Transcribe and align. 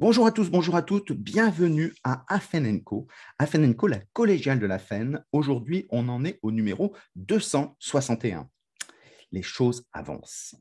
Bonjour 0.00 0.26
à 0.26 0.32
tous, 0.32 0.48
bonjour 0.48 0.76
à 0.76 0.80
toutes, 0.80 1.12
bienvenue 1.12 1.92
à 2.04 2.24
Afenenco. 2.34 3.06
Afenenco, 3.38 3.86
la 3.86 3.98
collégiale 4.14 4.58
de 4.58 4.64
la 4.64 4.78
FEN. 4.78 5.22
Aujourd'hui, 5.30 5.86
on 5.90 6.08
en 6.08 6.24
est 6.24 6.38
au 6.40 6.52
numéro 6.52 6.96
261. 7.16 8.48
Les 9.30 9.42
choses 9.42 9.84
avancent. 9.92 10.54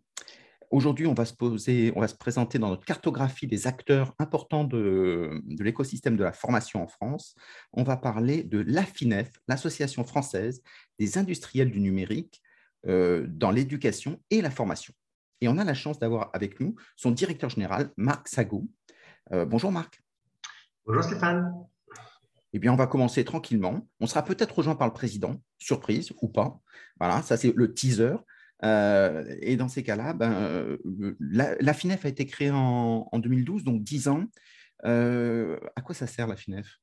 Aujourd'hui, 0.71 1.07
on 1.07 1.13
va 1.13 1.23
se 1.23 1.33
poser, 1.33 1.93
on 1.95 2.01
va 2.01 2.09
se 2.09 2.17
présenter 2.17 2.59
dans 2.59 2.67
notre 2.67 2.83
cartographie 2.83 3.47
des 3.47 3.65
acteurs 3.65 4.13
importants 4.19 4.65
de, 4.65 5.41
l'écosystème 5.57 6.17
de 6.17 6.25
la 6.25 6.33
formation 6.33 6.83
en 6.83 6.87
France. 6.87 7.33
On 7.71 7.83
va 7.83 7.95
parler 7.95 8.43
de 8.43 8.59
l'AFINEF, 8.59 9.31
l'Association 9.47 10.03
française 10.03 10.61
des 10.99 11.17
industriels 11.17 11.71
du 11.71 11.79
numérique 11.79 12.41
euh, 12.87 13.25
dans 13.29 13.51
l'éducation 13.51 14.21
et 14.31 14.41
la 14.41 14.51
formation. 14.51 14.93
Et 15.39 15.47
on 15.47 15.57
a 15.57 15.63
la 15.63 15.73
chance 15.73 15.97
d'avoir 15.97 16.29
avec 16.33 16.59
nous 16.59 16.75
son 16.97 17.11
directeur 17.11 17.49
général, 17.49 17.93
Marc 17.95 18.27
Sagou. 18.27 18.69
Euh, 19.31 19.45
bonjour 19.45 19.71
Marc. 19.71 20.01
Bonjour 20.85 21.03
Stéphane. 21.03 21.53
Eh 22.53 22.57
bien, 22.57 22.73
on 22.73 22.75
va 22.75 22.87
commencer 22.87 23.23
tranquillement. 23.23 23.87
On 23.99 24.07
sera 24.07 24.23
peut-être 24.23 24.57
rejoint 24.57 24.75
par 24.75 24.87
le 24.87 24.93
président, 24.93 25.39
surprise 25.59 26.11
ou 26.21 26.29
pas. 26.29 26.59
Voilà, 26.99 27.21
ça 27.21 27.37
c'est 27.37 27.53
le 27.55 27.73
teaser. 27.73 28.15
Euh, 28.63 29.23
et 29.41 29.55
dans 29.55 29.67
ces 29.67 29.83
cas-là, 29.83 30.13
ben, 30.13 30.33
euh, 30.33 30.77
la, 31.19 31.73
FINEF 31.73 32.05
a 32.05 32.09
été 32.09 32.25
créée 32.25 32.49
en, 32.51 33.07
2012, 33.13 33.63
donc 33.63 33.83
10 33.83 34.07
ans. 34.07 34.25
à 34.83 35.81
quoi 35.83 35.93
ça 35.93 36.07
sert 36.07 36.25
la 36.25 36.35
FINEF? 36.35 36.79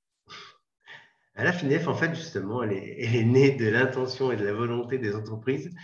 La 1.35 1.53
FINEF, 1.53 1.89
en 1.89 1.95
fait, 1.95 2.15
justement, 2.15 2.63
elle 2.63 2.73
est, 2.73 3.25
née 3.25 3.57
de 3.57 3.67
l'intention 3.67 4.31
et 4.31 4.37
de 4.37 4.45
la 4.45 4.53
volonté 4.53 4.99
des 4.99 5.17
entreprises 5.17 5.75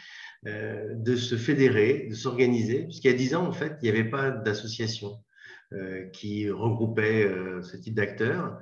de 0.44 1.16
se 1.16 1.36
fédérer, 1.36 2.06
de 2.08 2.14
s'organiser. 2.14 2.84
Puisqu'il 2.84 3.10
y 3.10 3.14
a 3.14 3.16
10 3.16 3.34
ans, 3.34 3.46
en 3.48 3.52
fait, 3.52 3.76
il 3.82 3.90
n'y 3.90 3.98
avait 3.98 4.08
pas 4.08 4.30
d'association. 4.30 5.18
Euh, 5.74 6.06
qui 6.10 6.50
regroupait 6.50 7.24
euh, 7.24 7.62
ce 7.62 7.78
type 7.78 7.94
d'acteurs. 7.94 8.58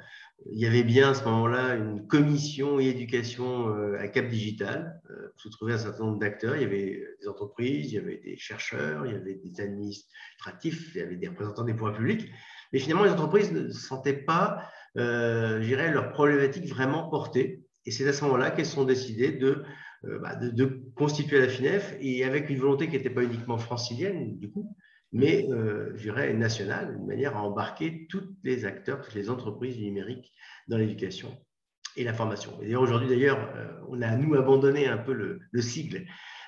Il 0.53 0.61
y 0.61 0.67
avait 0.67 0.85
bien 0.85 1.11
à 1.11 1.15
ce 1.15 1.25
moment-là 1.25 1.75
une 1.75 2.07
commission 2.07 2.79
et 2.79 2.87
éducation 2.87 3.75
euh, 3.75 3.99
à 3.99 4.07
Cap 4.07 4.29
Digital. 4.29 5.01
Vous 5.43 5.51
trouvez 5.51 5.73
un 5.73 5.79
certain 5.79 6.05
nombre 6.05 6.21
d'acteurs. 6.21 6.55
Il 6.55 6.63
y 6.63 6.65
avait 6.65 7.03
des 7.21 7.27
entreprises, 7.27 7.93
il 7.93 7.95
y 7.97 7.99
avait 7.99 8.19
des 8.19 8.37
chercheurs, 8.37 9.07
il 9.07 9.13
y 9.13 9.17
avait 9.17 9.35
des 9.35 9.61
administratifs, 9.61 10.95
il 10.95 11.01
y 11.01 11.03
avait 11.03 11.17
des 11.17 11.29
représentants 11.29 11.65
des 11.65 11.73
pouvoirs 11.73 11.97
publics. 11.97 12.31
Mais 12.73 12.79
finalement, 12.79 13.05
les 13.05 13.11
entreprises 13.11 13.51
ne 13.51 13.71
sentaient 13.71 14.13
pas, 14.13 14.63
euh, 14.97 15.61
je 15.61 15.67
dirais, 15.67 15.91
leurs 15.91 16.13
problématiques 16.13 16.69
vraiment 16.69 17.09
portées. 17.09 17.65
Et 17.87 17.91
c'est 17.91 18.07
à 18.07 18.13
ce 18.13 18.23
moment-là 18.25 18.53
qu'elles 18.53 18.67
sont 18.67 18.85
décidées 18.85 19.33
de, 19.33 19.65
bah, 20.05 20.37
de, 20.37 20.81
constituer 20.95 21.41
la 21.41 21.49
FINEF 21.49 21.97
et 22.01 22.25
avec 22.25 22.51
une 22.51 22.59
volonté 22.59 22.87
qui 22.87 22.97
n'était 22.97 23.11
pas 23.11 23.25
uniquement 23.25 23.59
francilienne, 23.59 24.39
du 24.39 24.49
coup, 24.49 24.77
mais 25.13 25.49
euh, 25.51 25.93
je 25.97 26.03
dirais 26.03 26.33
nationale, 26.35 26.97
une 26.97 27.07
manière 27.07 27.37
à 27.37 27.43
embarquer 27.43 28.07
tous 28.09 28.37
les 28.45 28.65
acteurs, 28.65 29.03
toutes 29.03 29.15
les 29.15 29.31
entreprises 29.31 29.77
du 29.77 29.85
numérique 29.85 30.33
dans 30.69 30.77
l'éducation 30.77 31.37
et 31.97 32.05
la 32.05 32.15
formation. 32.15 32.61
Et 32.63 32.77
aujourd'hui, 32.77 33.09
d'ailleurs, 33.09 33.53
euh, 33.57 33.81
on 33.89 34.01
a, 34.03 34.17
nous, 34.17 34.35
abandonné 34.35 34.87
un 34.87 34.99
peu 34.99 35.13
le, 35.13 35.61
sigle, 35.61 36.07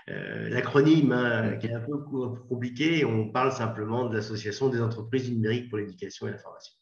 euh, 0.08 0.48
l'acronyme 0.48 1.12
hein, 1.12 1.56
qui 1.56 1.66
est 1.66 1.74
un 1.74 1.80
peu 1.80 1.98
compliqué, 2.48 3.04
on 3.04 3.30
parle 3.30 3.52
simplement 3.52 4.08
de 4.08 4.14
l'Association 4.14 4.68
des 4.68 4.80
entreprises 4.80 5.24
du 5.28 5.32
numérique 5.32 5.68
pour 5.68 5.78
l'éducation 5.78 6.28
et 6.28 6.30
la 6.30 6.38
formation. 6.38 6.74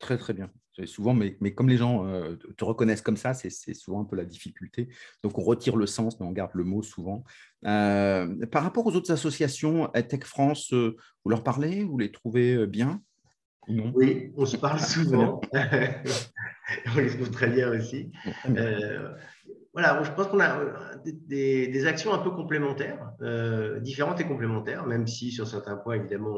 Très, 0.00 0.18
très 0.18 0.34
bien. 0.34 0.50
Souvent, 0.86 1.14
mais, 1.14 1.36
mais, 1.40 1.52
comme 1.52 1.68
les 1.68 1.76
gens 1.76 2.06
euh, 2.06 2.36
te 2.56 2.64
reconnaissent 2.64 3.02
comme 3.02 3.16
ça, 3.16 3.34
c'est 3.34 3.74
souvent 3.74 4.00
un 4.00 4.04
peu 4.04 4.16
la 4.16 4.24
difficulté. 4.24 4.88
Donc, 5.22 5.38
on 5.38 5.42
retire 5.42 5.76
le 5.76 5.86
sens, 5.86 6.18
mais 6.20 6.26
on 6.26 6.32
garde 6.32 6.52
le 6.54 6.64
mot 6.64 6.82
souvent. 6.82 7.24
Euh, 7.64 8.46
par 8.46 8.62
rapport 8.62 8.86
aux 8.86 8.94
autres 8.94 9.10
associations, 9.10 9.92
EdTech 9.94 10.24
France, 10.24 10.72
euh, 10.72 10.96
vous 11.24 11.30
leur 11.30 11.42
parlez 11.42 11.84
Vous 11.84 11.98
les 11.98 12.12
trouvez 12.12 12.66
bien? 12.66 13.02
Non? 13.68 13.92
Oui, 13.94 14.32
on 14.36 14.46
se 14.46 14.56
parle 14.56 14.80
souvent. 14.80 15.40
on 15.52 16.96
les 16.96 17.08
trouve 17.08 17.30
très 17.30 17.48
bien 17.48 17.70
aussi 17.70 18.10
voilà, 19.74 20.02
je 20.02 20.10
pense 20.12 20.28
qu'on 20.28 20.40
a 20.40 20.58
euh, 20.58 20.72
des, 21.04 21.86
actions 21.86 22.14
un 22.14 22.18
peu 22.18 22.30
complémentaires, 22.30 23.12
euh, 23.20 23.78
différentes 23.80 24.20
et 24.20 24.24
complémentaires, 24.24 24.86
même 24.86 25.06
si 25.06 25.30
sur 25.30 25.46
certains 25.46 25.76
points, 25.76 25.96
évidemment, 25.96 26.36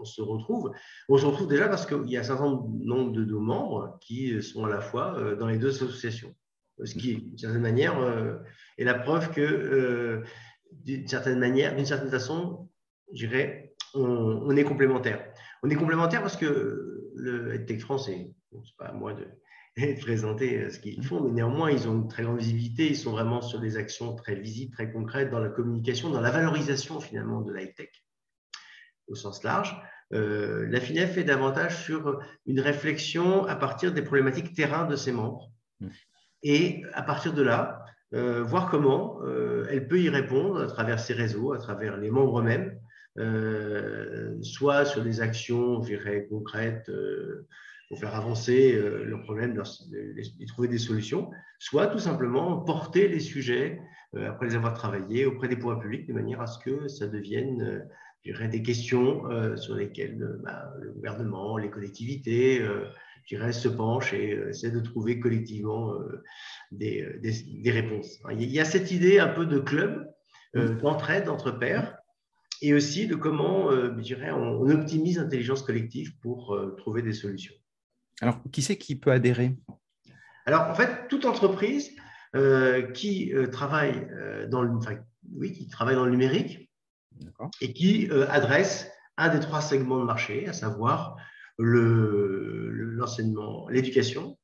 on, 0.00 0.04
se 0.04 0.20
retrouve. 0.20 0.72
On 1.08 1.16
se 1.16 1.24
retrouve 1.24 1.48
déjà 1.48 1.68
parce 1.68 1.86
qu'il 1.86 2.10
y 2.10 2.16
a 2.16 2.20
un 2.20 2.24
certain 2.24 2.60
nombre 2.68 3.12
de 3.12 3.24
nos 3.24 3.40
membres 3.40 3.98
qui 4.00 4.42
sont 4.42 4.64
à 4.64 4.68
la 4.68 4.80
fois 4.80 5.16
euh, 5.18 5.36
dans 5.36 5.46
les 5.46 5.56
deux 5.56 5.70
associations. 5.70 6.34
Ce 6.82 6.94
qui, 6.94 7.16
d'une 7.16 7.38
certaine 7.38 7.62
manière, 7.62 7.94
est 8.78 8.84
la 8.84 8.94
preuve 8.94 9.30
que, 9.30 10.24
d'une 10.72 11.06
certaine 11.06 11.38
manière, 11.38 11.76
d'une 11.76 11.86
certaine 11.86 12.10
façon, 12.10 12.68
je 13.14 13.28
dirais, 13.28 13.76
on, 13.94 14.56
est 14.56 14.64
complémentaires. 14.64 15.24
On 15.62 15.70
est 15.70 15.76
complémentaires 15.76 16.20
parce 16.20 16.36
que 16.36 17.12
le 17.14 17.54
EdTech 17.54 17.80
France, 17.80 18.06
c'est 18.06 18.34
pas 18.76 18.86
à 18.86 18.92
moi 18.92 19.14
de 19.14 19.24
et 19.76 19.94
de 19.94 20.00
présenter 20.00 20.62
euh, 20.62 20.70
ce 20.70 20.78
qu'ils 20.78 21.04
font, 21.04 21.20
mais 21.20 21.32
néanmoins, 21.32 21.70
ils 21.70 21.88
ont 21.88 21.94
une 21.94 22.08
très 22.08 22.22
grande 22.22 22.38
visibilité, 22.38 22.86
ils 22.86 22.96
sont 22.96 23.12
vraiment 23.12 23.42
sur 23.42 23.60
des 23.60 23.76
actions 23.76 24.14
très 24.14 24.36
visibles, 24.36 24.72
très 24.72 24.92
concrètes 24.92 25.30
dans 25.30 25.40
la 25.40 25.48
communication, 25.48 26.10
dans 26.10 26.20
la 26.20 26.30
valorisation 26.30 27.00
finalement 27.00 27.40
de 27.40 27.52
l'high-tech 27.52 27.90
au 29.08 29.14
sens 29.14 29.42
large. 29.42 29.76
Euh, 30.12 30.66
la 30.68 30.80
FINEF 30.80 31.18
est 31.18 31.24
davantage 31.24 31.82
sur 31.84 32.20
une 32.46 32.60
réflexion 32.60 33.44
à 33.46 33.56
partir 33.56 33.92
des 33.92 34.02
problématiques 34.02 34.54
terrain 34.54 34.86
de 34.86 34.96
ses 34.96 35.12
membres. 35.12 35.50
Mmh. 35.80 35.88
Et 36.42 36.82
à 36.92 37.02
partir 37.02 37.34
de 37.34 37.42
là, 37.42 37.84
euh, 38.14 38.42
voir 38.42 38.70
comment 38.70 39.20
elle 39.68 39.88
peut 39.88 40.00
y 40.00 40.08
répondre 40.08 40.60
à 40.60 40.66
travers 40.66 41.00
ses 41.00 41.14
réseaux, 41.14 41.52
à 41.52 41.58
travers 41.58 41.96
les 41.96 42.10
membres 42.10 42.40
eux-mêmes, 42.40 42.78
soit 44.42 44.84
sur 44.84 45.02
des 45.02 45.20
actions, 45.20 45.82
je 45.82 45.88
dirais, 45.88 46.26
concrètes 46.28 46.90
pour 47.88 47.98
faire 47.98 48.14
avancer 48.14 48.74
euh, 48.74 49.04
le 49.04 49.20
problème 49.20 49.60
et 50.40 50.46
trouver 50.46 50.68
des 50.68 50.78
solutions, 50.78 51.30
soit 51.58 51.86
tout 51.88 51.98
simplement 51.98 52.58
porter 52.58 53.08
les 53.08 53.20
sujets, 53.20 53.80
euh, 54.16 54.28
après 54.28 54.46
les 54.46 54.54
avoir 54.54 54.74
travaillés, 54.74 55.26
auprès 55.26 55.48
des 55.48 55.56
pouvoirs 55.56 55.80
publics, 55.80 56.06
de 56.06 56.12
manière 56.12 56.40
à 56.40 56.46
ce 56.46 56.58
que 56.58 56.88
ça 56.88 57.06
devienne 57.06 57.62
euh, 57.62 57.80
je 58.24 58.32
dirais, 58.32 58.48
des 58.48 58.62
questions 58.62 59.24
sur 59.56 59.74
lesquelles 59.74 60.38
bah, 60.42 60.72
le 60.80 60.92
gouvernement, 60.92 61.58
les 61.58 61.68
collectivités, 61.68 62.58
je 62.58 63.36
dirais, 63.36 63.52
se 63.52 63.68
penchent 63.68 64.14
et 64.14 64.30
essaient 64.48 64.70
de 64.70 64.80
trouver 64.80 65.20
collectivement 65.20 65.92
des, 66.72 67.06
des, 67.20 67.70
réponses. 67.70 68.22
Il 68.30 68.50
y 68.50 68.60
a 68.60 68.64
cette 68.64 68.90
idée 68.92 69.18
un 69.18 69.28
peu 69.28 69.44
de 69.44 69.58
club, 69.58 70.10
d'entraide 70.54 71.28
entre 71.28 71.50
pairs, 71.50 71.98
et 72.62 72.72
aussi 72.72 73.06
de 73.06 73.14
comment, 73.14 73.70
je 73.70 74.00
dirais, 74.00 74.30
on, 74.30 74.70
optimise 74.70 75.18
l'intelligence 75.18 75.62
collective 75.62 76.16
pour 76.22 76.58
trouver 76.78 77.02
des 77.02 77.12
solutions. 77.12 77.54
Alors, 78.20 78.38
qui 78.52 78.62
c'est 78.62 78.76
qui 78.76 78.96
peut 78.96 79.10
adhérer? 79.10 79.56
Alors, 80.46 80.68
en 80.68 80.74
fait, 80.74 81.08
toute 81.08 81.24
entreprise 81.24 81.90
euh, 82.36 82.82
qui, 82.92 83.32
euh, 83.32 83.46
travaille, 83.46 84.06
euh, 84.12 84.46
dans 84.48 84.62
le, 84.62 84.72
oui, 85.34 85.52
qui 85.52 85.68
travaille 85.68 85.94
dans 85.94 86.04
le 86.04 86.10
numérique 86.10 86.70
et 87.60 87.72
qui 87.72 88.10
adresse 88.28 88.90
un 89.16 89.32
des 89.32 89.38
trois 89.38 89.60
segments 89.60 90.00
de 90.00 90.04
marché, 90.04 90.48
à 90.48 90.52
savoir 90.52 91.16
l'enseignement, 91.58 93.68
l'éducation, 93.68 94.36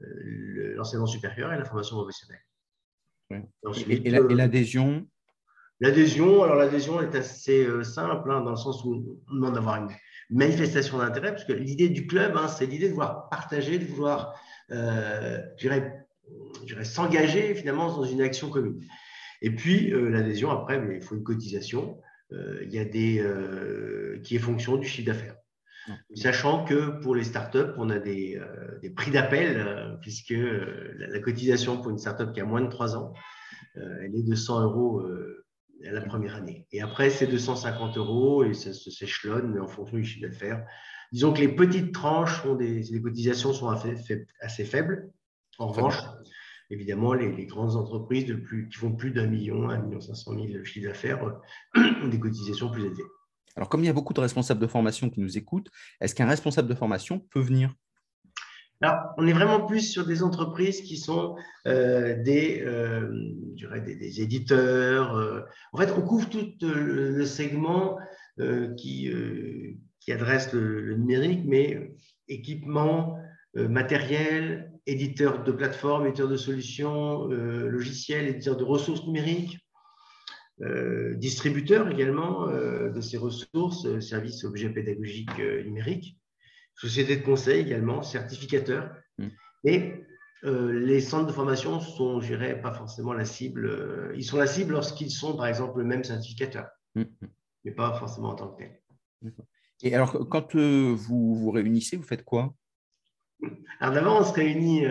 l'enseignement 0.00 1.06
supérieur 1.06 1.52
et 1.52 1.58
la 1.58 1.64
formation 1.64 1.94
professionnelle. 1.94 2.42
et, 3.30 4.10
l'adhésion 4.10 5.06
L'adhésion, 5.80 6.42
alors 6.42 6.56
l'adhésion 6.56 7.00
est 7.00 7.14
assez 7.14 7.66
simple 7.84 8.30
hein, 8.30 8.40
dans 8.40 8.50
le 8.50 8.56
sens 8.56 8.84
où 8.84 9.18
on 9.30 9.34
demande 9.34 9.54
d'avoir 9.54 9.76
une 9.76 9.90
manifestation 10.30 10.98
d'intérêt, 10.98 11.30
parce 11.30 11.44
que 11.44 11.52
l'idée 11.52 11.88
du 11.88 12.06
club, 12.06 12.36
hein, 12.36 12.48
c'est 12.48 12.66
l'idée 12.66 12.88
de 12.88 12.94
vouloir 12.94 13.28
partager, 13.28 13.78
de 13.78 13.84
vouloir, 13.84 14.34
euh, 14.72 15.38
s'engager 16.82 17.54
finalement 17.54 17.96
dans 17.96 18.04
une 18.04 18.20
action 18.20 18.50
commune. 18.50 18.80
Et 19.40 19.50
puis, 19.50 19.92
euh, 19.92 20.08
l'adhésion, 20.08 20.50
après, 20.50 20.82
il 20.94 21.02
faut 21.02 21.14
une 21.14 21.22
cotisation. 21.22 22.00
Euh, 22.32 22.60
il 22.64 22.72
y 22.72 22.78
a 22.78 22.84
des, 22.84 23.20
euh, 23.20 24.20
qui 24.22 24.36
est 24.36 24.38
fonction 24.38 24.76
du 24.76 24.86
chiffre 24.86 25.06
d'affaires. 25.06 25.36
Sachant 26.14 26.66
que 26.66 27.00
pour 27.00 27.14
les 27.14 27.24
startups, 27.24 27.72
on 27.78 27.88
a 27.88 27.98
des, 27.98 28.38
des 28.82 28.90
prix 28.90 29.10
d'appel, 29.10 29.96
puisque 30.02 30.34
la, 30.36 31.18
cotisation 31.20 31.80
pour 31.80 31.90
une 31.90 31.96
startup 31.96 32.30
qui 32.34 32.42
a 32.42 32.44
moins 32.44 32.60
de 32.60 32.68
3 32.68 32.94
ans, 32.98 33.14
elle 33.74 34.14
est 34.14 34.22
de 34.22 34.34
100 34.34 34.64
euros 34.64 35.02
la 35.80 36.00
première 36.00 36.34
année. 36.34 36.66
Et 36.72 36.80
après, 36.80 37.10
c'est 37.10 37.26
250 37.26 37.96
euros 37.96 38.44
et 38.44 38.54
ça 38.54 38.72
se 38.72 38.90
s'échelonne 38.90 39.58
en 39.60 39.68
fonction 39.68 39.96
du 39.96 40.04
chiffre 40.04 40.26
d'affaires. 40.26 40.64
Disons 41.12 41.32
que 41.32 41.40
les 41.40 41.48
petites 41.48 41.92
tranches 41.92 42.44
ont 42.44 42.54
des, 42.54 42.80
des 42.80 43.02
cotisations 43.02 43.52
sont 43.52 43.68
assez 43.68 44.64
faibles. 44.64 45.10
En 45.58 45.68
revanche, 45.68 45.96
évidemment, 46.70 47.14
les, 47.14 47.46
grandes 47.46 47.76
entreprises 47.76 48.26
de 48.26 48.34
plus, 48.34 48.68
qui 48.68 48.78
font 48.78 48.92
plus 48.92 49.10
d'un 49.10 49.26
million, 49.26 49.70
un 49.70 49.78
million 49.78 50.00
cinq 50.00 50.14
cent 50.14 50.32
mille 50.32 50.64
chiffre 50.64 50.88
d'affaires 50.88 51.20
ont 51.76 52.08
des 52.08 52.18
cotisations 52.18 52.70
plus 52.70 52.84
élevées. 52.84 53.02
Alors, 53.56 53.68
comme 53.68 53.82
il 53.82 53.86
y 53.86 53.90
a 53.90 53.94
beaucoup 53.94 54.12
de 54.12 54.20
responsables 54.20 54.60
de 54.60 54.66
formation 54.66 55.10
qui 55.10 55.20
nous 55.20 55.36
écoutent, 55.36 55.68
est-ce 56.00 56.14
qu'un 56.14 56.26
responsable 56.26 56.68
de 56.68 56.74
formation 56.74 57.20
peut 57.30 57.40
venir? 57.40 57.74
On 59.16 59.26
est 59.26 59.32
vraiment 59.32 59.66
plus 59.66 59.90
sur 59.90 60.06
des 60.06 60.22
entreprises 60.22 60.82
qui 60.82 60.96
sont 60.96 61.36
euh, 61.66 62.22
des, 62.22 62.62
euh, 62.64 63.10
des, 63.84 64.20
éditeurs. 64.20 65.16
Euh. 65.16 65.40
En 65.72 65.78
fait, 65.78 65.92
on 65.96 66.02
couvre 66.02 66.28
tout 66.28 66.54
le 66.62 67.24
segment 67.24 67.98
qui, 68.76 69.10
adresse 70.10 70.52
le, 70.52 70.94
numérique, 70.94 71.42
mais 71.44 71.92
équipement, 72.28 73.18
matériel, 73.54 74.72
éditeur 74.86 75.42
de 75.42 75.52
plateformes, 75.52 76.06
éditeur 76.06 76.28
de 76.28 76.36
solutions, 76.36 77.26
logiciels, 77.26 78.28
éditeur 78.28 78.56
de 78.56 78.64
ressources 78.64 79.04
numériques, 79.04 79.58
distributeur 81.16 81.90
également 81.90 82.46
de 82.46 83.00
ces 83.00 83.18
ressources, 83.18 83.98
services 84.00 84.44
objets 84.44 84.70
pédagogiques 84.70 85.38
numériques, 85.66 86.16
société 86.78 87.16
de 87.16 87.22
conseil 87.22 87.60
également, 87.60 88.02
certificateur. 88.02 88.90
Mm. 89.18 89.28
Et 89.64 90.04
euh, 90.44 90.72
les 90.72 91.00
centres 91.00 91.26
de 91.26 91.32
formation 91.32 91.80
sont, 91.80 92.20
je 92.20 92.28
dirais, 92.28 92.60
pas 92.60 92.72
forcément 92.72 93.12
la 93.12 93.24
cible. 93.24 93.66
Euh, 93.66 94.12
ils 94.16 94.24
sont 94.24 94.36
la 94.36 94.46
cible 94.46 94.72
lorsqu'ils 94.72 95.10
sont, 95.10 95.36
par 95.36 95.46
exemple, 95.46 95.78
le 95.78 95.84
même 95.84 96.04
certificateur, 96.04 96.68
mm, 96.94 97.02
mais 97.64 97.72
pas 97.72 97.92
forcément 97.94 98.30
en 98.30 98.34
tant 98.36 98.48
que 98.48 98.62
tel. 98.62 98.80
Et 99.82 99.94
alors, 99.94 100.28
quand 100.28 100.54
euh, 100.54 100.94
vous 100.94 101.34
vous 101.34 101.50
réunissez, 101.50 101.96
vous 101.96 102.04
faites 102.04 102.24
quoi? 102.24 102.54
Alors 103.80 103.94
d'abord, 103.94 104.20
on 104.20 104.24
se 104.24 104.32
réunit 104.32 104.84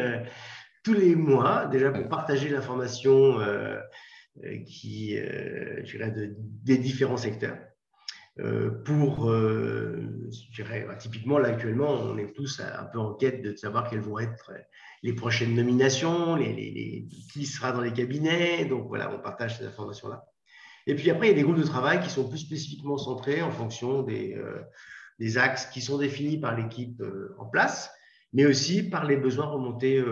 tous 0.84 0.94
les 0.94 1.16
mois, 1.16 1.66
déjà 1.66 1.92
pour 1.92 2.08
partager 2.08 2.48
l'information 2.48 3.38
qui, 4.66 5.18
je 5.18 5.98
dirais, 5.98 6.14
des 6.38 6.78
différents 6.78 7.18
secteurs. 7.18 7.58
Euh, 8.40 8.70
pour, 8.70 9.30
euh, 9.30 10.30
je 10.32 10.62
dirais, 10.62 10.86
bah, 10.88 10.96
typiquement, 10.96 11.40
là, 11.40 11.50
actuellement, 11.50 11.90
on 11.90 12.18
est 12.18 12.34
tous 12.34 12.60
un 12.60 12.84
peu 12.86 13.00
en 13.00 13.14
quête 13.14 13.42
de 13.42 13.56
savoir 13.56 13.90
quelles 13.90 14.02
vont 14.02 14.20
être 14.20 14.52
les 15.02 15.14
prochaines 15.14 15.56
nominations, 15.56 16.38
qui 17.34 17.46
sera 17.46 17.72
dans 17.72 17.82
les 17.82 17.94
cabinets. 17.94 18.66
Donc, 18.66 18.88
voilà, 18.88 19.12
on 19.12 19.20
partage 19.20 19.58
ces 19.58 19.66
informations-là. 19.66 20.26
Et 20.86 20.96
puis 20.96 21.10
après, 21.10 21.28
il 21.28 21.30
y 21.32 21.34
a 21.34 21.36
des 21.36 21.44
groupes 21.44 21.58
de 21.58 21.64
travail 21.64 22.00
qui 22.00 22.10
sont 22.10 22.30
plus 22.30 22.38
spécifiquement 22.38 22.98
centrés 22.98 23.42
en 23.42 23.52
fonction 23.52 24.04
des, 24.04 24.36
euh, 24.36 25.40
axes 25.40 25.66
qui 25.68 25.82
sont 25.82 25.98
définis 25.98 26.38
par 26.38 26.56
l'équipe 26.56 27.02
en 27.40 27.46
place, 27.46 27.92
mais 28.34 28.46
aussi 28.46 28.84
par 28.84 29.06
les 29.06 29.18
besoins 29.18 29.48
remontés 29.48 30.04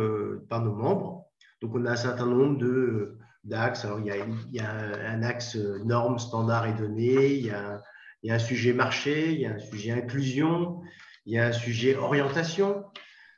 par 0.50 0.64
nos 0.64 0.74
membres. 0.74 1.28
Donc, 1.62 1.76
on 1.76 1.86
a 1.86 1.92
un 1.92 1.96
certain 1.96 2.26
nombre 2.26 2.58
de 2.58 3.18
d'axes. 3.44 3.86
Alors, 3.86 4.00
il 4.00 4.08
y, 4.08 4.12
a, 4.12 4.16
il 4.18 4.56
y 4.56 4.60
a 4.60 4.72
un, 5.12 5.22
axe 5.22 5.56
normes, 5.56 6.18
standards 6.18 6.66
et 6.66 6.74
données, 6.74 7.36
il 7.36 7.46
y 7.46 7.52
a 7.52 7.84
il 8.26 8.30
y 8.30 8.32
a 8.32 8.36
un 8.36 8.40
sujet 8.40 8.74
marché, 8.74 9.34
il 9.34 9.42
y 9.42 9.46
a 9.46 9.52
un 9.52 9.60
sujet 9.60 9.92
inclusion, 9.92 10.82
il 11.28 11.34
y 11.34 11.38
a 11.38 11.46
un 11.46 11.52
sujet 11.52 11.96
orientation, 11.96 12.84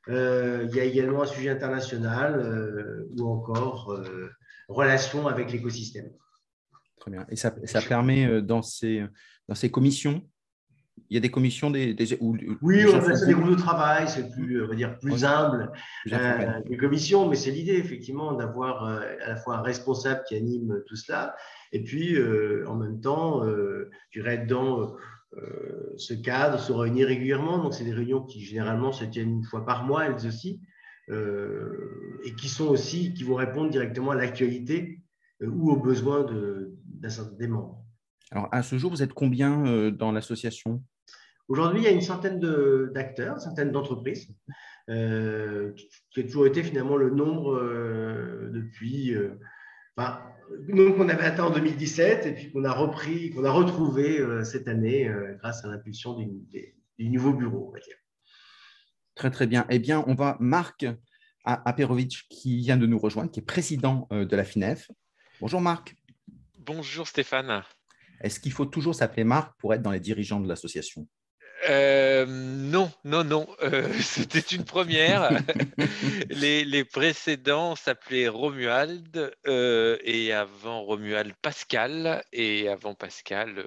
euh, 0.07 0.65
il 0.69 0.77
y 0.77 0.79
a 0.79 0.85
également 0.85 1.23
un 1.23 1.25
sujet 1.25 1.49
international 1.49 2.39
euh, 2.39 3.05
ou 3.19 3.27
encore 3.27 3.91
euh, 3.91 4.31
relation 4.69 5.27
avec 5.27 5.51
l'écosystème. 5.51 6.09
Très 7.01 7.11
bien. 7.11 7.25
Et 7.29 7.35
ça, 7.35 7.53
ça 7.65 7.81
permet 7.81 8.41
dans 8.41 8.61
ces, 8.61 9.05
dans 9.49 9.55
ces 9.55 9.69
commissions 9.69 10.25
il 11.09 11.13
y 11.13 11.17
a 11.17 11.19
des 11.19 11.29
commissions 11.29 11.69
des, 11.69 11.95
oui 12.63 12.83
on 12.91 12.95
appelle 12.95 13.15
ça 13.15 13.27
des 13.27 13.33
groupes 13.33 13.51
de 13.51 13.55
travail 13.55 14.09
c'est 14.09 14.31
plus 14.31 14.63
on 14.63 14.67
va 14.67 14.75
dire 14.75 14.97
plus 14.97 15.23
humble 15.23 15.71
euh, 16.11 16.59
des 16.67 16.75
commissions 16.75 17.29
mais 17.29 17.35
c'est 17.35 17.51
l'idée 17.51 17.75
effectivement 17.75 18.33
d'avoir 18.33 18.83
à 18.83 19.27
la 19.27 19.35
fois 19.35 19.57
un 19.57 19.61
responsable 19.61 20.23
qui 20.27 20.35
anime 20.35 20.81
tout 20.87 20.95
cela 20.95 21.35
et 21.71 21.83
puis, 21.83 22.15
euh, 22.15 22.65
en 22.67 22.75
même 22.75 23.01
temps, 23.01 23.45
euh, 23.45 23.89
je 24.11 24.19
dirais, 24.19 24.45
dans 24.45 24.95
euh, 25.33 25.93
ce 25.97 26.13
cadre, 26.13 26.59
se 26.59 26.71
réunir 26.71 27.07
régulièrement. 27.07 27.61
Donc, 27.61 27.73
c'est 27.73 27.83
des 27.83 27.93
réunions 27.93 28.21
qui 28.21 28.41
généralement 28.41 28.91
se 28.91 29.05
tiennent 29.05 29.37
une 29.37 29.43
fois 29.43 29.65
par 29.65 29.85
mois, 29.85 30.05
elles 30.05 30.25
aussi, 30.25 30.61
et 31.09 32.35
qui 32.35 32.49
sont 32.49 32.67
aussi, 32.67 33.13
qui 33.13 33.23
vont 33.23 33.35
répondre 33.35 33.69
directement 33.69 34.11
à 34.11 34.15
l'actualité 34.15 35.01
ou 35.41 35.71
aux 35.71 35.77
besoins 35.77 36.25
d'un 36.25 37.09
certain 37.09 37.35
des 37.37 37.47
membres. 37.47 37.81
Alors, 38.31 38.49
à 38.51 38.61
ce 38.61 38.77
jour, 38.77 38.91
vous 38.91 39.01
êtes 39.01 39.13
combien 39.13 39.89
dans 39.91 40.11
l'association? 40.11 40.83
Aujourd'hui, 41.47 41.79
il 41.79 41.83
y 41.85 41.87
a 41.87 41.91
une 41.91 42.01
centaine 42.01 42.41
d'acteurs, 42.93 43.35
une 43.35 43.39
centaine 43.39 43.71
d'entreprises, 43.71 44.27
euh, 44.89 45.71
qui 46.11 46.19
a 46.19 46.23
toujours 46.23 46.45
été 46.45 46.61
finalement 46.61 46.97
le 46.97 47.09
nombre 47.09 47.57
depuis, 48.51 49.15
donc, 49.97 50.95
on 50.97 51.09
avait 51.09 51.25
atteint 51.25 51.45
en 51.45 51.49
2017 51.49 52.25
et 52.25 52.33
puis 52.33 52.51
qu'on 52.51 52.63
a 52.63 52.71
repris, 52.71 53.31
qu'on 53.31 53.43
a 53.43 53.51
retrouvé 53.51 54.19
euh, 54.19 54.43
cette 54.43 54.67
année 54.67 55.07
euh, 55.07 55.35
grâce 55.39 55.65
à 55.65 55.67
l'impulsion 55.67 56.15
du, 56.15 57.09
nouveau 57.09 57.33
bureau, 57.33 57.67
on 57.69 57.71
va 57.71 57.79
dire. 57.79 57.95
Très, 59.15 59.31
très 59.31 59.47
bien. 59.47 59.65
Eh 59.69 59.79
bien, 59.79 60.03
on 60.07 60.13
va 60.13 60.37
Marc 60.39 60.85
Aperovic 61.43 62.27
qui 62.29 62.57
vient 62.57 62.77
de 62.77 62.85
nous 62.85 62.99
rejoindre, 62.99 63.31
qui 63.31 63.39
est 63.39 63.45
président 63.45 64.07
euh, 64.11 64.25
de 64.25 64.35
la 64.35 64.43
FINEF. 64.43 64.91
Bonjour 65.41 65.61
Marc. 65.61 65.95
Bonjour 66.59 67.07
Stéphane. 67.07 67.63
Est-ce 68.21 68.39
qu'il 68.39 68.51
faut 68.51 68.65
toujours 68.65 68.95
s'appeler 68.95 69.23
Marc 69.23 69.57
pour 69.59 69.73
être 69.73 69.81
dans 69.81 69.91
les 69.91 69.99
dirigeants 69.99 70.39
de 70.39 70.47
l'association? 70.47 71.07
Euh, 71.69 72.25
non, 72.27 72.91
non, 73.03 73.23
non. 73.23 73.47
Euh, 73.61 73.91
c'était 74.01 74.39
une 74.39 74.65
première. 74.65 75.29
les, 76.29 76.85
précédents 76.85 77.75
s'appelaient 77.75 78.27
Romuald 78.27 79.35
euh, 79.47 79.97
et 80.03 80.33
avant 80.33 80.81
Romuald 80.83 81.33
Pascal 81.41 82.23
et 82.31 82.69
avant 82.69 82.95
Pascal 82.95 83.65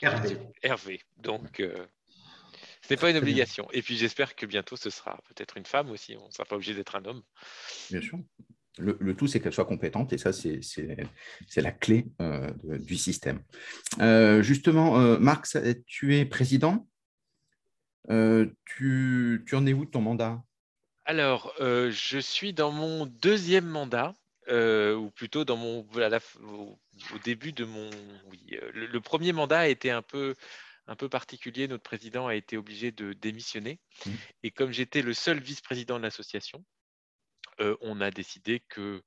Hervé. 0.00 0.38
Hervé. 0.62 1.02
Donc, 1.16 1.60
ce 1.60 2.94
n'est 2.94 2.96
pas 2.96 3.10
une 3.10 3.16
obligation. 3.16 3.68
Et 3.72 3.82
puis 3.82 3.96
j'espère 3.96 4.34
que 4.34 4.46
bientôt 4.46 4.76
ce 4.76 4.90
sera 4.90 5.18
peut-être 5.28 5.56
une 5.56 5.66
femme 5.66 5.90
aussi. 5.90 6.16
On 6.16 6.26
ne 6.26 6.32
sera 6.32 6.44
pas 6.44 6.56
obligé 6.56 6.74
d'être 6.74 6.96
un 6.96 7.04
homme. 7.04 7.22
Bien 7.90 8.00
sûr. 8.00 8.18
Le, 8.78 9.14
tout, 9.14 9.26
c'est 9.26 9.40
qu'elle 9.40 9.52
soit 9.52 9.64
compétente 9.64 10.12
et 10.12 10.18
ça, 10.18 10.32
c'est 10.32 10.60
la 11.56 11.72
clé 11.72 12.06
euh, 12.20 12.50
du 12.62 12.96
système. 12.96 13.42
Euh, 14.00 14.42
justement, 14.42 15.00
euh, 15.00 15.18
Marc, 15.18 15.46
tu 15.86 16.16
es 16.16 16.24
président. 16.24 16.88
Tu, 18.08 19.44
en 19.52 19.66
es 19.66 19.72
où 19.72 19.84
de 19.84 19.90
ton 19.90 20.00
mandat? 20.00 20.42
Alors, 21.04 21.54
je 21.58 22.18
suis 22.18 22.52
dans 22.52 22.70
mon 22.70 23.06
deuxième 23.06 23.66
mandat, 23.66 24.14
ou 24.50 25.10
plutôt 25.14 25.44
dans 25.44 25.56
mon, 25.56 25.86
au, 25.86 26.78
début 27.24 27.52
de 27.52 27.64
mon. 27.64 27.90
Oui, 28.30 28.56
le, 28.72 29.00
premier 29.00 29.32
mandat 29.32 29.60
a 29.60 29.68
été 29.68 29.90
un 29.90 30.02
peu 30.02 30.34
un 30.86 30.96
peu 30.96 31.08
particulier. 31.08 31.68
Notre 31.68 31.82
président 31.82 32.26
a 32.26 32.34
été 32.34 32.56
obligé 32.56 32.92
de 32.92 33.12
démissionner. 33.12 33.78
Mmh. 34.06 34.10
Et 34.44 34.50
comme 34.50 34.72
j'étais 34.72 35.02
le 35.02 35.12
seul 35.12 35.38
vice-président 35.38 35.98
de 35.98 36.02
l'association, 36.02 36.64
euh, 37.60 37.76
on 37.80 38.00
a 38.00 38.10
décidé 38.10 38.62
que, 38.68 39.02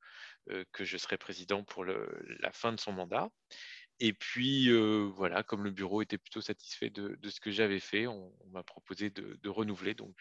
euh, 0.50 0.64
que 0.72 0.84
je 0.84 0.98
serais 0.98 1.18
président 1.18 1.64
pour 1.64 1.86
la 1.86 2.52
fin 2.52 2.72
de 2.74 2.80
son 2.80 2.92
mandat. 2.92 3.30
Et 4.00 4.14
puis, 4.14 4.70
euh, 4.70 5.10
voilà, 5.16 5.44
comme 5.44 5.64
le 5.64 5.72
bureau 5.72 6.02
était 6.02 6.18
plutôt 6.18 6.42
satisfait 6.42 6.90
de, 6.90 7.18
ce 7.30 7.40
que 7.40 7.52
j'avais 7.52 7.80
fait, 7.80 8.08
on, 8.08 8.34
m'a 8.52 8.64
proposé 8.64 9.10
de, 9.12 9.50
renouveler. 9.50 9.94
Donc, 9.94 10.16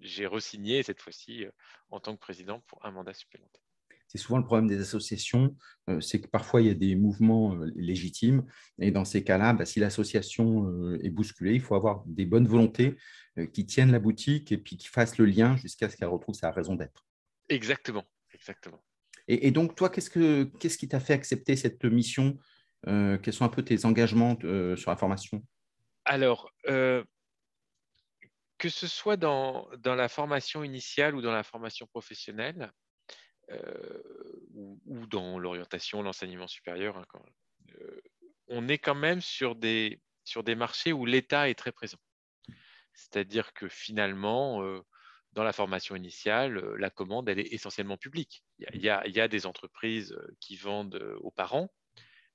j'ai 0.00 0.26
resigné 0.26 0.82
cette 0.82 1.00
fois-ci 1.00 1.44
en 1.90 2.00
tant 2.00 2.14
que 2.14 2.20
président 2.20 2.60
pour 2.66 2.84
un 2.86 2.90
mandat 2.90 3.12
supplémentaire. 3.12 3.62
C'est 4.08 4.18
souvent 4.18 4.38
le 4.38 4.44
problème 4.44 4.66
des 4.66 4.80
associations, 4.80 5.56
c'est 6.00 6.20
que 6.20 6.26
parfois 6.26 6.60
il 6.60 6.66
y 6.66 6.70
a 6.70 6.74
des 6.74 6.96
mouvements 6.96 7.54
légitimes. 7.74 8.44
Et 8.78 8.90
dans 8.90 9.06
ces 9.06 9.24
cas-là, 9.24 9.54
bah, 9.54 9.64
si 9.64 9.80
l'association 9.80 10.94
est 11.02 11.08
bousculée, 11.10 11.54
il 11.54 11.62
faut 11.62 11.74
avoir 11.74 12.02
des 12.06 12.26
bonnes 12.26 12.46
volontés 12.46 12.96
qui 13.54 13.64
tiennent 13.64 13.92
la 13.92 14.00
boutique 14.00 14.52
et 14.52 14.58
puis 14.58 14.76
qui 14.76 14.88
fassent 14.88 15.16
le 15.16 15.24
lien 15.24 15.56
jusqu'à 15.56 15.88
ce 15.88 15.96
qu'elle 15.96 16.08
retrouve 16.08 16.34
sa 16.34 16.50
raison 16.50 16.74
d'être. 16.74 17.06
Exactement, 17.48 18.04
exactement. 18.32 18.82
Et, 19.28 19.50
donc, 19.52 19.76
toi, 19.76 19.88
qu'est-ce, 19.88 20.10
que, 20.10 20.44
qu'est-ce 20.58 20.76
qui 20.76 20.88
t'a 20.88 21.00
fait 21.00 21.12
accepter 21.12 21.54
cette 21.54 21.84
mission 21.84 22.36
euh, 22.88 23.18
Quels 23.18 23.32
sont 23.32 23.44
un 23.44 23.48
peu 23.48 23.64
tes 23.64 23.84
engagements 23.84 24.36
euh, 24.42 24.76
sur 24.76 24.90
la 24.90 24.96
formation? 24.96 25.44
Alors, 26.04 26.52
euh, 26.66 27.04
que 28.58 28.68
ce 28.68 28.88
soit 28.88 29.16
dans, 29.16 29.68
dans, 29.78 29.94
la 29.94 30.08
formation 30.08 30.64
initiale 30.64 31.14
ou 31.14 31.22
dans 31.22 31.32
la 31.32 31.44
formation 31.44 31.86
professionnelle, 31.86 32.72
ou, 34.54 35.06
dans 35.08 35.38
l'orientation, 35.38 36.02
l'enseignement 36.02 36.46
supérieur, 36.46 36.96
hein, 36.96 37.04
on 38.48 38.66
est 38.66 38.78
quand 38.78 38.94
même 38.94 39.20
sur 39.20 39.56
des, 39.56 40.00
sur 40.24 40.42
des 40.42 40.54
marchés 40.54 40.92
où 40.92 41.04
l'État 41.04 41.50
est 41.50 41.54
très 41.54 41.72
présent. 41.72 41.98
C'est-à-dire 42.94 43.52
que 43.52 43.68
finalement, 43.68 44.62
dans 45.32 45.44
la 45.44 45.52
formation 45.52 45.96
initiale, 45.96 46.58
euh, 46.58 46.76
la 46.76 46.90
commande, 46.90 47.28
elle 47.28 47.38
est 47.38 47.52
essentiellement 47.52 47.96
publique. 47.96 48.44
Il 48.58 48.80
y 48.80 48.90
a, 48.90 49.28
des 49.28 49.46
entreprises 49.46 50.12
euh, 50.12 50.36
qui 50.40 50.56
vendent 50.56 50.96
euh, 50.96 51.16
aux 51.20 51.30
parents, 51.30 51.72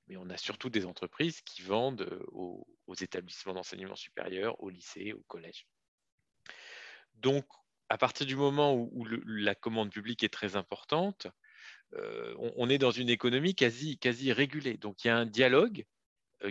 mais 0.08 0.16
on 0.16 0.28
a 0.30 0.36
surtout 0.36 0.70
des 0.70 0.84
entreprises 0.84 1.40
qui 1.42 1.62
vendent 1.62 2.08
aux, 2.32 2.66
établissements 3.00 3.52
d'enseignement 3.52 3.94
supérieur, 3.94 4.60
au 4.62 4.70
lycée, 4.70 5.12
au 5.12 5.22
collège. 5.28 5.66
Donc, 7.16 7.44
à 7.90 7.98
partir 7.98 8.26
du 8.26 8.34
moment 8.34 8.74
où, 8.74 9.04
la 9.04 9.54
commande 9.54 9.90
publique 9.90 10.24
est 10.24 10.32
très 10.32 10.56
importante, 10.56 11.26
on, 12.38 12.70
est 12.70 12.78
dans 12.78 12.90
une 12.90 13.10
économie 13.10 13.54
quasi, 13.54 13.98
quasi 13.98 14.32
régulée. 14.32 14.78
Donc, 14.78 15.04
il 15.04 15.08
y 15.08 15.10
a 15.10 15.16
un 15.18 15.26
dialogue 15.26 15.84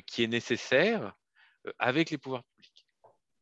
qui 0.05 0.23
est 0.23 0.27
nécessaire 0.27 1.17
avec 1.79 2.11
les 2.11 2.19
pouvoirs 2.19 2.43
publics 2.43 2.56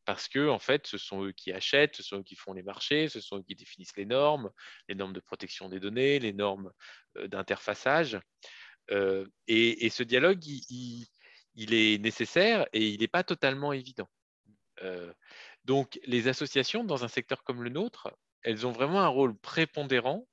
parce 0.06 0.28
que 0.28 0.48
en 0.48 0.60
fait, 0.60 0.86
ce 0.86 0.98
sont 0.98 1.24
eux 1.24 1.32
qui 1.32 1.52
achètent, 1.52 1.96
ce 1.96 2.02
sont 2.02 2.20
eux 2.20 2.22
qui 2.22 2.36
font 2.36 2.54
les 2.54 2.62
marchés, 2.62 3.08
ce 3.08 3.20
sont 3.20 3.38
eux 3.38 3.42
qui 3.42 3.56
définissent 3.56 3.96
les 3.96 4.06
normes, 4.06 4.50
les 4.88 4.94
normes 4.94 5.12
de 5.12 5.20
protection 5.20 5.68
des 5.68 5.80
données, 5.80 6.18
les 6.20 6.32
normes 6.32 6.72
euh, 7.18 7.28
d'interfaçage. 7.28 8.18
Euh, 8.92 9.26
et, 9.48 9.90
ce 9.90 10.04
dialogue, 10.04 10.46
il, 10.46 11.06
il 11.56 11.74
est 11.74 11.98
nécessaire 11.98 12.66
et 12.72 12.88
il 12.88 13.00
n'est 13.00 13.08
pas 13.08 13.24
totalement 13.24 13.72
évident. 13.72 14.08
donc, 15.64 15.98
les 16.04 16.28
associations 16.28 16.84
dans 16.84 17.02
un 17.04 17.08
secteur 17.08 17.42
comme 17.42 17.62
le 17.62 17.70
nôtre, 17.70 18.16
elles 18.42 18.66
ont 18.66 18.72
vraiment 18.72 19.00
un 19.00 19.08
rôle 19.08 19.36
prépondérant 19.36 20.28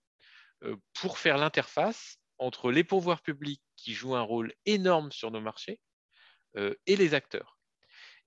pour 0.93 1.17
faire 1.17 1.37
l'interface 1.37 2.17
entre 2.37 2.71
les 2.71 2.83
pouvoirs 2.83 3.21
publics 3.21 3.63
qui 3.75 3.93
jouent 3.93 4.15
un 4.15 4.21
rôle 4.21 4.53
énorme 4.65 5.11
sur 5.11 5.31
nos 5.31 5.41
marchés 5.41 5.79
et 6.55 6.95
les 6.95 7.13
acteurs. 7.13 7.57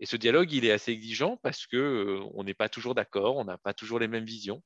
Et 0.01 0.07
ce 0.07 0.17
dialogue, 0.17 0.53
il 0.53 0.65
est 0.65 0.73
assez 0.73 0.93
exigeant 0.93 1.37
parce 1.39 1.67
que 1.67 2.21
on 2.35 2.45
n'est 2.45 2.55
pas 2.55 2.69
toujours 2.69 2.95
d'accord, 2.95 3.37
on 3.37 3.45
n'a 3.45 3.59
pas 3.59 3.75
toujours 3.75 3.99
les 3.99 4.09
mêmes 4.09 4.25
visions. 4.25 4.63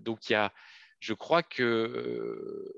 donc, 0.00 0.28
il 0.28 0.32
y 0.32 0.36
a, 0.36 0.52
je 1.00 1.14
crois 1.14 1.42
que 1.42 2.72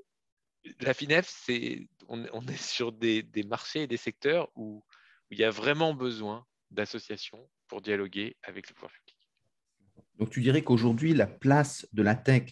la 0.79 0.93
FINEF, 0.93 1.27
c'est, 1.27 1.87
on, 2.07 2.47
est 2.47 2.61
sur 2.61 2.91
des, 2.91 3.23
marchés 3.47 3.83
et 3.83 3.87
des 3.87 3.97
secteurs 3.97 4.49
où, 4.55 4.83
il 5.31 5.39
y 5.39 5.43
a 5.43 5.49
vraiment 5.49 5.95
besoin 5.95 6.45
d'associations 6.69 7.49
pour 7.67 7.81
dialoguer 7.81 8.37
avec 8.43 8.69
le 8.69 8.75
pouvoir 8.75 8.91
public. 8.91 9.17
Donc, 10.19 10.29
tu 10.29 10.41
dirais 10.41 10.63
qu'aujourd'hui, 10.63 11.13
la 11.13 11.25
place 11.25 11.87
de 11.93 12.03
la 12.03 12.15
tech 12.15 12.51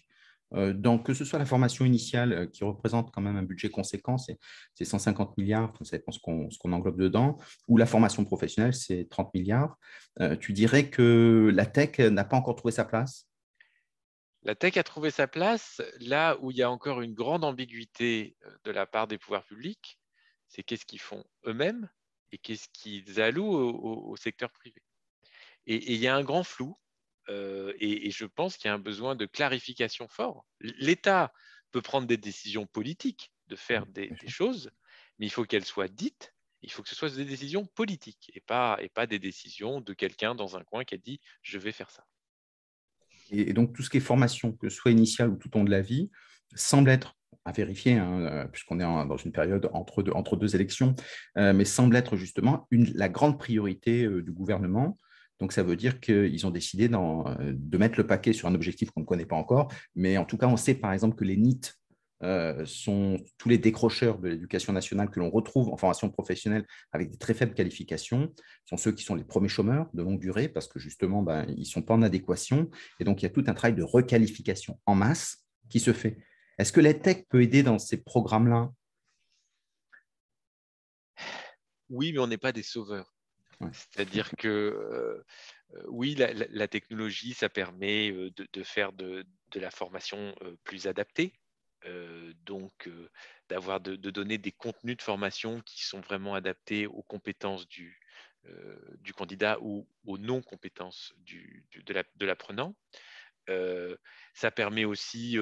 euh, 0.52 0.72
dans 0.72 0.98
que 0.98 1.14
ce 1.14 1.24
soit 1.24 1.38
la 1.38 1.46
formation 1.46 1.84
initiale 1.84 2.32
euh, 2.32 2.46
qui 2.46 2.64
représente 2.64 3.10
quand 3.10 3.20
même 3.20 3.36
un 3.36 3.42
budget 3.42 3.70
conséquent, 3.70 4.18
c'est 4.18 4.38
150 4.84 5.36
milliards, 5.38 5.72
ça 5.82 5.96
dépend 5.96 6.12
ce 6.12 6.18
qu'on 6.20 6.72
englobe 6.72 7.00
dedans, 7.00 7.38
ou 7.66 7.76
la 7.76 7.86
formation 7.86 8.24
professionnelle, 8.24 8.74
c'est 8.74 9.08
30 9.10 9.34
milliards. 9.34 9.76
Euh, 10.20 10.36
tu 10.36 10.52
dirais 10.52 10.90
que 10.90 11.50
la 11.52 11.66
tech 11.66 11.98
n'a 11.98 12.24
pas 12.24 12.36
encore 12.36 12.56
trouvé 12.56 12.72
sa 12.72 12.84
place? 12.84 13.26
La 14.42 14.54
tech 14.54 14.76
a 14.76 14.82
trouvé 14.82 15.10
sa 15.10 15.26
place 15.26 15.80
là 16.00 16.36
où 16.40 16.50
il 16.50 16.58
y 16.58 16.62
a 16.62 16.70
encore 16.70 17.00
une 17.00 17.14
grande 17.14 17.44
ambiguïté 17.44 18.36
de 18.64 18.70
la 18.70 18.84
part 18.86 19.06
des 19.06 19.16
pouvoirs 19.16 19.44
publics, 19.44 19.98
c'est 20.48 20.62
qu'est-ce 20.62 20.84
qu'ils 20.84 21.00
font 21.00 21.24
eux-mêmes 21.46 21.88
et 22.30 22.38
qu'est-ce 22.38 22.68
qu'ils 22.72 23.20
allouent 23.20 23.54
au, 23.54 24.16
secteur 24.16 24.50
privé. 24.50 24.82
Et, 25.66 25.94
il 25.94 25.98
y 25.98 26.06
a 26.06 26.14
un 26.14 26.22
grand 26.22 26.44
flou, 26.44 26.76
et, 27.28 28.10
je 28.10 28.24
pense 28.24 28.56
qu'il 28.56 28.68
y 28.68 28.70
a 28.70 28.74
un 28.74 28.78
besoin 28.78 29.14
de 29.14 29.26
clarification 29.26 30.08
fort. 30.08 30.46
L'État 30.60 31.32
peut 31.70 31.82
prendre 31.82 32.06
des 32.06 32.16
décisions 32.16 32.66
politiques 32.66 33.32
de 33.48 33.56
faire 33.56 33.86
des, 33.86 34.10
choses, 34.28 34.70
mais 35.18 35.26
il 35.26 35.30
faut 35.30 35.44
qu'elles 35.44 35.64
soient 35.64 35.88
dites. 35.88 36.34
Il 36.62 36.70
faut 36.70 36.82
que 36.82 36.88
ce 36.88 36.94
soit 36.94 37.14
des 37.14 37.24
décisions 37.24 37.66
politiques 37.66 38.30
et 38.34 38.40
pas, 38.40 38.78
et 38.80 38.88
pas 38.88 39.06
des 39.06 39.18
décisions 39.18 39.80
de 39.80 39.92
quelqu'un 39.92 40.34
dans 40.34 40.56
un 40.56 40.64
coin 40.64 40.84
qui 40.84 40.94
a 40.94 40.98
dit 40.98 41.20
je 41.42 41.58
vais 41.58 41.72
faire 41.72 41.90
ça. 41.90 42.04
Et, 43.30 43.52
donc, 43.52 43.74
tout 43.74 43.82
ce 43.82 43.90
qui 43.90 43.98
est 43.98 44.00
formation, 44.00 44.52
que 44.52 44.68
ce 44.68 44.76
soit 44.76 44.90
initiale 44.90 45.30
ou 45.30 45.36
tout 45.36 45.54
au 45.54 45.58
long 45.58 45.64
de 45.64 45.70
la 45.70 45.82
vie, 45.82 46.10
semble 46.54 46.90
être 46.90 47.16
à 47.44 47.52
vérifier, 47.52 47.94
hein, 47.98 48.20
euh, 48.20 48.44
puisqu'on 48.46 48.80
est 48.80 48.84
dans 48.84 49.16
une 49.16 49.32
période 49.32 49.68
entre 49.72 50.02
deux, 50.02 50.12
entre 50.12 50.36
deux 50.36 50.54
élections, 50.54 50.94
euh, 51.36 51.52
mais 51.52 51.64
semble 51.64 51.96
être 51.96 52.16
justement 52.16 52.66
une, 52.70 52.90
la 52.94 53.08
grande 53.08 53.38
priorité 53.38 54.04
euh, 54.04 54.22
du 54.22 54.32
gouvernement. 54.32 54.98
Donc, 55.40 55.52
ça 55.52 55.62
veut 55.62 55.76
dire 55.76 56.00
qu'ils 56.00 56.46
ont 56.46 56.50
décidé 56.50 56.88
de 56.88 57.78
mettre 57.78 57.98
le 57.98 58.06
paquet 58.06 58.32
sur 58.32 58.48
un 58.48 58.54
objectif 58.54 58.90
qu'on 58.90 59.00
ne 59.00 59.06
connaît 59.06 59.26
pas 59.26 59.36
encore, 59.36 59.72
mais 59.94 60.16
en 60.16 60.24
tout 60.24 60.36
cas, 60.36 60.46
on 60.46 60.56
sait 60.56 60.74
par 60.74 60.92
exemple 60.92 61.16
que 61.16 61.24
les 61.24 61.36
NIT 61.36 61.74
euh, 62.24 62.64
sont 62.64 63.18
tous 63.36 63.50
les 63.50 63.58
décrocheurs 63.58 64.18
de 64.18 64.28
l'éducation 64.28 64.72
nationale 64.72 65.10
que 65.10 65.20
l'on 65.20 65.30
retrouve 65.30 65.68
en 65.68 65.76
formation 65.76 66.08
professionnelle 66.08 66.64
avec 66.92 67.10
des 67.10 67.18
très 67.18 67.34
faibles 67.34 67.52
qualifications, 67.52 68.32
sont 68.64 68.78
ceux 68.78 68.92
qui 68.92 69.02
sont 69.02 69.14
les 69.14 69.24
premiers 69.24 69.48
chômeurs 69.48 69.90
de 69.92 70.02
longue 70.02 70.20
durée 70.20 70.48
parce 70.48 70.66
que 70.66 70.78
justement, 70.78 71.22
ben, 71.22 71.44
ils 71.48 71.60
ne 71.60 71.64
sont 71.64 71.82
pas 71.82 71.92
en 71.92 72.00
adéquation. 72.00 72.70
Et 72.98 73.04
donc, 73.04 73.20
il 73.20 73.24
y 73.24 73.26
a 73.26 73.30
tout 73.30 73.44
un 73.46 73.52
travail 73.52 73.74
de 73.74 73.82
requalification 73.82 74.80
en 74.86 74.94
masse 74.94 75.44
qui 75.68 75.80
se 75.80 75.92
fait. 75.92 76.18
Est-ce 76.56 76.72
que 76.72 76.80
l'EdTech 76.80 77.28
peut 77.28 77.42
aider 77.42 77.62
dans 77.62 77.78
ces 77.78 78.02
programmes-là? 78.02 78.70
Oui, 81.90 82.12
mais 82.12 82.20
on 82.20 82.26
n'est 82.26 82.38
pas 82.38 82.52
des 82.52 82.62
sauveurs. 82.62 83.13
C'est-à-dire 83.72 84.30
que 84.36 84.48
euh, 84.48 85.24
euh, 85.74 85.82
oui, 85.88 86.14
la, 86.14 86.68
technologie, 86.68 87.34
ça 87.34 87.48
permet 87.48 88.12
de, 88.12 88.62
faire 88.62 88.92
de, 88.92 89.24
la 89.54 89.70
formation 89.70 90.34
plus 90.64 90.86
adaptée. 90.86 91.32
Euh, 91.86 92.32
donc 92.46 92.88
euh, 92.88 93.10
d'avoir 93.48 93.80
de, 93.80 93.96
donner 93.96 94.38
des 94.38 94.52
contenus 94.52 94.96
de 94.96 95.02
formation 95.02 95.60
qui 95.60 95.84
sont 95.84 96.00
vraiment 96.00 96.34
adaptés 96.34 96.86
aux 96.86 97.02
compétences 97.02 97.68
du, 97.68 98.00
euh, 98.46 98.78
du 99.00 99.12
candidat 99.12 99.58
ou 99.60 99.86
aux 100.06 100.16
non-compétences 100.16 101.12
du, 101.18 101.66
de 101.84 102.26
l'apprenant. 102.26 102.74
ça 104.32 104.50
permet 104.50 104.86
aussi 104.86 105.36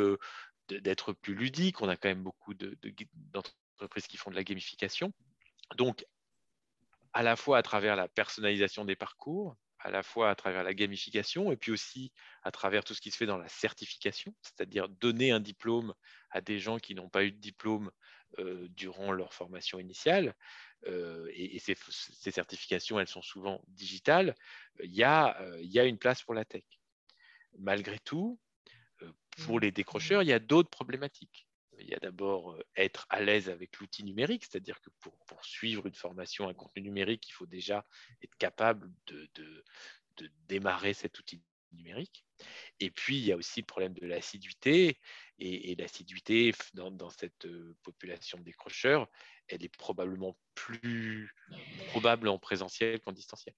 d'être 0.69 1.13
plus 1.13 1.35
ludique. 1.35 1.81
On 1.81 1.89
a 1.89 1.97
quand 1.97 2.09
même 2.09 2.25
beaucoup 2.25 2.55
d'entreprises 2.55 4.09
qui 4.09 4.17
font 4.17 4.31
de 4.31 4.37
la 4.37 4.45
gamification. 4.45 5.13
Donc, 5.77 6.05
à 7.13 7.23
la 7.23 7.37
fois 7.37 7.59
à 7.59 7.63
travers 7.63 7.97
la 7.97 8.09
personnalisation 8.09 8.85
des 8.85 8.97
parcours, 8.97 9.57
à 9.79 9.91
la 9.91 10.03
fois 10.03 10.31
à 10.31 10.35
travers 10.35 10.63
la 10.63 10.75
gamification 10.75 11.51
et 11.53 11.57
puis 11.57 11.73
aussi 11.73 12.13
à 12.43 12.51
travers 12.51 12.85
tout 12.85 12.95
ce 12.95 13.01
qui 13.01 13.11
se 13.11 13.17
fait 13.17 13.27
dans 13.27 13.39
la 13.39 13.49
certification, 13.49 14.35
c'est-à-dire 14.43 14.89
donner 14.89 15.33
un 15.33 15.41
diplôme 15.41 15.95
à 16.31 16.41
des 16.41 16.59
gens 16.59 16.79
qui 16.79 16.95
n'ont 16.95 17.09
pas 17.09 17.25
eu 17.25 17.33
de 17.33 17.39
diplôme 17.39 17.91
euh, 18.39 18.69
durant 18.71 19.13
leur 19.13 19.35
formation 19.35 19.79
initiale. 19.79 20.35
Euh, 20.87 21.29
et, 21.35 21.59
ces, 21.59 21.77
certifications, 22.31 22.99
elles 22.99 23.09
sont 23.09 23.23
souvent 23.23 23.63
digitales. 23.69 24.35
Il 24.83 24.93
y, 24.93 25.05
a, 25.05 25.41
euh, 25.41 25.61
il 25.61 25.71
y 25.71 25.79
a 25.79 25.85
une 25.85 25.99
place 25.99 26.23
pour 26.23 26.35
la 26.35 26.45
tech. 26.45 26.65
Malgré 27.59 27.99
tout, 27.99 28.41
pour 29.45 29.61
les 29.61 29.73
décrocheurs, 29.73 30.23
il 30.23 30.29
y 30.29 30.33
a 30.33 30.39
d'autres 30.39 30.71
problématiques 30.71 31.47
il 31.83 31.91
y 31.91 31.95
a 31.95 31.99
d'abord 31.99 32.59
être 32.77 33.07
à 33.11 33.21
l'aise 33.21 33.49
avec 33.49 33.79
l'outil 33.79 34.05
numérique, 34.05 34.45
c'est-à-dire 34.45 34.81
que 34.81 34.91
pour, 35.01 35.13
suivre 35.45 35.87
une 35.87 35.95
formation, 35.95 36.49
un 36.49 36.55
contenu 36.55 36.83
numérique, 36.83 37.29
il 37.29 37.33
faut 37.33 37.47
déjà 37.47 37.85
être 38.23 38.37
capable 38.37 38.91
de, 39.07 39.29
démarrer 40.47 40.95
cet 40.95 41.19
outil 41.19 41.43
numérique. 41.73 42.25
Et 42.81 42.91
puis, 42.91 43.17
il 43.19 43.25
y 43.25 43.33
a 43.33 43.37
aussi 43.37 43.61
le 43.61 43.67
problème 43.67 43.95
de 43.95 44.07
l'assiduité. 44.07 44.99
Et, 45.39 45.75
l'assiduité 45.75 46.55
dans, 46.75 47.11
cette 47.11 47.47
population 47.83 48.39
de 48.39 48.45
décrocheurs, 48.45 49.09
elle 49.49 49.65
est 49.65 49.77
probablement 49.77 50.37
plus 50.55 51.35
probable 51.89 52.29
en 52.29 52.39
présentiel 52.39 53.01
qu'en 53.01 53.13
distanciel. 53.13 53.55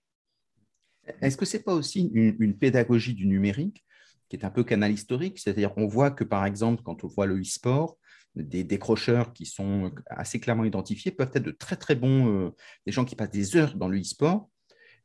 Est-ce 1.21 1.37
que 1.37 1.45
ce 1.45 1.57
n'est 1.57 1.63
pas 1.63 1.75
aussi 1.75 2.11
une, 2.15 2.57
pédagogie 2.57 3.15
du 3.15 3.27
numérique 3.27 3.85
qui 4.29 4.37
est 4.37 4.45
un 4.45 4.51
peu 4.51 4.65
canal 4.65 4.93
historique? 4.93 5.39
C'est-à-dire 5.39 5.75
qu'on 5.75 5.87
voit 5.87 6.11
que, 6.11 6.25
par 6.25 6.47
exemple, 6.47 6.83
quand 6.83 7.05
on 7.05 7.09
voit 7.09 7.27
le 7.27 7.41
e-sport, 7.41 7.99
des 8.37 8.65
décrocheurs 8.65 9.33
qui 9.33 9.47
sont 9.47 9.93
assez 10.09 10.41
clairement 10.41 10.65
identifiés 10.65 11.11
peuvent 11.11 11.31
être 11.35 11.45
de 11.45 11.51
très 11.51 11.77
très 11.77 11.95
bons, 11.95 12.29
euh, 12.29 12.51
des 12.87 12.93
gens 12.93 13.05
qui 13.05 13.17
passent 13.17 13.31
des 13.31 13.57
heures 13.57 13.75
dans 13.77 13.89
le 13.89 14.01
e-sport. 14.01 14.51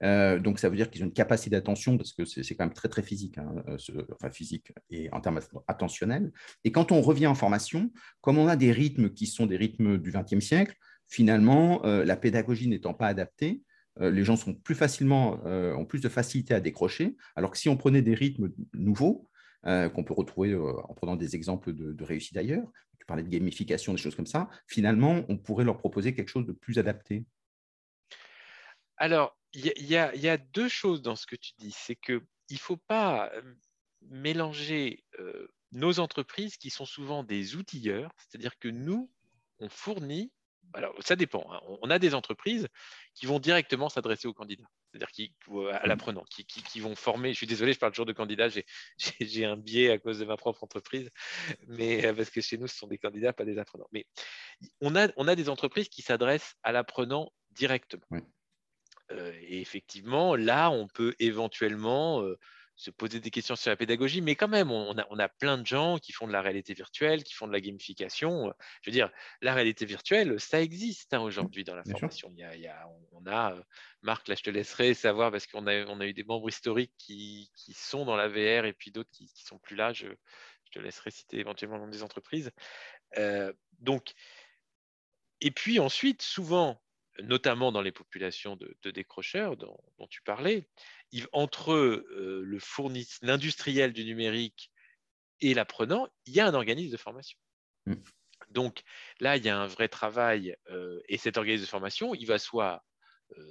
Euh, 0.02 0.40
donc 0.40 0.60
ça 0.60 0.70
veut 0.70 0.78
dire 0.78 0.90
qu'ils 0.90 1.04
ont 1.04 1.08
une 1.08 1.14
capacité 1.14 1.50
d'attention 1.50 1.98
parce 1.98 2.14
que 2.14 2.24
c'est 2.24 2.56
quand 2.56 2.64
même 2.64 2.74
très 2.74 2.88
très 2.88 3.04
physique, 3.04 3.38
hein, 3.38 3.54
euh, 3.68 4.04
enfin 4.14 4.32
physique 4.32 4.72
et 4.90 5.12
en 5.12 5.20
termes 5.20 5.42
attentionnels. 5.68 6.32
Et 6.64 6.72
quand 6.72 6.92
on 6.92 7.02
revient 7.02 7.28
en 7.28 7.36
formation, 7.36 7.92
comme 8.22 8.38
on 8.38 8.48
a 8.48 8.56
des 8.56 8.72
rythmes 8.72 9.10
qui 9.10 9.28
sont 9.28 9.46
des 9.46 9.58
rythmes 9.58 9.98
du 9.98 10.12
XXe 10.12 10.44
siècle, 10.44 10.76
finalement 11.08 11.82
la 11.84 12.16
pédagogie 12.16 12.68
n'étant 12.68 12.94
pas 12.94 13.08
adaptée, 13.08 13.64
les 14.00 14.24
gens 14.24 14.38
facilement, 14.76 15.44
ont 15.44 15.86
plus 15.86 16.02
de 16.02 16.08
facilité 16.08 16.54
à 16.54 16.60
décrocher. 16.60 17.18
Alors 17.36 17.50
que 17.50 17.58
si 17.58 17.68
on 17.68 17.76
prenait 17.78 18.04
des 18.04 18.14
rythmes 18.14 18.52
nouveaux, 18.76 19.28
qu'on 19.64 20.04
peut 20.04 20.14
retrouver 20.14 20.56
en 20.56 20.94
prenant 20.94 21.16
des 21.16 21.36
exemples 21.36 21.74
de 21.74 22.04
réussite 22.04 22.36
d'ailleurs, 22.36 22.72
parler 23.10 23.24
de 23.24 23.30
gamification, 23.30 23.94
des 23.94 24.00
choses 24.00 24.16
comme 24.16 24.28
ça, 24.28 24.50
finalement, 24.68 25.26
on 25.28 25.38
pourrait 25.38 25.66
leur 25.66 25.78
proposer 25.78 26.14
quelque 26.14 26.30
chose 26.30 26.46
de 26.46 26.54
plus 26.54 26.78
adapté 26.78 27.26
Alors, 28.98 29.36
il 29.54 29.74
y, 29.78 29.98
a 29.98 30.38
deux 30.38 30.70
choses 30.70 31.02
dans 31.02 31.16
ce 31.16 31.26
que 31.26 31.36
tu 31.36 31.54
dis. 31.58 31.72
C'est 31.72 31.96
qu'il 31.96 32.22
ne 32.52 32.58
faut 32.58 32.78
pas 32.78 33.32
euh, 33.34 33.42
mélanger 34.02 35.04
euh, 35.20 35.48
nos 35.72 36.00
entreprises 36.00 36.58
qui 36.58 36.70
sont 36.70 36.86
souvent 36.86 37.24
des 37.24 37.56
outilleurs, 37.56 38.12
c'est-à-dire 38.18 38.58
que 38.60 38.68
nous, 38.68 39.12
on 39.60 39.70
fournit 39.70 40.32
alors 40.74 40.96
ça 41.00 41.16
dépend. 41.16 41.46
Hein. 41.52 41.60
On 41.82 41.90
a 41.90 42.00
des 42.00 42.14
entreprises 42.14 42.68
qui 43.16 43.26
vont 43.26 43.40
directement 43.40 43.90
s'adresser 43.90 44.28
aux 44.28 44.34
candidats, 44.34 44.68
c'est-à-dire 44.92 45.10
qui, 45.10 45.34
à 45.48 45.52
mmh. 45.52 45.88
l'apprenant, 45.88 46.24
qui, 46.30 46.46
qui, 46.46 46.80
vont 46.80 46.96
former. 46.96 47.34
Je 47.34 47.38
suis 47.38 47.48
désolé, 47.48 47.74
je 47.74 47.80
parle 47.80 47.92
toujours 47.92 48.06
de 48.06 48.14
candidats, 48.14 48.50
j'ai 49.20 49.46
un 49.46 49.58
biais 49.58 49.92
à 49.92 49.98
cause 49.98 50.20
de 50.20 50.26
ma 50.26 50.38
propre 50.38 50.64
entreprise, 50.64 51.10
mais 51.68 52.06
euh, 52.06 52.14
parce 52.14 52.30
que 52.30 52.42
chez 52.42 52.58
nous, 52.58 52.68
ce 52.68 52.78
sont 52.78 52.88
des 52.88 52.98
candidats, 52.98 53.34
pas 53.34 53.46
des 53.46 53.58
apprenants. 53.58 53.90
Mais 53.92 54.06
on 54.82 54.96
a, 54.96 55.10
on 55.18 55.28
a 55.28 55.36
des 55.36 55.50
entreprises 55.50 55.90
qui 55.90 56.02
s'adressent 56.02 56.56
à 56.64 56.72
l'apprenant 56.72 57.32
directement. 57.52 58.22
Euh, 59.12 59.34
et 59.42 59.60
effectivement, 59.60 60.36
là, 60.36 60.70
on 60.70 60.88
peut 60.88 61.16
éventuellement 61.20 62.22
euh, 62.22 62.38
se 62.80 62.92
poser 62.92 63.20
des 63.20 63.30
questions 63.30 63.58
sur 63.58 63.72
la 63.72 63.76
pédagogie, 63.76 64.22
mais 64.22 64.36
quand 64.36 64.48
même, 64.48 64.72
on 64.72 64.98
a, 64.98 65.06
on 65.10 65.20
a, 65.20 65.28
plein 65.28 65.58
de 65.58 65.66
gens 65.66 65.98
qui 65.98 66.14
font 66.14 66.28
de 66.28 66.32
la 66.32 66.42
réalité 66.42 66.74
virtuelle, 66.74 67.26
qui 67.26 67.34
font 67.34 67.46
de 67.46 67.52
la 67.52 67.60
gamification. 67.60 68.54
Je 68.82 68.90
veux 68.90 68.94
dire, 68.94 69.12
la 69.42 69.54
réalité 69.54 69.86
virtuelle, 69.86 70.40
ça 70.40 70.62
existe 70.62 71.14
hein, 71.14 71.20
aujourd'hui 71.20 71.66
dans 71.66 71.76
la 71.76 71.84
formation. 71.84 72.32
Il 72.38 72.40
y, 72.40 72.68
a, 72.68 72.90
on 73.12 73.26
a, 73.26 73.52
euh, 73.54 73.62
Marc, 74.02 74.30
là, 74.30 74.36
je 74.36 74.44
te 74.44 74.50
laisserai 74.50 74.94
savoir 74.94 75.30
parce 75.30 75.46
qu'on 75.46 75.68
a, 75.68 75.86
on 75.88 76.00
a 76.00 76.06
eu 76.06 76.14
des 76.14 76.24
membres 76.24 76.48
historiques 76.48 76.94
qui, 76.98 77.52
qui 77.54 77.74
sont 77.74 78.06
dans 78.06 78.16
la 78.16 78.30
VR 78.30 78.66
et 78.66 78.74
puis 78.74 78.92
d'autres 78.92 79.12
qui 79.12 79.24
ne 79.26 79.48
sont 79.48 79.60
plus 79.60 79.76
là. 79.76 79.92
Je, 79.92 80.08
je, 80.08 80.72
te 80.72 80.80
laisserai 80.80 81.12
citer 81.12 81.38
éventuellement 81.38 81.80
dans 81.80 81.88
des 81.90 82.02
entreprises. 82.02 82.50
Euh, 83.18 83.52
donc, 83.80 84.14
et 85.42 85.52
puis 85.52 85.80
ensuite, 85.80 86.22
souvent, 86.22 86.82
notamment 87.24 87.72
dans 87.72 87.82
les 87.82 87.92
populations 87.92 88.56
de, 88.56 88.92
décrocheurs 88.92 89.58
dont, 89.58 89.78
tu 90.10 90.22
parlais, 90.22 90.68
entre 91.32 92.06
l'industriel 93.22 93.94
du 93.94 94.06
numérique 94.06 94.72
et 95.42 95.54
l'apprenant, 95.54 96.08
il 96.26 96.34
y 96.34 96.40
a 96.40 96.48
un 96.48 96.54
organisme 96.54 96.92
de 96.92 96.98
formation. 96.98 97.40
Mmh. 97.86 97.96
Donc 98.52 98.84
là, 99.20 99.38
il 99.38 99.46
y 99.46 99.50
a 99.50 99.58
un 99.58 99.68
vrai 99.68 99.88
travail 99.88 100.56
et 101.08 101.18
cet 101.18 101.38
organisme 101.38 101.64
de 101.64 101.70
formation, 101.70 102.16
il 102.16 102.26
va 102.26 102.40
soit 102.40 102.84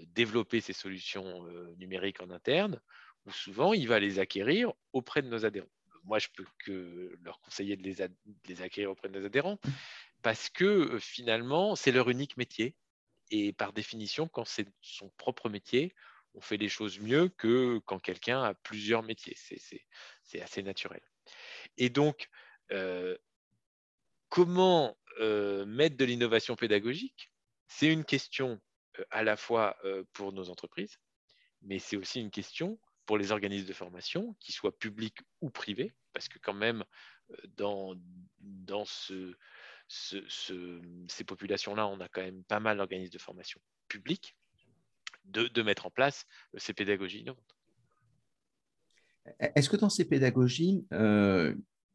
développer 0.08 0.60
ses 0.60 0.72
solutions 0.72 1.46
numériques 1.76 2.20
en 2.20 2.30
interne, 2.30 2.80
ou 3.26 3.32
souvent, 3.32 3.72
il 3.74 3.86
va 3.88 4.00
les 4.00 4.18
acquérir 4.18 4.72
auprès 4.92 5.22
de 5.22 5.28
nos 5.28 5.44
adhérents. 5.44 5.68
Moi, 6.04 6.18
je 6.18 6.28
peux 6.34 6.46
que 6.64 7.16
leur 7.22 7.40
conseiller 7.40 7.76
de 7.76 7.82
les, 7.82 8.62
acquérir 8.62 8.90
auprès 8.90 9.08
de 9.08 9.18
nos 9.18 9.26
adhérents, 9.26 9.58
mmh. 9.62 9.70
parce 10.22 10.48
que 10.48 10.98
finalement, 10.98 11.76
c'est 11.76 11.92
leur 11.92 12.08
unique 12.08 12.36
métier. 12.36 12.74
Et 13.30 13.52
par 13.52 13.72
définition, 13.72 14.28
quand 14.28 14.44
c'est 14.44 14.66
son 14.80 15.10
propre 15.10 15.48
métier, 15.48 15.94
on 16.34 16.40
fait 16.40 16.56
les 16.56 16.68
choses 16.68 17.00
mieux 17.00 17.28
que 17.28 17.78
quand 17.86 17.98
quelqu'un 17.98 18.42
a 18.42 18.54
plusieurs 18.54 19.02
métiers. 19.02 19.36
C'est 20.22 20.40
assez 20.40 20.62
naturel. 20.62 21.00
Et 21.76 21.90
donc, 21.90 22.30
comment 24.28 24.96
mettre 25.66 25.96
de 25.96 26.04
l'innovation 26.04 26.56
pédagogique? 26.56 27.30
C'est 27.66 27.92
une 27.92 28.04
question 28.04 28.60
à 29.10 29.22
la 29.22 29.36
fois 29.36 29.76
pour 30.12 30.32
nos 30.32 30.48
entreprises, 30.48 30.98
mais 31.62 31.78
c'est 31.78 31.96
aussi 31.96 32.20
une 32.20 32.30
question 32.30 32.78
pour 33.04 33.18
les 33.18 33.32
organismes 33.32 33.66
de 33.66 33.72
formation, 33.72 34.34
qu'ils 34.40 34.54
soient 34.54 34.76
publics 34.78 35.18
ou 35.40 35.50
privés, 35.50 35.92
parce 36.12 36.28
que 36.28 36.38
quand 36.38 36.54
même, 36.54 36.84
dans, 37.56 37.94
dans 38.38 38.84
ce, 38.84 39.34
ces 39.88 41.24
populations-là, 41.26 41.86
on 41.88 42.00
a 42.00 42.08
quand 42.08 42.22
même 42.22 42.44
pas 42.44 42.60
mal 42.60 42.76
d'organismes 42.76 43.12
de 43.12 43.18
formation 43.18 43.60
publics, 43.88 44.36
de, 45.24 45.62
mettre 45.62 45.86
en 45.86 45.90
place 45.90 46.26
ces 46.56 46.74
pédagogies. 46.74 47.24
Est-ce 49.40 49.68
que 49.68 49.76
dans 49.76 49.90
ces 49.90 50.04
pédagogies, 50.04 50.86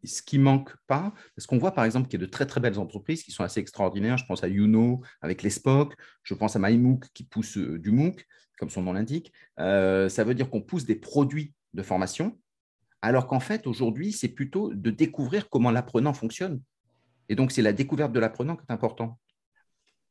ce 0.04 0.22
qui 0.22 0.38
manque 0.38 0.76
pas, 0.88 1.14
parce 1.36 1.48
qu'on 1.48 1.58
voit 1.58 1.74
par 1.74 1.86
exemple 1.86 2.08
qu'il 2.08 2.20
y 2.20 2.24
a 2.24 2.26
de 2.26 2.32
très 2.32 2.46
très 2.46 2.60
belles 2.60 2.80
entreprises 2.80 3.24
qui 3.24 3.32
sont 3.32 3.44
assez 3.44 3.60
extraordinaires. 3.60 4.18
Je 4.18 4.26
pense 4.26 4.44
à 4.44 4.48
Youno 4.48 5.02
avec 5.22 5.44
les 5.44 5.50
Spock, 5.50 5.96
je 6.24 6.34
pense 6.34 6.56
à 6.56 6.60
MyMOOC 6.60 7.08
qui 7.14 7.24
pousse 7.24 7.58
euh, 7.58 7.80
du 7.80 7.92
MOOC, 7.92 8.26
comme 8.58 8.70
son 8.70 8.84
nom 8.84 8.94
l'indique. 8.94 9.32
Euh, 9.60 10.10
ça 10.10 10.24
veut 10.24 10.36
dire 10.36 10.50
qu'on 10.50 10.62
pousse 10.62 10.86
des 10.86 10.96
produits 10.96 11.54
de 11.74 11.84
formation, 11.84 12.38
alors 13.02 13.28
qu'en 13.28 13.40
fait 13.40 13.68
aujourd'hui 13.68 14.12
c'est 14.12 14.30
plutôt 14.30 14.74
de 14.74 14.92
découvrir 14.92 15.50
comment 15.50 15.72
l'apprenant 15.72 16.14
fonctionne. 16.14 16.62
Et 17.34 17.36
donc 17.36 17.52
c'est 17.52 17.64
la 17.64 17.74
découverte 17.74 18.12
de 18.12 18.20
l'apprenant 18.20 18.56
qui 18.56 18.62
est 18.70 18.72
important. 18.72 19.20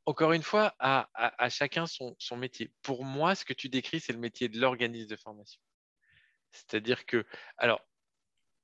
Encore 0.06 0.32
une 0.32 0.42
fois, 0.42 0.74
à, 0.80 1.08
à, 1.14 1.48
chacun 1.50 1.86
son, 1.86 2.16
son 2.18 2.36
métier. 2.36 2.72
Pour 2.82 3.04
moi, 3.04 3.36
ce 3.36 3.44
que 3.44 3.52
tu 3.52 3.68
décris, 3.68 4.00
c'est 4.00 4.12
le 4.12 4.18
métier 4.18 4.48
de 4.48 4.58
l'organisme 4.58 5.08
de 5.08 5.14
formation. 5.14 5.60
C'est-à-dire 6.50 7.06
que, 7.06 7.24
alors, 7.58 7.80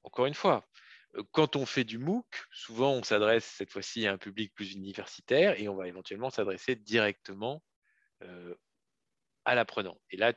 encore 0.03 0.27
une 0.27 0.35
fois, 0.35 0.69
euh, 1.15 1.23
quand 1.31 1.55
on 1.55 1.67
fait 1.67 1.85
du 1.85 1.99
MOOC, 1.99 2.27
souvent 2.51 2.95
on 2.95 3.05
s'adresse 3.05 3.45
cette 3.45 3.71
fois-ci 3.71 4.09
à 4.09 4.13
un 4.13 4.19
public 4.19 4.53
plus 4.53 4.73
universitaire 4.73 5.57
et 5.61 5.69
on 5.69 5.77
va 5.77 5.87
éventuellement 5.87 6.31
s'adresser 6.31 6.75
directement 6.75 7.63
euh, 8.25 8.57
à 9.45 9.55
l'apprenant. 9.55 10.01
Et 10.11 10.17
là, 10.17 10.33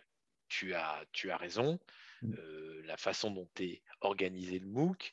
tu 0.47 0.75
as, 0.75 1.03
tu 1.11 1.31
as 1.31 1.37
raison, 1.37 1.79
mmh. 2.21 2.33
euh, 2.37 2.81
la 2.85 2.97
façon 2.97 3.31
dont 3.31 3.49
est 3.59 3.81
organisé 4.01 4.59
le 4.59 4.67
MOOC, 4.67 5.11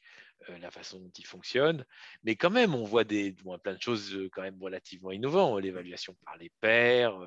la 0.60 0.70
façon 0.70 1.00
dont 1.00 1.10
il 1.18 1.26
fonctionne, 1.26 1.84
mais 2.22 2.36
quand 2.36 2.50
même, 2.50 2.74
on 2.74 2.84
voit 2.84 3.04
des, 3.04 3.34
plein 3.62 3.74
de 3.74 3.82
choses 3.82 4.18
quand 4.32 4.42
même 4.42 4.62
relativement 4.62 5.10
innovantes, 5.10 5.60
l'évaluation 5.60 6.16
par 6.24 6.36
les 6.36 6.50
pairs, 6.60 7.18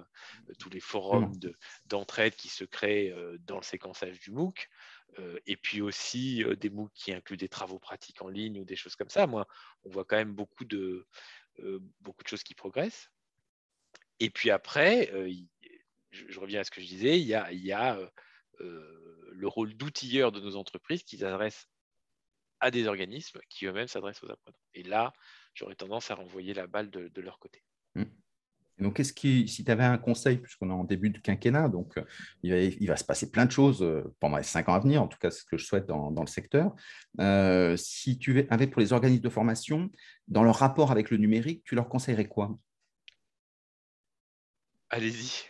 tous 0.59 0.69
les 0.69 0.79
forums 0.79 1.31
d'entraide 1.85 2.35
qui 2.35 2.47
se 2.47 2.63
créent 2.63 3.13
dans 3.45 3.57
le 3.57 3.63
séquençage 3.63 4.19
du 4.21 4.31
MOOC. 4.31 4.69
Euh, 5.19 5.39
et 5.45 5.57
puis 5.57 5.81
aussi 5.81 6.43
euh, 6.43 6.55
des 6.55 6.69
MOOC 6.69 6.91
qui 6.93 7.13
incluent 7.13 7.37
des 7.37 7.49
travaux 7.49 7.79
pratiques 7.79 8.21
en 8.21 8.29
ligne 8.29 8.59
ou 8.59 8.65
des 8.65 8.75
choses 8.75 8.95
comme 8.95 9.09
ça. 9.09 9.27
Moi, 9.27 9.45
on 9.83 9.89
voit 9.89 10.05
quand 10.05 10.15
même 10.15 10.33
beaucoup 10.33 10.63
de, 10.63 11.05
euh, 11.59 11.79
beaucoup 11.99 12.23
de 12.23 12.29
choses 12.29 12.43
qui 12.43 12.55
progressent. 12.55 13.11
Et 14.19 14.29
puis 14.29 14.51
après, 14.51 15.11
je, 16.11 16.39
reviens 16.39 16.61
à 16.61 16.63
ce 16.63 16.69
que 16.69 16.79
je 16.79 16.85
disais, 16.85 17.19
il 17.19 17.25
y 17.25 17.33
a, 17.33 17.51
il 17.51 17.65
y 17.65 17.71
a 17.71 17.99
le 18.59 19.47
rôle 19.47 19.73
d'outilleur 19.73 20.31
de 20.31 20.39
nos 20.39 20.55
entreprises 20.57 21.01
qui 21.01 21.17
s'adressent 21.17 21.70
à 22.61 22.71
des 22.71 22.87
organismes 22.87 23.39
qui 23.49 23.65
eux-mêmes 23.65 23.87
s'adressent 23.87 24.23
aux 24.23 24.31
apprenants. 24.31 24.57
Et 24.75 24.83
là, 24.83 25.11
j'aurais 25.53 25.75
tendance 25.75 26.11
à 26.11 26.15
renvoyer 26.15 26.53
la 26.53 26.67
balle 26.67 26.89
de, 26.89 27.21
leur 27.21 27.39
côté. 27.39 27.63
Mmh. 27.95 28.03
Donc, 28.79 28.95
qu'est-ce 28.95 29.13
qui, 29.13 29.47
si 29.47 29.63
tu 29.63 29.71
avais 29.71 29.83
un 29.83 29.97
conseil, 29.97 30.37
puisqu'on 30.37 30.69
est 30.69 30.73
en 30.73 30.83
début 30.83 31.09
de 31.09 31.19
quinquennat, 31.19 31.69
donc 31.69 31.97
euh, 31.97 32.05
il 32.43 32.87
va, 32.87 32.95
se 32.95 33.03
passer 33.03 33.29
plein 33.29 33.45
de 33.45 33.51
choses 33.51 33.83
euh, 33.83 34.03
pendant 34.19 34.37
les 34.37 34.43
cinq 34.43 34.69
ans 34.69 34.73
à 34.73 34.79
venir, 34.79 35.03
en 35.03 35.07
tout 35.07 35.19
cas, 35.19 35.29
c'est 35.29 35.41
ce 35.41 35.45
que 35.45 35.57
je 35.57 35.65
souhaite 35.65 35.85
dans, 35.85 36.09
le 36.09 36.27
secteur. 36.27 36.73
Euh, 37.19 37.75
si 37.77 38.17
tu 38.17 38.47
avais 38.49 38.67
pour 38.67 38.81
les 38.81 38.93
organismes 38.93 39.23
de 39.23 39.29
formation, 39.29 39.91
dans 40.27 40.43
leur 40.43 40.55
rapport 40.55 40.91
avec 40.91 41.11
le 41.11 41.17
numérique, 41.17 41.63
tu 41.63 41.75
leur 41.75 41.89
conseillerais 41.89 42.27
quoi? 42.27 42.57
Allez-y. 44.89 45.43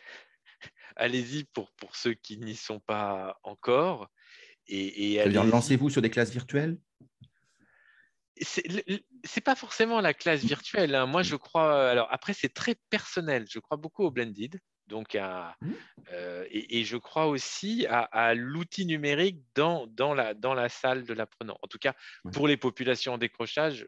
Allez-y 0.95 1.45
pour, 1.45 1.71
pour 1.73 1.95
ceux 1.95 2.13
qui 2.13 2.37
n'y 2.37 2.55
sont 2.55 2.79
pas 2.79 3.39
encore. 3.43 4.09
Et, 4.71 5.13
et 5.13 5.29
lancez-vous 5.29 5.89
sur 5.89 6.01
des 6.01 6.09
classes 6.09 6.31
virtuelles? 6.31 6.77
C'est 8.41 9.41
pas 9.43 9.55
forcément 9.55 10.01
la 10.01 10.13
classe 10.13 10.43
virtuelle. 10.43 10.95
Hein. 10.95 11.05
Moi, 11.05 11.21
je 11.21 11.35
crois. 11.35 11.89
Alors 11.89 12.07
après, 12.09 12.33
c'est 12.33 12.53
très 12.53 12.75
personnel. 12.89 13.45
Je 13.49 13.59
crois 13.59 13.77
beaucoup 13.77 14.03
au 14.03 14.11
blended. 14.11 14.59
Donc, 14.87 15.15
à, 15.15 15.55
mmh. 15.61 15.71
euh, 16.11 16.45
et, 16.51 16.83
je 16.83 16.97
crois 16.97 17.27
aussi 17.27 17.85
à, 17.89 18.33
l'outil 18.33 18.85
numérique 18.85 19.41
dans, 19.55 19.87
dans, 19.87 20.13
la, 20.13 20.33
dans 20.33 20.53
la 20.53 20.67
salle 20.67 21.05
de 21.05 21.13
l'apprenant. 21.13 21.57
En 21.61 21.67
tout 21.67 21.77
cas, 21.77 21.93
pour 22.33 22.47
les 22.47 22.57
populations 22.57 23.13
en 23.13 23.17
décrochage, 23.17 23.87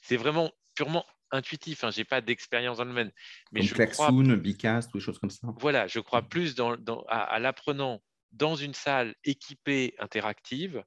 c'est 0.00 0.16
vraiment 0.16 0.52
purement 0.74 1.04
intuitif. 1.32 1.84
Hein. 1.84 1.90
Je 1.90 1.98
n'ai 1.98 2.04
pas 2.04 2.22
d'expérience 2.22 2.78
dans 2.78 2.84
le 2.84 2.90
domaine. 2.90 3.12
Mais 3.52 3.60
je 3.60 3.74
Klaxoon, 3.74 4.36
Bicast, 4.36 4.94
ou 4.94 4.98
des 4.98 5.04
choses 5.04 5.18
comme 5.18 5.28
ça. 5.28 5.48
Voilà, 5.58 5.86
je 5.86 6.00
crois 6.00 6.22
mmh. 6.22 6.28
plus 6.28 6.54
dans, 6.54 6.76
à, 7.08 7.18
à 7.18 7.38
l'apprenant 7.38 8.00
dans 8.32 8.56
une 8.56 8.74
salle 8.74 9.14
équipée 9.24 9.94
interactive 9.98 10.84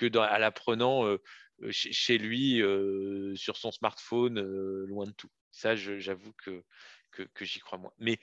que 0.00 0.18
à 0.18 0.38
l'apprenant 0.38 1.06
euh, 1.06 1.20
euh, 1.62 1.70
chez 1.70 2.18
lui, 2.18 2.62
euh, 2.62 3.34
sur 3.36 3.56
son 3.56 3.70
smartphone, 3.70 4.40
loin 4.86 5.06
de 5.06 5.12
tout. 5.12 5.30
Ça, 5.50 5.76
j'avoue 5.76 6.32
que, 6.32 6.64
j'y 7.40 7.60
crois 7.60 7.78
moins. 7.78 7.92
Mais 7.98 8.18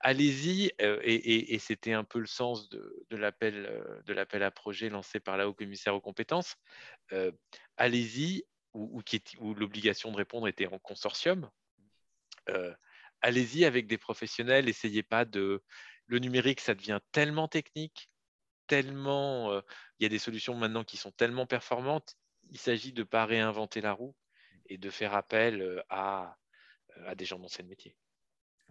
allez-y, 0.00 0.72
et, 0.78 1.58
c'était 1.58 1.94
un 1.94 2.04
peu 2.04 2.18
le 2.18 2.26
sens 2.26 2.68
de, 2.68 3.06
de 3.08 3.16
l'appel 3.16 4.42
à 4.42 4.50
projet 4.50 4.90
lancé 4.90 5.18
par 5.18 5.36
la 5.36 5.48
haut 5.48 5.54
commissaire 5.54 5.94
aux 5.94 6.00
compétences. 6.00 6.56
allez-y, 7.76 8.44
où, 8.74 9.00
où 9.38 9.54
l'obligation 9.54 10.10
de 10.10 10.16
répondre 10.16 10.48
était 10.48 10.66
en 10.66 10.78
consortium. 10.78 11.48
allez-y 13.22 13.64
avec 13.64 13.86
des 13.86 13.98
professionnels, 13.98 14.68
essayez 14.68 15.02
pas 15.02 15.24
de. 15.24 15.62
Le 16.06 16.18
numérique, 16.18 16.60
ça 16.60 16.74
devient 16.74 17.00
tellement 17.12 17.48
technique, 17.48 18.10
tellement. 18.66 19.60
Il 19.98 20.02
y 20.02 20.06
a 20.06 20.08
des 20.08 20.18
solutions 20.18 20.54
maintenant 20.54 20.84
qui 20.84 20.96
sont 20.96 21.12
tellement 21.12 21.46
performantes 21.46 22.16
il 22.50 22.58
s'agit 22.58 22.92
de 22.92 23.00
ne 23.02 23.04
pas 23.04 23.26
réinventer 23.26 23.80
la 23.80 23.92
roue 23.92 24.14
et 24.66 24.78
de 24.78 24.90
faire 24.90 25.14
appel 25.14 25.62
euh, 25.62 25.82
à, 25.88 26.36
euh, 26.96 27.08
à 27.08 27.14
des 27.14 27.24
gens 27.24 27.38
dans 27.38 27.48
ce 27.48 27.62
métier. 27.62 27.96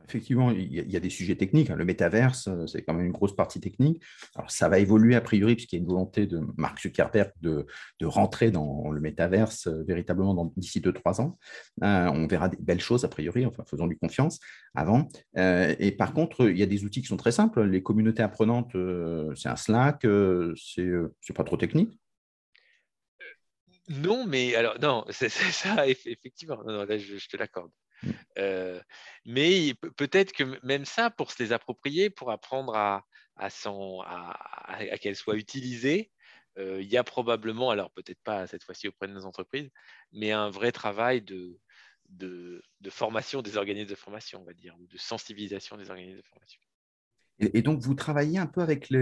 Effectivement, 0.06 0.52
il 0.52 0.74
y, 0.74 0.98
a 0.98 1.00
des 1.00 1.10
sujets 1.10 1.36
techniques. 1.36 1.70
Hein. 1.70 1.76
Le 1.76 1.86
métaverse, 1.86 2.48
euh, 2.48 2.68
c'est 2.68 2.84
quand 2.84 2.94
même 2.94 3.06
une 3.06 3.14
grosse 3.14 3.36
partie 3.36 3.60
technique. 3.60 4.04
Alors, 4.36 4.52
ça 4.52 4.68
va 4.68 4.80
évoluer 4.80 5.16
a 5.16 5.22
priori, 5.22 5.56
puisqu'il 5.56 5.78
y 5.78 5.80
a 5.80 5.82
une 5.82 5.88
volonté 5.88 6.28
de 6.28 6.42
Mark 6.58 6.80
Zuckerberg 6.82 7.32
de, 7.42 7.66
rentrer 8.04 8.52
dans 8.52 8.92
le 8.92 9.00
métaverse 9.00 9.68
véritablement 9.68 10.54
d'ici 10.58 10.82
2-3 10.82 11.22
ans. 11.22 11.40
on 11.82 12.28
verra 12.28 12.50
des 12.50 12.58
belles 12.58 12.82
choses 12.82 13.06
a 13.06 13.08
priori, 13.08 13.46
enfin, 13.46 13.64
faisons-lui 13.66 13.98
confiance 13.98 14.40
avant. 14.76 15.08
et 15.38 15.96
par 15.98 16.14
contre, 16.14 16.50
il 16.50 16.58
y 16.58 16.64
a 16.64 16.66
des 16.66 16.84
outils 16.84 17.02
qui 17.02 17.08
sont 17.08 17.18
très 17.18 17.32
simples. 17.32 17.64
Les 17.64 17.82
communautés 17.82 18.22
apprenantes, 18.22 18.76
c'est 19.36 19.48
un 19.48 19.56
Slack, 19.56 20.06
c'est 20.56 21.34
pas 21.34 21.46
trop 21.46 21.56
technique. 21.56 21.98
Non, 23.90 24.26
mais 24.26 24.56
alors, 24.56 24.80
non, 24.80 25.06
c'est 25.10 25.30
ça, 25.30 25.88
effectivement. 25.88 26.64
Non, 26.66 26.86
là, 26.86 26.98
je, 26.98 27.28
te 27.28 27.38
l'accorde. 27.38 27.72
Euh, 28.38 28.82
mais 29.26 29.74
peut-être 29.98 30.32
que 30.34 30.60
même 30.66 30.86
ça, 30.86 31.10
pour 31.10 31.32
se 31.32 31.42
les 31.42 31.52
approprier, 31.52 32.10
pour 32.10 32.32
apprendre 32.32 32.76
à, 32.76 33.04
qu'elles 35.02 35.16
soient 35.16 35.38
utilisées, 35.38 36.12
euh, 36.60 36.82
il 36.82 36.88
y 36.88 36.98
a 36.98 37.04
probablement, 37.04 37.72
alors 37.72 37.92
peut-être 37.92 38.22
pas 38.24 38.46
cette 38.48 38.64
fois-ci 38.64 38.88
auprès 38.88 39.08
de 39.08 39.14
nos 39.14 39.26
entreprises, 39.26 39.70
mais 40.12 40.32
un 40.32 40.50
vrai 40.50 40.72
travail 40.72 41.22
de, 41.22 41.60
formation 42.90 43.42
des 43.42 43.58
organismes 43.58 43.90
de 43.90 43.96
formation, 43.96 44.42
on 44.42 44.46
va 44.46 44.54
dire, 44.54 44.76
ou 44.80 44.88
de 44.88 44.98
sensibilisation 44.98 45.78
des 45.78 45.90
organismes 45.90 46.18
de 46.18 46.28
formation. 46.28 46.62
Et, 47.40 47.64
donc, 47.64 47.80
vous 47.80 47.96
travaillez 47.96 48.38
un 48.38 48.46
peu 48.46 48.62
avec 48.62 48.94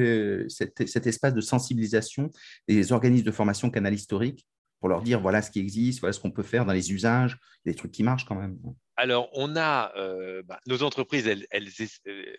cet, 0.47 0.87
cet, 0.87 1.05
espace 1.05 1.33
de 1.33 1.41
sensibilisation 1.41 2.31
des 2.67 2.93
organismes 2.93 3.25
de 3.25 3.31
formation 3.31 3.69
canal 3.69 3.93
historique? 3.93 4.47
Pour 4.81 4.89
leur 4.89 5.03
dire 5.03 5.21
voilà 5.21 5.41
ce 5.41 5.51
qui 5.51 5.59
existe, 5.59 6.01
voilà 6.01 6.11
ce 6.11 6.19
qu'on 6.19 6.31
peut 6.31 6.43
faire 6.43 6.65
dans 6.65 6.73
les 6.73 6.91
usages, 6.91 7.37
des 7.65 7.75
trucs 7.75 7.91
qui 7.91 8.03
marchent 8.03 8.25
quand 8.25 8.35
même. 8.35 8.59
Alors, 8.97 9.29
on 9.33 9.55
a 9.55 9.95
euh, 9.95 10.41
bah, 10.43 10.59
nos 10.65 10.83
entreprises, 10.83 11.27
elles, 11.27 11.47
euh, 12.07 12.35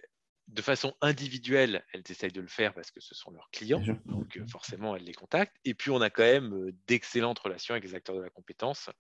de 0.48 0.62
façon 0.62 0.94
individuelle, 1.00 1.85
elles 1.92 2.02
essayent 2.11 2.33
de 2.33 2.40
le 2.40 2.48
faire 2.48 2.74
parce 2.74 2.90
que 2.90 3.00
ce 3.00 3.14
sont 3.14 3.31
leurs 3.31 3.48
clients, 3.52 3.83
donc 4.05 4.37
euh, 4.37 4.46
forcément, 4.48 4.96
elles 4.96 5.05
les 5.05 5.14
contactent. 5.14 5.57
Et 5.64 5.72
puis, 5.72 5.90
on 5.90 6.00
a 6.00 6.11
quand 6.11 6.24
même 6.24 6.72
d'excellentes 6.88 7.38
relations 7.38 7.74
avec 7.74 7.85
les 7.85 7.94
acteurs 7.94 8.16
de 8.16 8.22
la 8.22 8.31
compétence, 8.31 8.90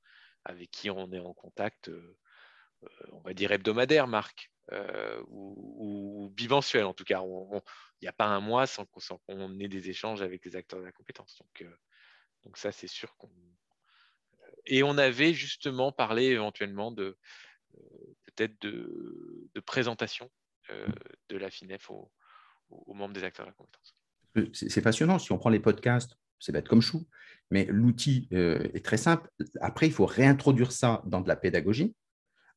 avec 0.44 0.70
qui 0.70 0.88
on 0.88 1.10
est 1.12 1.18
en 1.20 1.34
contact, 1.34 1.90
on 3.10 3.20
va 3.22 3.34
dire 3.34 3.50
hebdomadaire, 3.50 4.06
Marc, 4.06 4.52
ou, 5.28 6.32
bimensuel 6.32 6.84
en 6.84 6.94
tout 6.94 7.04
cas. 7.04 7.22
Il 7.22 8.04
n'y 8.04 8.08
a 8.08 8.12
pas 8.12 8.26
un 8.26 8.40
mois 8.40 8.68
sans, 8.68 8.86
qu'on 8.86 9.58
ait 9.58 9.68
des 9.68 9.90
échanges 9.90 10.22
avec 10.22 10.44
les 10.44 10.54
acteurs 10.54 10.78
de 10.78 10.84
la 10.84 10.92
compétence. 10.92 11.38
Donc, 11.38 11.68
donc 12.44 12.56
ça, 12.56 12.72
c'est 12.72 12.88
sûr 12.88 13.16
qu'on. 13.16 13.30
Et 14.66 14.82
on 14.82 14.96
avait 14.96 15.34
justement 15.34 15.90
parlé 15.90 16.26
éventuellement 16.26 16.92
de 16.92 17.16
peut-être 18.24 18.60
de, 18.62 19.50
présentation 19.66 20.30
de 21.28 21.36
la 21.36 21.50
FINEF 21.50 21.90
aux, 21.90 22.10
membres 22.94 23.14
des 23.14 23.24
acteurs 23.24 23.46
de 23.46 23.50
la 23.50 23.54
compétence. 23.54 23.96
C'est 24.52 24.82
passionnant. 24.82 25.18
Si 25.18 25.32
on 25.32 25.38
prend 25.38 25.50
les 25.50 25.60
podcasts, 25.60 26.16
c'est 26.38 26.52
bête 26.52 26.68
comme 26.68 26.80
chou, 26.80 27.08
mais 27.50 27.66
l'outil 27.68 28.28
est 28.30 28.84
très 28.84 28.96
simple. 28.96 29.28
Après, 29.60 29.86
il 29.86 29.92
faut 29.92 30.06
réintroduire 30.06 30.70
ça 30.70 31.02
dans 31.06 31.20
de 31.20 31.28
la 31.28 31.36
pédagogie 31.36 31.94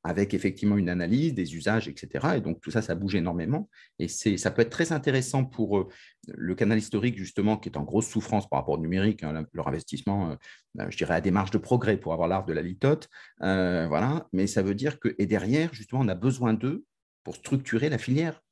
avec 0.05 0.35
effectivement 0.35 0.77
une 0.77 0.87
analyse 0.87 1.33
des 1.33 1.55
usages, 1.55 1.87
etc. 1.87 2.35
Et 2.37 2.41
donc 2.41 2.61
tout 2.61 2.69
ça, 2.69 2.83
ça 2.83 2.93
bouge 2.93 3.15
énormément. 3.15 3.67
Et 3.97 4.07
ça 4.07 4.51
peut 4.51 4.61
être 4.61 4.69
très 4.69 4.91
intéressant 4.91 5.43
pour 5.43 5.79
euh, 5.79 5.87
le 6.27 6.53
canal 6.53 6.77
historique, 6.77 7.17
justement, 7.17 7.57
qui 7.57 7.69
est 7.69 7.77
en 7.77 7.81
grosse 7.81 8.07
souffrance 8.07 8.47
par 8.47 8.59
rapport 8.59 8.75
au 8.75 8.77
numérique. 8.77 9.23
Hein, 9.23 9.47
leur 9.51 9.67
investissement, 9.67 10.29
euh, 10.29 10.35
ben, 10.75 10.91
je 10.91 10.97
dirais, 10.97 11.15
à 11.15 11.21
des 11.21 11.31
marges 11.31 11.49
de 11.49 11.57
progrès 11.57 11.97
pour 11.97 12.13
avoir 12.13 12.27
l'art 12.27 12.45
de 12.45 12.53
la 12.53 12.61
litote. 12.61 13.09
Euh, 13.41 13.87
voilà. 13.87 14.27
Mais 14.31 14.45
ça 14.45 14.61
veut 14.61 14.75
dire 14.75 14.99
que, 14.99 15.15
et 15.17 15.25
derrière, 15.25 15.73
justement, 15.73 16.01
on 16.01 16.07
a 16.07 16.15
besoin 16.15 16.53
d'eux 16.53 16.85
pour 17.23 17.35
structurer 17.35 17.89
la 17.89 17.97
filière. 17.97 18.43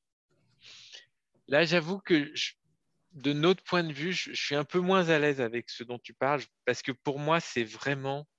Là, 1.48 1.66
j'avoue 1.66 2.00
que 2.00 2.34
de 3.14 3.32
notre 3.32 3.62
point 3.62 3.84
de 3.84 3.94
vue, 3.94 4.12
je, 4.12 4.34
suis 4.34 4.56
un 4.56 4.64
peu 4.64 4.80
moins 4.80 5.10
à 5.10 5.20
l'aise 5.20 5.40
avec 5.40 5.70
ce 5.70 5.84
dont 5.84 6.00
tu 6.00 6.16
parles, 6.16 6.42
parce 6.66 6.82
que 6.82 6.92
pour 6.92 7.20
moi, 7.20 7.40
c'est 7.40 7.64
vraiment 7.64 8.22
euh, 8.22 8.33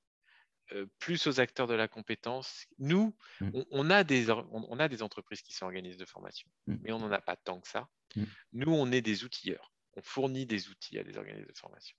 plus 0.99 1.27
aux 1.27 1.41
acteurs 1.41 1.67
de 1.67 1.75
la 1.75 1.89
compétence. 1.89 2.67
Nous, 2.79 3.15
mmh. 3.41 3.51
on, 3.71 3.91
a 3.91 4.05
des, 4.05 4.31
on, 4.31 4.79
a 4.79 4.89
des 4.89 5.03
entreprises 5.03 5.43
qui 5.43 5.53
s'organisent 5.53 5.97
de 5.97 6.05
formation, 6.05 6.49
mmh. 6.67 6.77
mais 6.83 6.93
on 6.93 6.99
n'en 6.99 7.13
a 7.13 7.21
pas 7.21 7.37
tant 7.37 7.61
que 7.61 7.69
ça. 7.69 7.89
Mmh. 8.17 8.25
Nous, 8.55 8.73
on 8.73 8.91
est 8.93 9.03
des 9.03 9.25
outilleurs. 9.25 9.73
On 9.95 10.03
fournit 10.03 10.47
des 10.47 10.69
outils 10.69 10.99
à 10.99 11.05
des 11.05 11.17
organismes 11.17 11.47
de 11.47 11.59
formation. 11.59 11.97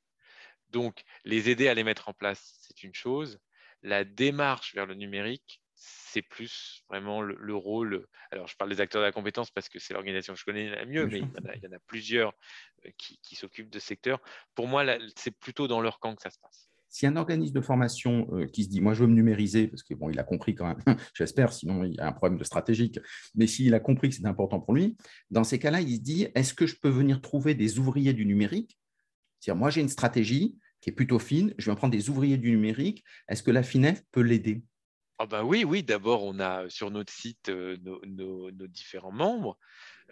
Donc, 0.70 1.04
les 1.24 1.50
aider 1.50 1.68
à 1.68 1.74
les 1.74 1.84
mettre 1.84 2.10
en 2.10 2.14
place, 2.14 2.58
c'est 2.60 2.84
une 2.84 2.94
chose. 2.94 3.40
La 3.82 4.04
démarche 4.04 4.74
vers 4.74 4.86
le 4.86 4.96
numérique, 4.96 5.62
c'est 5.76 6.22
plus 6.22 6.84
vraiment 6.90 7.22
le, 7.22 7.56
rôle. 7.56 8.08
Alors, 8.32 8.48
je 8.48 8.56
parle 8.56 8.70
des 8.70 8.82
acteurs 8.82 9.02
de 9.02 9.06
la 9.06 9.12
compétence 9.12 9.52
parce 9.52 9.70
que 9.70 9.80
c'est 9.80 9.94
l'organisation 9.94 10.34
que 10.34 10.40
je 10.40 10.46
connais 10.46 10.70
la 10.70 10.86
mieux, 10.86 11.06
mais 11.06 11.20
il 11.20 11.64
y, 11.64 11.68
en 11.68 11.72
a, 11.72 11.80
plusieurs 11.88 12.34
euh, 12.86 12.90
qui, 12.98 13.20
qui 13.20 13.36
s'occupent 13.36 13.70
de 13.70 13.80
ce 13.80 13.88
secteur. 13.88 14.20
Pour 14.56 14.68
moi, 14.68 14.86
c'est 15.16 15.38
plutôt 15.38 15.68
dans 15.68 15.82
leur 15.82 16.00
camp 16.00 16.16
que 16.16 16.22
ça 16.22 16.30
se 16.30 16.40
passe. 16.40 16.70
Si 16.90 17.06
un 17.06 17.16
organisme 17.16 17.54
de 17.54 17.62
formation 17.62 18.28
euh, 18.32 18.46
qui 18.46 18.64
se 18.64 18.70
dit, 18.70 18.82
moi, 18.82 18.94
je 18.94 19.02
veux 19.02 19.08
me 19.08 19.16
numériser, 19.16 19.68
parce 19.68 19.84
qu'il 19.84 19.98
bon, 19.98 20.16
a 20.16 20.24
compris 20.24 20.56
quand 20.56 20.68
même, 20.68 20.82
j'espère, 21.14 21.52
sinon 21.52 21.84
il 21.84 21.96
y 21.96 22.00
a 22.00 22.08
un 22.08 22.14
problème 22.14 22.40
de 22.40 22.44
stratégique, 22.44 23.00
mais 23.36 23.48
s'il 23.48 23.74
a 23.74 23.80
compris 23.80 24.10
que 24.10 24.16
c'est 24.16 24.26
important 24.26 24.60
pour 24.60 24.74
lui, 24.74 24.96
dans 25.30 25.44
ces 25.44 25.60
cas-là, 25.60 25.82
il 25.82 25.96
se 25.96 26.02
dit, 26.02 26.28
est-ce 26.36 26.54
que 26.54 26.68
je 26.68 26.76
peux 26.80 26.90
venir 26.90 27.22
trouver 27.22 27.54
des 27.56 27.80
ouvriers 27.80 28.14
du 28.14 28.26
numérique? 28.26 28.80
C'est-à-dire, 29.40 29.60
moi, 29.60 29.70
j'ai 29.70 29.82
une 29.82 29.90
stratégie 29.90 30.58
qui 30.82 30.90
est 30.90 30.94
plutôt 30.94 31.20
fine, 31.20 31.54
je 31.58 31.70
vais 31.70 31.76
prendre 31.76 31.92
des 31.92 32.10
ouvriers 32.10 32.38
du 32.38 32.52
numérique, 32.52 33.04
est-ce 33.28 33.44
que 33.44 33.52
la 33.52 33.64
FINEF 33.64 34.04
peut 34.12 34.22
l'aider? 34.22 34.64
Ah 35.18 35.26
bah 35.26 35.44
oui, 35.44 35.64
oui. 35.64 35.82
D'abord, 35.82 36.24
on 36.24 36.40
a 36.40 36.70
sur 36.70 36.92
notre 36.92 37.12
site 37.12 37.48
euh, 37.50 37.78
nos, 38.06 38.52
différents 38.68 39.14
membres. 39.14 39.58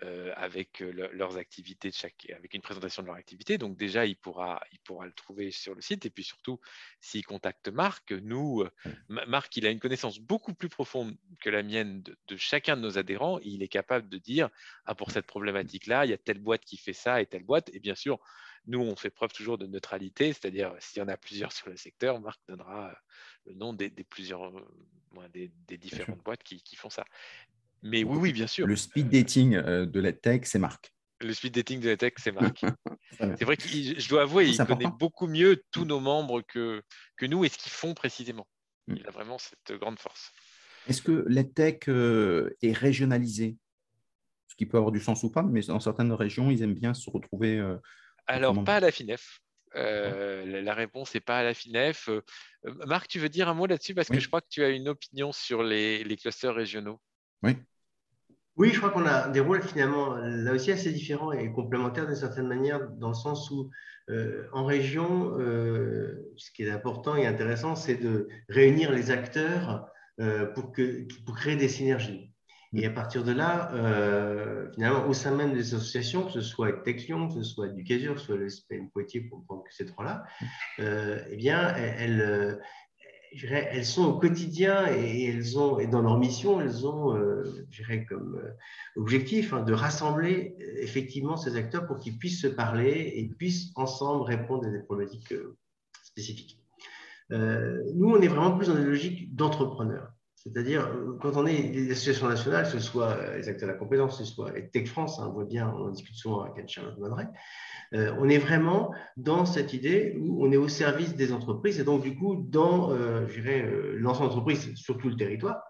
Euh, 0.02 0.34
avec 0.36 0.82
euh, 0.82 1.10
leurs 1.14 1.38
activités 1.38 1.90
de 1.90 1.94
chaque, 1.94 2.28
avec 2.36 2.56
une 2.56 2.62
présentation 2.62 3.04
de 3.04 3.08
leur 3.08 3.16
activité. 3.16 3.60
Donc 3.60 3.78
déjà, 3.78 4.08
il 4.08 4.16
pourra, 4.16 4.60
il 4.72 4.80
pourra 4.80 5.06
le 5.06 5.14
trouver 5.14 5.52
sur 5.52 5.76
le 5.76 5.82
site. 5.82 6.06
Et 6.08 6.10
puis 6.10 6.24
surtout, 6.24 6.60
s'il 7.00 7.24
contacte 7.24 7.70
Marc, 7.70 8.12
nous, 8.12 8.62
euh, 8.62 8.72
Marc, 9.08 9.56
il 9.56 9.68
a 9.68 9.70
une 9.70 9.80
connaissance 9.80 10.20
beaucoup 10.20 10.56
plus 10.56 10.68
profonde 10.68 11.16
que 11.42 11.50
la 11.52 11.62
mienne 11.62 12.02
de, 12.02 12.38
chacun 12.38 12.76
de 12.76 12.82
nos 12.82 12.98
adhérents. 12.98 13.40
il 13.44 13.62
est 13.62 13.68
capable 13.68 14.10
de 14.10 14.18
dire, 14.18 14.50
ah, 14.86 14.96
pour 14.96 15.12
cette 15.12 15.28
problématique-là, 15.28 16.06
il 16.06 16.10
y 16.10 16.14
a 16.14 16.18
telle 16.18 16.40
boîte 16.40 16.66
qui 16.66 16.78
fait 16.78 16.94
ça 16.94 17.22
et 17.22 17.28
telle 17.28 17.44
boîte. 17.44 17.70
Et 17.72 17.80
bien 17.80 17.96
sûr, 17.96 18.20
nous, 18.66 18.82
on 18.82 18.96
fait 18.96 19.12
preuve 19.12 19.32
toujours 19.32 19.60
de 19.60 19.68
neutralité, 19.68 20.34
c'est-à-dire 20.34 20.74
s'il 20.80 21.00
y 21.00 21.06
en 21.06 21.08
a 21.08 21.18
plusieurs 21.18 21.52
sur 21.52 21.70
le 21.70 21.78
secteur, 21.78 22.20
Marc 22.20 22.42
donnera 22.48 22.98
le 23.46 23.54
nom 23.54 23.74
des, 23.74 23.90
plusieurs, 24.10 24.52
des, 25.32 25.78
différentes 25.78 26.24
boîtes 26.24 26.44
qui, 26.44 26.64
qui, 26.64 26.76
font 26.76 26.90
ça. 26.90 27.06
Mais 27.84 28.04
oui, 28.04 28.18
oui, 28.18 28.34
bien 28.34 28.48
sûr. 28.48 28.66
Le 28.66 28.78
speed 28.78 29.10
dating 29.10 29.56
euh, 29.56 29.86
de 29.86 30.00
l'EdTech, 30.00 30.46
c'est 30.46 30.58
Marc. 30.58 30.94
Le 31.20 31.34
speed 31.34 31.54
dating 31.54 31.82
de 31.82 31.90
l'EdTech, 31.90 32.18
c'est 32.18 32.32
Marc. 32.32 32.62
c'est 33.20 33.44
vrai 33.44 33.58
que 33.58 33.68
je 33.68 34.10
dois 34.10 34.22
avouer, 34.24 34.48
il 34.48 34.58
connaît 34.58 34.90
beaucoup 34.98 35.28
mieux 35.28 35.62
tous 35.72 35.84
nos 35.84 36.00
membres 36.00 36.42
que, 36.42 36.82
que 37.18 37.26
nous 37.26 37.44
et 37.44 37.50
ce 37.50 37.58
qu'ils 37.58 37.72
font 37.72 37.94
précisément. 37.94 38.48
Mm. 38.88 38.96
Il 38.98 39.08
a 39.08 39.12
vraiment 39.12 39.38
cette 39.38 39.78
grande 39.78 40.00
force. 40.00 40.32
Est-ce 40.88 41.02
que 41.02 41.26
l'EdTech 41.28 41.90
euh, 41.90 42.56
est 42.62 42.72
régionalisé 42.72 43.58
Ce 44.48 44.56
qui 44.56 44.66
peut 44.66 44.78
avoir 44.78 44.94
du 44.94 45.02
sens 45.02 45.24
ou 45.24 45.30
pas, 45.30 45.44
mais 45.44 45.62
dans 45.62 45.80
certaines 45.82 46.14
régions, 46.14 46.52
ils 46.52 46.64
aiment 46.64 46.74
bien 46.74 46.94
se 46.94 47.10
retrouver. 47.10 47.58
Euh, 47.58 47.78
Alors, 48.28 48.64
pas 48.64 48.78
à 48.78 48.80
la 48.80 48.92
FINEF. 48.92 49.42
la, 49.74 50.74
réponse 50.74 51.14
n'est 51.14 51.22
pas 51.22 51.40
à 51.40 51.44
la 51.44 51.54
FINEF. 51.54 52.10
Marc, 52.86 53.10
tu 53.10 53.20
veux 53.20 53.30
dire 53.30 53.50
un 53.50 53.54
mot 53.54 53.66
là-dessus? 53.66 53.94
Parce 53.94 54.08
que 54.08 54.20
je 54.22 54.28
crois 54.28 54.40
que 54.40 54.50
tu 54.50 54.64
as 54.64 54.70
une 54.70 54.88
opinion 54.88 55.34
sur 55.34 55.64
les, 55.64 56.06
les 56.06 56.16
clusters 56.16 56.56
régionaux. 56.56 57.02
Oui. 57.44 57.58
Oui, 58.56 58.70
je 58.72 58.78
crois 58.78 58.92
qu'on 58.92 59.06
a 59.06 59.30
des 59.30 59.40
rôles 59.40 59.64
finalement 59.64 60.16
là 60.16 60.54
aussi 60.54 60.72
assez 60.72 60.92
différents 60.92 61.32
et 61.32 61.52
complémentaires 61.52 62.06
d'une 62.06 62.16
certaine 62.16 62.48
manière, 62.48 62.88
dans 62.88 63.08
le 63.08 63.16
sens 63.16 63.50
où 63.50 63.72
euh, 64.10 64.48
en 64.52 64.66
région, 64.66 65.40
euh, 65.40 66.32
ce 66.36 66.52
qui 66.52 66.64
est 66.64 66.70
important 66.70 67.16
et 67.16 67.26
intéressant, 67.26 67.76
c'est 67.76 67.96
de 67.96 68.28
réunir 68.50 68.92
les 68.92 69.12
acteurs 69.12 69.88
euh, 70.20 70.46
pour, 70.48 70.72
que, 70.72 71.08
pour 71.26 71.36
créer 71.36 71.56
des 71.56 71.70
synergies. 71.70 72.32
Et 72.76 72.86
à 72.88 72.90
partir 72.90 73.24
de 73.24 73.32
là, 73.32 73.70
finalement, 74.74 75.08
au 75.08 75.14
sein 75.14 75.36
même 75.36 75.54
des 75.54 75.76
associations, 75.76 76.26
que 76.26 76.32
ce 76.32 76.42
soit 76.42 76.74
Texion, 76.84 77.28
que 77.28 77.36
ce 77.36 77.44
soit 77.44 77.68
Educasure, 77.68 78.16
que 78.16 78.20
ce 78.20 78.26
soit 78.26 78.36
le 78.36 78.50
SPN 78.50 78.90
Poitiers, 78.90 79.22
pour 79.22 79.46
prendre 79.46 79.64
que 79.64 79.72
ces 79.72 79.86
trois-là, 79.86 80.24
eh 80.80 81.36
bien, 81.36 81.72
elles, 81.76 82.60
elles 83.42 83.86
sont 83.86 84.06
au 84.06 84.20
quotidien 84.20 84.88
et, 84.92 85.26
elles 85.26 85.58
ont, 85.58 85.80
et 85.80 85.88
dans 85.88 86.02
leur 86.02 86.18
mission, 86.18 86.62
elles 86.62 86.88
ont, 86.88 87.16
euh, 87.16 87.44
comme 88.08 88.36
euh, 88.36 88.52
objectif 88.96 89.54
hein, 89.54 89.64
de 89.64 89.74
rassembler 89.74 90.56
euh, 90.60 90.82
effectivement 90.82 91.38
ces 91.38 91.56
acteurs 91.56 91.88
pour 91.88 91.98
qu'ils 91.98 92.18
puissent 92.18 92.42
se 92.42 92.48
parler 92.48 93.14
et 93.16 93.28
puissent 93.28 93.72
ensemble 93.76 94.24
répondre 94.24 94.68
à 94.68 94.70
des 94.70 94.80
problématiques 94.80 95.34
spécifiques. 96.04 96.60
nous, 97.30 98.10
on 98.10 98.22
est 98.22 98.28
vraiment 98.28 98.56
plus 98.56 98.68
dans 98.68 98.78
une 98.78 98.86
logique 98.86 99.36
d'entrepreneurs. 99.36 100.13
C'est-à-dire, 100.46 100.92
quand 101.22 101.38
on 101.38 101.46
est 101.46 101.70
des 101.70 101.92
associations 101.92 102.28
nationales, 102.28 102.66
ce 102.66 102.80
soit 102.80 103.18
les 103.38 103.48
acteurs 103.48 103.70
de 103.70 103.74
la 103.74 103.80
compétence, 103.80 104.18
ce 104.18 104.26
soit 104.26 104.52
Tech 104.74 104.88
France, 104.90 105.20
hein, 105.20 105.28
on 105.30 105.34
voit 105.34 105.46
bien, 105.46 105.74
on 105.74 105.86
en 105.86 105.90
discute 105.90 106.16
souvent 106.16 106.42
avec 106.42 106.68
Charlotte 106.68 106.98
Madret, 107.00 107.30
euh, 107.94 108.14
on 108.20 108.28
est 108.28 108.40
vraiment 108.40 108.94
dans 109.18 109.46
cette 109.46 109.74
idée 109.74 110.18
où 110.20 110.46
on 110.46 110.52
est 110.52 110.58
au 110.58 110.68
service 110.68 111.16
des 111.16 111.32
entreprises 111.32 111.80
et 111.80 111.84
donc 111.84 112.02
du 112.02 112.16
coup 112.16 112.36
dans, 112.50 112.92
euh, 112.92 113.28
euh, 113.46 113.96
l'ensemble 113.98 114.30
d'entreprise, 114.30 114.74
surtout 114.76 115.10
le 115.10 115.16
territoire, 115.16 115.62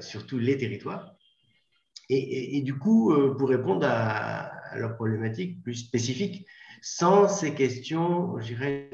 surtout 0.00 0.38
les 0.38 0.58
territoires. 0.58 1.14
Et, 2.12 2.60
du 2.62 2.76
coup, 2.76 3.14
pour 3.38 3.48
répondre 3.48 3.86
à, 3.88 4.50
leurs 4.76 4.96
problématiques 4.96 5.62
plus 5.62 5.76
spécifiques, 5.76 6.44
sans 6.82 7.28
ces 7.28 7.54
questions, 7.54 8.38
je 8.38 8.54
dirais, 8.54 8.90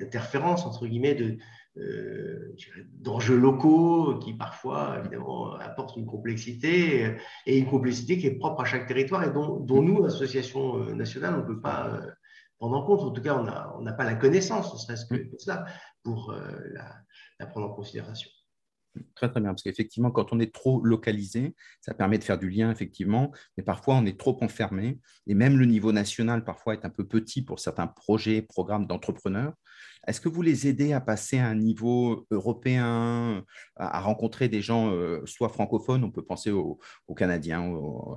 d'interférence, 0.00 0.64
entre 0.66 0.86
guillemets, 0.86 1.14
de, 1.14 1.38
euh, 1.78 2.52
d'enjeux 2.98 3.36
locaux 3.36 4.18
qui 4.18 4.34
parfois 4.34 4.98
évidemment 4.98 5.54
apportent 5.54 5.96
une 5.96 6.04
complexité 6.04 7.16
et 7.46 7.58
une 7.58 7.66
complexité 7.66 8.18
qui 8.18 8.26
est 8.26 8.34
propre 8.38 8.62
à 8.62 8.64
chaque 8.64 8.88
territoire 8.88 9.22
et 9.22 9.30
dont, 9.30 9.64
nous, 9.82 10.04
association 10.04 10.78
euh, 10.78 10.94
nationale, 10.94 11.34
on 11.34 11.38
ne 11.38 11.54
peut 11.54 11.60
pas 11.60 11.88
euh, 11.88 12.10
prendre 12.58 12.76
en 12.76 12.84
compte. 12.84 13.00
En 13.02 13.12
tout 13.12 13.22
cas, 13.22 13.36
on 13.78 13.82
n'a 13.82 13.92
pas 13.92 14.04
la 14.04 14.16
connaissance, 14.16 14.72
ne 14.74 14.78
serait-ce 14.78 15.06
que 15.06 15.30
cela, 15.38 15.64
pour 16.02 16.34
la, 16.72 17.46
prendre 17.46 17.68
en 17.68 17.74
considération. 17.74 18.28
Très, 19.14 19.30
très 19.30 19.40
bien. 19.40 19.50
Parce 19.50 19.62
qu'effectivement, 19.62 20.10
quand 20.10 20.32
on 20.32 20.40
est 20.40 20.52
trop 20.52 20.82
localisé, 20.82 21.54
ça 21.80 21.94
permet 21.94 22.18
de 22.18 22.24
faire 22.24 22.38
du 22.38 22.50
lien, 22.50 22.70
effectivement. 22.70 23.32
Mais 23.56 23.62
parfois, 23.62 23.94
on 23.94 24.04
est 24.06 24.18
trop 24.18 24.36
enfermé. 24.42 24.98
Et 25.26 25.34
même 25.34 25.58
le 25.58 25.66
niveau 25.66 25.92
national, 25.92 26.44
parfois, 26.44 26.74
est 26.74 26.84
un 26.84 26.90
peu 26.90 27.06
petit 27.06 27.42
pour 27.42 27.60
certains 27.60 27.86
projets, 27.86 28.42
programmes 28.42 28.86
d'entrepreneurs. 28.86 29.54
Est-ce 30.06 30.20
que 30.20 30.28
vous 30.28 30.42
les 30.42 30.66
aidez 30.66 30.92
à 30.92 31.00
passer 31.00 31.38
à 31.38 31.46
un 31.46 31.54
niveau 31.54 32.26
européen, 32.30 33.44
à 33.76 34.00
rencontrer 34.00 34.48
des 34.48 34.62
gens, 34.62 34.90
euh, 34.92 35.24
soit 35.26 35.50
francophones, 35.50 36.04
on 36.04 36.10
peut 36.10 36.24
penser 36.24 36.50
aux, 36.50 36.80
Canadiens, 37.16 37.72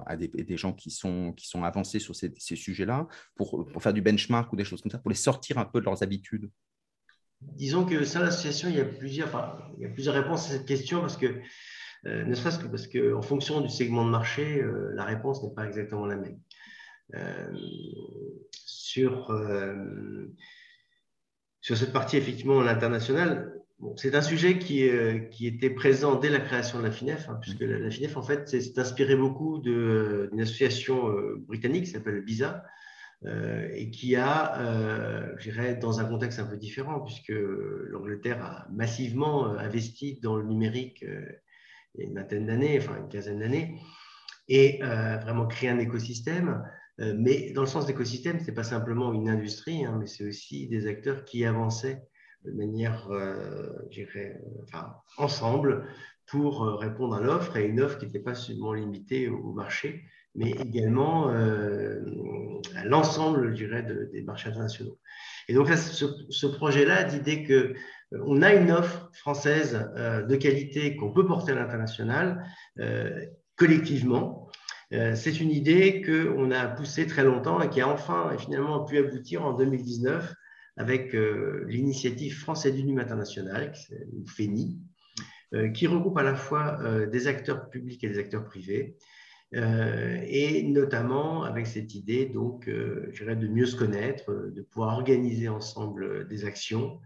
à 0.05 0.15
des, 0.15 0.57
gens 0.57 0.73
qui 0.73 0.89
sont, 0.91 1.33
qui 1.33 1.47
sont 1.47 1.63
avancés 1.63 1.99
sur 1.99 2.15
ces, 2.15 2.33
sujets-là, 2.37 3.07
pour, 3.35 3.65
pour 3.65 3.83
faire 3.83 3.93
du 3.93 4.01
benchmark 4.01 4.51
ou 4.53 4.55
des 4.55 4.63
choses 4.63 4.81
comme 4.81 4.91
ça, 4.91 4.99
pour 4.99 5.09
les 5.09 5.15
sortir 5.15 5.57
un 5.57 5.65
peu 5.65 5.81
de 5.81 5.85
leurs 5.85 6.03
habitudes? 6.03 6.49
Disons 7.55 7.85
que 7.85 8.03
ça, 8.03 8.19
l'association, 8.19 8.69
il 8.69 8.75
y 8.75 8.81
a 8.81 8.85
plusieurs, 8.85 9.31
réponses 10.13 10.47
à 10.47 10.53
cette 10.53 10.65
question 10.65 11.01
parce 11.01 11.17
que, 11.17 11.27
euh, 12.05 12.25
ne 12.25 12.35
serait-ce 12.35 12.59
que 12.59 12.67
parce 12.67 12.87
qu'en 12.87 13.21
fonction 13.21 13.61
du 13.61 13.69
segment 13.69 14.05
de 14.05 14.09
marché, 14.09 14.61
euh, 14.61 14.91
la 14.93 15.05
réponse 15.05 15.43
n'est 15.43 15.53
pas 15.53 15.65
exactement 15.65 16.05
la 16.05 16.17
même. 16.17 16.39
Euh, 17.15 17.51
sur, 18.51 19.31
cette 21.61 21.93
partie, 21.93 22.17
effectivement, 22.17 22.61
l'international, 22.61 23.53
c'est 23.95 24.15
un 24.15 24.21
sujet 24.21 24.59
qui, 24.59 24.83
était 24.83 25.69
présent 25.69 26.15
dès 26.15 26.29
la 26.29 26.39
création 26.39 26.79
de 26.79 26.83
la 26.83 26.91
FINEF, 26.91 27.29
hein, 27.29 27.37
puisque 27.41 27.61
la, 27.61 27.89
FINEF, 27.89 28.17
en 28.17 28.23
fait, 28.23 28.47
s'est 28.47 28.79
inspiré 28.79 29.15
beaucoup 29.15 29.59
d'une 29.59 30.39
association 30.41 31.09
britannique 31.47 31.85
qui 31.85 31.91
s'appelle 31.91 32.21
BISA, 32.21 32.63
euh, 33.25 33.69
et 33.73 33.89
qui 33.89 34.17
a, 34.17 34.59
euh, 34.59 35.33
je 35.37 35.49
dirais, 35.49 35.75
dans 35.75 36.01
un 36.01 36.05
contexte 36.05 36.39
un 36.39 36.45
peu 36.45 36.57
différent, 36.57 36.99
puisque 36.99 37.31
l'Angleterre 37.31 38.43
a 38.43 38.67
massivement 38.69 39.47
euh, 39.47 39.57
investi 39.59 40.19
dans 40.21 40.35
le 40.35 40.43
numérique 40.43 41.05
il 41.95 42.01
y 42.01 42.05
a 42.05 42.09
une 42.09 42.15
vingtaine 42.15 42.47
d'années, 42.47 42.77
enfin 42.79 42.97
une 42.97 43.07
quinzaine 43.07 43.39
d'années, 43.39 43.79
et 44.49 44.79
vraiment 44.81 45.45
créé 45.45 45.69
un 45.69 45.77
écosystème. 45.77 46.63
mais 46.97 47.51
dans 47.51 47.61
le 47.61 47.67
sens 47.67 47.85
d'écosystème, 47.85 48.39
ce 48.39 48.47
n'est 48.47 48.53
pas 48.53 48.63
simplement 48.63 49.13
une 49.13 49.29
industrie, 49.29 49.85
hein, 49.85 49.97
mais 49.99 50.07
c'est 50.07 50.27
aussi 50.27 50.67
des 50.67 50.87
acteurs 50.87 51.23
qui 51.23 51.45
avançaient 51.45 52.01
de 52.45 52.51
manière, 52.51 53.07
je 53.91 54.01
dirais, 54.01 54.41
enfin, 54.63 54.95
ensemble 55.17 55.87
pour 56.25 56.65
répondre 56.79 57.15
à 57.15 57.21
l'offre, 57.21 57.57
et 57.57 57.67
une 57.67 57.79
offre 57.79 57.99
qui 57.99 58.07
n'était 58.07 58.19
pas 58.19 58.33
seulement 58.33 58.73
limitée 58.73 59.29
au 59.29 59.53
marché, 59.53 60.03
mais 60.35 60.51
également 60.51 61.29
euh, 61.29 61.99
à 62.75 62.85
l'ensemble, 62.85 63.49
je 63.49 63.65
dirais, 63.65 63.85
des 64.11 64.21
marchés 64.23 64.49
internationaux. 64.49 64.99
Et 65.47 65.53
donc, 65.53 65.67
ce, 65.69 66.45
projet-là 66.45 67.03
d'idée 67.03 67.43
qu'on 67.43 68.17
euh, 68.17 68.23
on 68.25 68.41
a 68.41 68.53
une 68.53 68.71
offre 68.71 69.09
française 69.13 69.89
euh, 69.95 70.23
de 70.23 70.35
qualité 70.35 70.95
qu'on 70.95 71.11
peut 71.11 71.25
porter 71.25 71.51
à 71.51 71.55
l'international 71.55 72.43
collectivement. 73.55 74.49
C'est 74.91 75.39
une 75.39 75.49
idée 75.49 76.03
qu'on 76.03 76.51
a 76.51 76.67
poussée 76.67 77.07
très 77.07 77.23
longtemps 77.23 77.59
et 77.61 77.69
qui 77.69 77.81
a 77.81 77.87
enfin 77.87 78.35
finalement 78.37 78.83
pu 78.83 78.99
aboutir 78.99 79.43
en 79.43 79.53
2019 79.53 80.33
avec 80.77 81.13
l'initiative 81.67 82.37
Français 82.37 82.71
du 82.71 82.83
NUM 82.83 82.99
International, 82.99 83.73
FENI, 84.27 84.79
qui 85.73 85.87
regroupe 85.87 86.17
à 86.17 86.23
la 86.23 86.35
fois 86.35 86.79
des 87.07 87.27
acteurs 87.27 87.69
publics 87.69 88.03
et 88.03 88.09
des 88.09 88.19
acteurs 88.19 88.45
privés, 88.45 88.97
euh, 89.55 90.19
et 90.25 90.63
notamment 90.63 91.43
avec 91.43 91.67
cette 91.67 91.93
idée 91.93 92.25
donc, 92.25 92.67
euh, 92.67 93.11
de 93.19 93.47
mieux 93.47 93.67
se 93.67 93.75
connaître, 93.75 94.31
euh, 94.31 94.51
de 94.51 94.61
pouvoir 94.63 94.95
organiser 94.95 95.47
ensemble 95.47 96.27
des 96.27 96.45
actions 96.45 96.99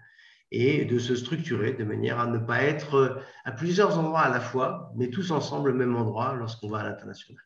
et 0.51 0.85
de 0.85 0.97
se 0.97 1.15
structurer 1.15 1.73
de 1.73 1.83
manière 1.83 2.19
à 2.19 2.27
ne 2.27 2.37
pas 2.37 2.63
être 2.63 3.21
à 3.43 3.51
plusieurs 3.51 3.99
endroits 3.99 4.21
à 4.21 4.29
la 4.29 4.39
fois, 4.39 4.93
mais 4.95 5.09
tous 5.09 5.31
ensemble 5.31 5.71
au 5.71 5.73
même 5.73 5.95
endroit 5.95 6.35
lorsqu'on 6.35 6.69
va 6.69 6.79
à 6.79 6.83
l'international. 6.83 7.43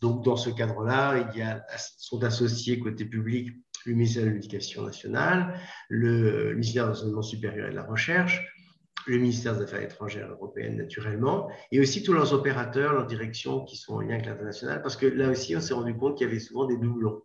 Donc, 0.00 0.24
dans 0.24 0.36
ce 0.36 0.48
cadre-là, 0.48 1.30
il 1.30 1.38
y 1.38 1.42
a, 1.42 1.62
sont 1.98 2.22
associés 2.24 2.78
côté 2.78 3.04
public 3.04 3.50
le 3.84 3.92
ministère 3.92 4.24
de 4.24 4.30
l'Éducation 4.30 4.84
nationale, 4.84 5.58
le 5.88 6.54
ministère 6.54 6.84
de 6.84 6.88
l'Enseignement 6.90 7.22
supérieur 7.22 7.68
et 7.68 7.70
de 7.70 7.76
la 7.76 7.84
Recherche, 7.84 8.42
le 9.12 9.18
ministère 9.18 9.56
des 9.56 9.64
Affaires 9.64 9.82
étrangères 9.82 10.30
européennes 10.30 10.76
naturellement, 10.76 11.48
et 11.72 11.80
aussi 11.80 12.02
tous 12.02 12.12
leurs 12.12 12.32
opérateurs, 12.32 12.92
leurs 12.92 13.06
directions 13.06 13.64
qui 13.64 13.76
sont 13.76 13.94
en 13.94 14.00
lien 14.00 14.14
avec 14.14 14.26
l'international, 14.26 14.82
parce 14.82 14.96
que 14.96 15.06
là 15.06 15.30
aussi, 15.30 15.56
on 15.56 15.60
s'est 15.60 15.74
rendu 15.74 15.94
compte 15.96 16.16
qu'il 16.16 16.26
y 16.26 16.30
avait 16.30 16.40
souvent 16.40 16.66
des 16.66 16.76
doublons 16.76 17.22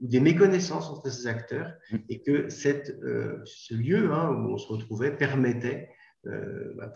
ou 0.00 0.08
des 0.08 0.20
méconnaissances 0.20 0.88
entre 0.88 1.10
ces 1.10 1.26
acteurs, 1.26 1.72
mm. 1.90 1.96
et 2.08 2.22
que 2.22 2.48
cette, 2.48 2.90
euh, 3.02 3.40
ce 3.44 3.74
lieu 3.74 4.12
hein, 4.12 4.30
où 4.30 4.52
on 4.52 4.58
se 4.58 4.68
retrouvait 4.68 5.16
permettait 5.16 5.90
euh, 6.26 6.74
bah, 6.76 6.92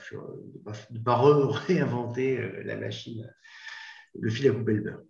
de 0.91 0.99
ne 0.99 1.05
pas 1.05 1.17
réinventer 1.67 2.39
euh, 2.39 2.63
la 2.65 2.77
machine, 2.77 3.33
le 4.19 4.31
fil 4.31 4.49
à 4.49 4.53
couper 4.53 4.75
le 4.75 4.83
beurre. 4.83 5.01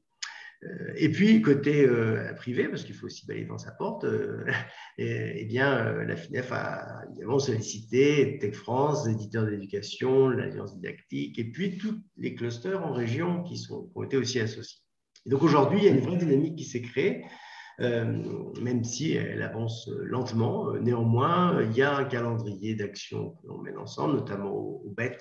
Euh, 0.65 0.93
et 0.97 1.11
puis, 1.11 1.43
côté 1.43 1.87
euh, 1.87 2.33
privé, 2.35 2.69
parce 2.69 2.85
qu'il 2.85 2.95
faut 2.95 3.07
aussi 3.07 3.27
balayer 3.27 3.47
dans 3.47 3.59
sa 3.59 3.73
porte, 3.73 4.05
euh, 4.05 4.45
et, 4.99 5.43
eh 5.43 5.45
bien, 5.45 5.93
la 6.05 6.17
FINEF 6.17 6.53
a 6.53 7.03
évidemment 7.11 7.39
sollicité 7.39 8.39
Tech 8.39 8.55
France, 8.55 9.07
l'éditeur 9.07 9.47
d'éducation, 9.47 10.29
l'Alliance 10.29 10.75
didactique, 10.77 11.39
et 11.39 11.45
puis 11.45 11.79
tous 11.79 12.01
les 12.17 12.35
clusters 12.35 12.85
en 12.85 12.93
région 12.93 13.43
qui, 13.43 13.57
sont, 13.57 13.91
ont 13.95 14.03
été 14.03 14.17
aussi 14.17 14.41
associés. 14.41 14.81
Et 15.27 15.31
donc 15.31 15.43
aujourd'hui, 15.43 15.79
il 15.79 15.85
y 15.85 15.89
a 15.89 15.91
une 15.91 16.01
vraie 16.01 16.19
dynamique 16.19 16.57
qui 16.57 16.65
s'est 16.65 16.83
créée, 16.83 17.25
même 17.79 18.85
si 18.85 19.15
elle 19.15 19.43
avance 19.43 19.89
lentement. 19.89 20.75
Néanmoins, 20.75 21.63
il 21.63 21.75
y 21.75 21.83
a 21.83 21.97
un 21.97 22.05
calendrier 22.05 22.75
d'action 22.75 23.31
que 23.31 23.47
l'on 23.47 23.59
mène 23.59 23.79
ensemble, 23.79 24.17
notamment 24.17 24.53
au, 24.53 24.93
BET, 24.95 25.17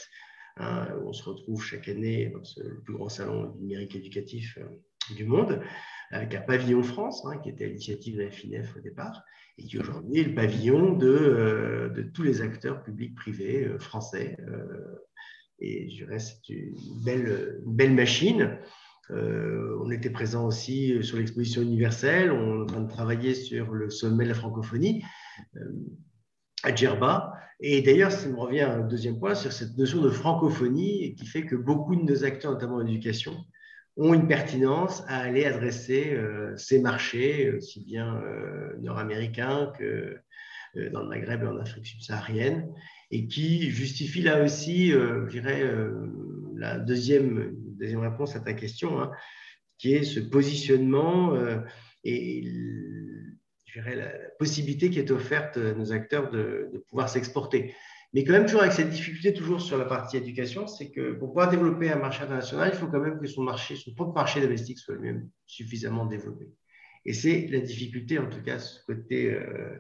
hein, 0.58 0.90
où 1.02 1.08
on 1.08 1.14
se 1.14 1.24
retrouve 1.24 1.64
chaque 1.64 1.88
année 1.88 2.34
dans 2.34 2.42
le 2.58 2.82
plus 2.82 2.94
grand 2.94 3.08
salon 3.08 3.56
numérique 3.62 3.96
éducatif 3.96 4.60
du 5.12 5.26
monde, 5.26 5.62
avec 6.12 6.36
un 6.36 6.42
pavillon 6.42 6.84
France, 6.84 7.26
hein, 7.26 7.38
qui 7.42 7.50
était 7.50 7.66
à 7.66 7.68
l'initiative 7.68 8.18
de 8.18 8.24
la 8.24 8.32
FINEF 8.32 8.76
au 8.78 8.80
départ, 8.80 9.24
et 9.58 9.66
qui 9.66 9.80
aujourd'hui 9.80 10.20
est 10.20 10.24
le 10.24 10.36
pavillon 10.36 10.94
de, 10.94 11.08
euh, 11.08 12.10
tous 12.14 12.24
les 12.24 12.42
acteurs 12.42 12.84
publics, 12.84 13.16
privés, 13.16 13.66
euh, 13.66 13.80
français. 13.80 14.38
Euh, 14.48 14.96
et 15.60 15.90
je 15.90 16.06
dirais, 16.06 16.20
c'est 16.20 16.50
une 16.50 16.76
belle, 17.04 17.62
belle 17.66 17.94
machine. 17.94 18.58
on 19.10 19.92
était 19.92 20.10
présent 20.10 20.48
aussi 20.48 21.04
sur 21.04 21.18
l'exposition 21.18 21.62
universelle, 21.62 22.32
on 22.32 22.60
est 22.60 22.64
en 22.64 22.66
train 22.66 22.82
de 22.82 22.90
travailler 22.90 23.34
sur 23.34 23.72
le 23.72 23.90
sommet 23.90 24.24
de 24.24 24.30
la 24.30 24.36
francophonie 24.36 25.04
à 26.64 26.74
Djerba. 26.74 27.34
Et 27.60 27.82
d'ailleurs, 27.82 28.12
ça 28.12 28.28
me 28.28 28.38
revient 28.38 28.62
à 28.62 28.76
un 28.76 28.88
deuxième 28.88 29.20
point 29.20 29.36
sur 29.36 29.54
cette 29.54 29.78
notion 29.78 30.02
de 30.02 30.10
francophonie 30.10 31.16
qui 31.16 31.26
fait 31.26 31.46
que 31.46 31.56
beaucoup 31.56 31.96
de 31.96 32.02
nos 32.02 32.24
acteurs, 32.26 32.54
notamment 32.54 32.78
en 32.78 32.86
éducation, 32.86 33.34
ont 33.98 34.14
une 34.14 34.28
pertinence 34.28 35.04
à 35.08 35.20
aller 35.20 35.46
adresser 35.46 36.14
euh, 36.14 36.56
ces 36.58 36.80
marchés, 36.80 37.52
aussi 37.52 37.84
bien 37.84 38.18
euh, 38.18 38.76
nord-américains 38.82 39.72
que 39.78 40.18
euh, 40.76 40.90
dans 40.90 41.04
le 41.04 41.10
Maghreb 41.10 41.44
et 41.44 41.48
en 41.48 41.58
Afrique 41.58 41.86
subsaharienne, 41.86 42.74
et 43.12 43.28
qui 43.28 43.70
justifient 43.70 44.24
là 44.24 44.44
aussi, 44.44 44.90
je 44.90 45.30
dirais, 45.30 45.62
la 46.56 46.80
deuxième, 46.80 47.54
deuxième 47.78 48.00
réponse 48.00 48.36
à 48.36 48.40
ta 48.40 48.54
question, 48.54 49.00
hein, 49.00 49.12
qui 49.78 49.94
est 49.94 50.04
ce 50.04 50.20
positionnement 50.20 51.38
et 52.04 52.44
je 53.66 53.80
dirais, 53.80 53.96
la 53.96 54.10
possibilité 54.40 54.90
qui 54.90 54.98
est 54.98 55.12
offerte 55.12 55.58
à 55.58 55.76
nos 55.76 55.94
acteurs 55.94 56.32
de 56.32 56.84
pouvoir 56.90 57.08
s'exporter. 57.08 57.76
Mais 58.14 58.24
quand 58.24 58.34
même, 58.34 58.46
toujours 58.46 58.62
avec 58.62 58.74
cette 58.74 58.90
difficulté, 58.90 59.34
toujours 59.34 59.62
sur 59.62 59.78
la 59.78 59.86
partie 59.86 60.18
éducation, 60.18 60.68
c'est 60.68 60.92
que 60.92 61.14
pour 61.14 61.30
pouvoir 61.30 61.50
développer 61.50 61.92
un 61.92 61.98
marché 61.98 62.24
international, 62.24 62.70
il 62.72 62.78
faut 62.78 62.88
quand 62.88 63.00
même 63.00 63.20
que 63.20 63.26
son 63.26 63.44
marché, 63.44 63.76
son 63.76 63.94
propre 63.94 64.14
marché 64.14 64.40
domestique 64.40 64.78
soit 64.78 64.96
lui-même 64.96 65.30
suffisamment 65.48 66.06
développé. 66.06 66.46
Et 67.06 67.14
c'est 67.14 67.48
la 67.48 67.60
difficulté, 67.60 68.20
en 68.20 68.30
tout 68.30 68.42
cas, 68.42 68.60
ce 68.60 68.86
côté 68.86 69.34
euh, 69.34 69.78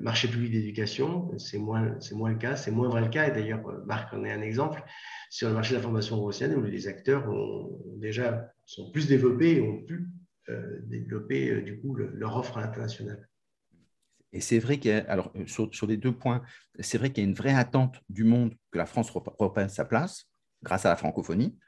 marché 0.00 0.28
public 0.28 0.52
d'éducation, 0.52 1.36
c'est 1.38 1.58
moins, 1.58 1.96
moins 2.12 2.30
le 2.30 2.38
cas, 2.38 2.56
c'est 2.56 2.70
moins 2.70 2.88
vrai 2.88 3.02
le 3.02 3.08
cas. 3.08 3.28
Et 3.28 3.32
d'ailleurs, 3.32 3.62
Marc 3.86 4.12
en 4.12 4.24
est 4.24 4.32
un 4.32 4.42
exemple 4.42 4.82
sur 5.30 5.48
le 5.48 5.54
marché 5.54 5.70
de 5.70 5.76
la 5.76 5.82
formation 5.82 6.16
européenne 6.16 6.54
où 6.56 6.62
les 6.62 6.88
acteurs 6.88 7.28
ont, 7.28 7.70
déjà 7.98 8.52
sont 8.66 8.90
plus 8.90 9.08
développés 9.08 9.56
et 9.56 9.60
ont 9.60 9.82
pu 9.84 10.08
euh, 10.48 10.80
développer 10.82 11.50
euh, 11.50 11.62
du 11.62 11.80
coup 11.80 11.94
leur 11.94 12.36
offre 12.36 12.58
à 12.58 12.62
l'international. 12.62 13.28
Et 14.32 14.40
c'est 14.40 14.58
vrai 14.58 14.78
qu'il 14.78 14.92
alors 15.08 15.32
euh, 15.36 15.46
sur, 15.46 15.86
les 15.86 15.96
deux 15.96 16.12
points, 16.12 16.42
c'est 16.78 16.98
vrai 16.98 17.10
qu'il 17.10 17.24
y 17.24 17.26
a 17.26 17.28
une 17.28 17.34
vraie 17.34 17.54
attente 17.54 18.00
du 18.08 18.24
monde 18.24 18.54
que 18.70 18.78
la 18.78 18.86
France 18.86 19.10
reprenne 19.10 19.68
sa 19.68 19.84
place 19.84 20.26
grâce 20.62 20.86
à 20.86 20.90
la 20.90 20.96
francophonie. 20.96 21.58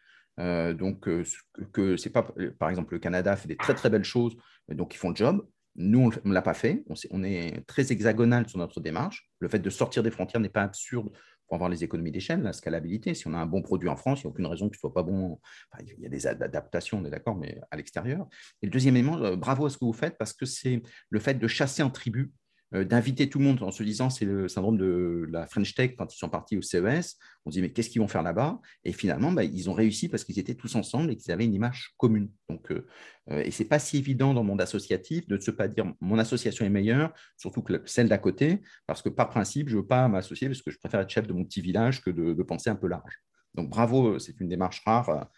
Euh, 0.41 0.73
donc, 0.73 1.09
euh, 1.09 1.25
que 1.73 1.97
c'est 1.97 2.11
pas, 2.11 2.27
par 2.59 2.71
exemple, 2.71 2.95
le 2.95 3.01
Canada 3.01 3.37
fait 3.37 3.49
des 3.49 3.57
très 3.57 3.75
très 3.75 3.91
belles 3.91 4.05
choses, 4.05 4.37
donc 4.69 4.95
ils 4.95 4.99
font 4.99 5.11
le 5.11 5.17
job. 5.17 5.47
Nous, 5.75 6.11
on 6.25 6.29
ne 6.29 6.35
l'a 6.35 6.43
pas 6.43 6.55
fait. 6.55 6.85
On, 7.11 7.25
est 7.25 7.67
très 7.67 7.93
hexagonal 7.93 8.47
sur 8.47 8.59
notre 8.59 8.81
démarche. 8.81 9.31
Le 9.39 9.49
fait 9.49 9.59
de 9.59 9.71
sortir 9.71 10.03
des 10.03 10.11
frontières 10.11 10.41
n'est 10.41 10.51
pas 10.51 10.63
absurde 10.63 11.11
pour 11.47 11.55
avoir 11.55 11.71
les 11.71 11.83
économies 11.83 12.13
d'échelle, 12.13 12.43
la 12.43 12.53
scalabilité. 12.53 13.15
Si 13.15 13.27
on 13.27 13.33
a 13.33 13.39
un 13.39 13.47
bon 13.47 13.63
produit 13.63 13.89
en 13.89 13.97
France, 13.97 14.21
il 14.21 14.27
n'y 14.27 14.29
a 14.29 14.31
aucune 14.33 14.47
raison 14.47 14.69
qu'il 14.69 14.77
ne 14.77 14.81
soit 14.81 14.93
pas 14.93 15.03
bon. 15.03 15.41
il 15.81 15.99
y 15.99 16.07
a 16.07 16.11
des 16.11 16.27
adaptations, 16.27 16.99
on 16.99 17.05
est 17.07 17.11
d'accord, 17.11 17.37
mais 17.37 17.59
à 17.71 17.77
l'extérieur. 17.79 18.27
Et 18.61 18.67
le 18.67 18.71
deuxième 18.71 18.97
élément, 18.97 19.35
bravo 19.37 19.65
à 19.65 19.71
ce 19.71 19.79
que 19.79 19.87
vous 19.87 19.95
faites 19.95 20.19
parce 20.19 20.35
que 20.35 20.45
c'est 20.45 20.83
le 21.09 21.21
fait 21.21 21.35
de 21.35 21.47
chasser 21.49 21.83
en 21.83 21.91
tribu 21.91 22.33
d'inviter 22.73 23.29
tout 23.29 23.39
le 23.39 23.45
monde 23.45 23.63
en 23.63 23.71
se 23.71 23.83
disant 23.83 24.11
c'est 24.11 24.25
le 24.25 24.49
syndrome 24.49 24.79
de 24.79 25.27
la 25.31 25.47
French 25.47 25.75
Tech 25.75 25.93
quand 25.97 26.13
ils 26.15 26.19
sont 26.19 26.29
partis 26.29 26.57
au 26.57 26.63
CES. 26.63 27.19
On 27.45 27.51
se 27.51 27.57
dit 27.57 27.63
mais 27.63 27.73
qu'est-ce 27.73 27.91
qu'ils 27.91 28.01
vont 28.01 28.09
faire 28.09 28.23
là-bas? 28.23 28.61
Et 28.85 28.93
finalement, 28.93 29.33
bah, 29.33 29.45
ils 29.45 29.69
ont 29.69 29.75
réussi 29.75 30.09
parce 30.09 30.25
qu'ils 30.25 30.39
étaient 30.39 30.55
tous 30.55 30.75
ensemble 30.75 31.11
et 31.11 31.17
qu'ils 31.17 31.33
avaient 31.33 31.45
une 31.45 31.55
image 31.55 31.95
commune. 31.97 32.31
Donc, 32.49 32.71
euh, 32.71 32.87
euh, 33.31 33.43
et 33.45 33.51
c'est 33.51 33.67
pas 33.67 33.79
si 33.79 33.99
évident 33.99 34.33
dans 34.35 34.43
le 34.43 34.47
monde 34.47 34.61
associatif 34.61 35.27
de 35.29 35.37
ne 35.37 35.53
pas 35.53 35.69
dire 35.69 35.93
mon 36.01 36.19
association 36.19 36.65
est 36.65 36.71
meilleure, 36.71 37.13
surtout 37.37 37.63
que 37.63 37.83
celle 37.85 38.09
d'à 38.09 38.19
côté, 38.19 38.63
parce 38.87 39.03
que 39.03 39.09
par 39.09 39.29
principe, 39.29 39.69
je 39.69 39.77
veux 39.77 39.87
pas 39.87 40.09
m'associer 40.09 40.49
parce 40.49 40.63
que 40.63 40.71
je 40.71 40.79
préfère 40.79 41.01
être 41.01 41.11
chef 41.11 41.27
de 41.27 41.33
mon 41.33 41.45
petit 41.45 41.61
village 41.61 42.03
que 42.03 42.11
de 42.11 42.43
penser 42.43 42.71
un 42.71 42.77
peu 42.77 42.89
large. 42.89 43.23
Donc 43.55 43.69
bravo, 43.69 44.19
c'est 44.19 44.41
une 44.41 44.49
démarche 44.49 44.83
rare 44.85 45.29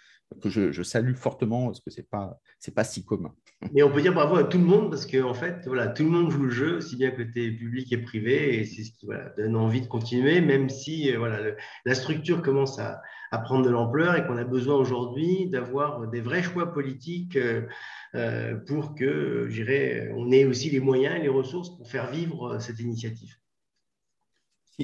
que 0.43 0.51
je, 0.51 0.83
salue 0.83 1.15
fortement 1.15 1.67
parce 1.67 1.81
que 1.81 1.91
ce 1.91 2.01
n'est 2.01 2.07
pas, 2.11 2.39
pas 2.75 2.85
si 2.85 3.05
commun. 3.05 3.35
Mais 3.73 3.83
on 3.83 3.91
peut 3.91 4.03
dire 4.03 4.13
bravo 4.13 4.37
à 4.37 4.45
tout 4.45 4.59
le 4.59 4.65
monde 4.65 4.91
parce 4.91 5.07
qu'en 5.07 5.31
en 5.31 5.35
fait, 5.35 5.63
voilà, 5.67 5.89
tout 5.89 6.05
le 6.05 6.11
monde 6.11 6.31
joue 6.31 6.43
le 6.43 6.51
jeu, 6.51 6.77
aussi 6.77 6.97
bien 6.97 7.11
côté 7.11 7.51
public 7.53 7.93
et 7.93 7.99
privé, 7.99 8.59
et 8.59 8.65
c'est 8.65 8.85
ce 8.85 8.93
qui 8.93 9.07
donne 9.39 9.57
envie 9.57 9.81
de 9.81 9.87
continuer, 9.87 10.41
même 10.41 10.69
si 10.69 11.13
euh, 11.13 11.19
voilà, 11.19 11.39
la 11.85 11.95
structure 11.95 12.43
commence 12.43 12.79
à, 12.79 13.01
à 13.35 13.39
prendre 13.39 13.65
de 13.65 13.71
l'ampleur 13.71 14.17
et 14.17 14.27
qu'on 14.27 14.37
a 14.37 14.45
besoin 14.45 14.77
aujourd'hui 14.77 15.49
d'avoir 15.49 16.07
des 16.09 16.21
vrais 16.21 16.43
choix 16.43 16.73
politiques 16.73 17.37
euh, 17.37 17.63
euh, 18.15 18.57
pour 18.67 18.95
que, 18.95 19.49
on 20.15 20.31
ait 20.31 20.45
aussi 20.45 20.71
les 20.71 20.81
moyens 20.81 21.17
et 21.17 21.23
les 21.23 21.29
ressources 21.29 21.77
pour 21.77 21.89
faire 21.89 22.11
vivre 22.11 22.59
cette 22.61 22.79
initiative. 22.79 23.35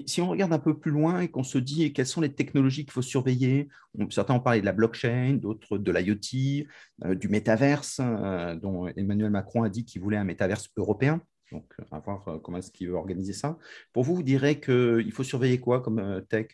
Si, 0.07 0.21
on 0.21 0.29
regarde 0.29 0.53
un 0.53 0.59
peu 0.59 0.79
plus 0.79 0.93
loin 0.93 1.21
et 1.21 1.29
qu'on 1.29 1.43
se 1.43 1.59
dit 1.59 1.93
quelles 1.93 2.07
sont 2.07 2.21
les 2.21 2.33
technologies 2.33 2.85
qu'il 2.85 2.93
faut 2.93 3.03
surveiller, 3.03 3.69
certains 4.11 4.35
ont 4.35 4.41
parlé 4.41 4.61
de 4.61 4.67
la 4.67 4.73
blockchain, 4.73 5.35
d'autres 5.35 5.79
de 5.79 5.93
l'IoT, 5.93 6.67
euh, 7.05 7.15
du 7.15 7.29
métaverse, 7.29 8.01
euh, 8.01 8.55
dont 8.55 8.87
Emmanuel 8.89 9.31
Macron 9.31 9.65
a 9.65 9.69
dit 9.69 9.85
qu'il 9.85 10.01
voulait 10.01 10.17
un 10.17 10.25
métaverse 10.25 10.71
européen. 10.77 11.21
Donc, 11.51 11.73
à 11.91 11.99
voir 11.99 12.29
euh, 12.29 12.39
comment 12.39 12.59
est-ce 12.59 12.71
qu'il 12.71 12.89
veut 12.89 12.95
organiser 12.95 13.33
ça. 13.33 13.59
Pour 13.93 14.05
vous, 14.05 14.15
vous 14.15 14.23
direz 14.23 14.61
qu'il 14.61 15.11
faut 15.13 15.25
surveiller 15.25 15.59
quoi 15.59 15.81
comme 15.83 16.25
tech? 16.29 16.47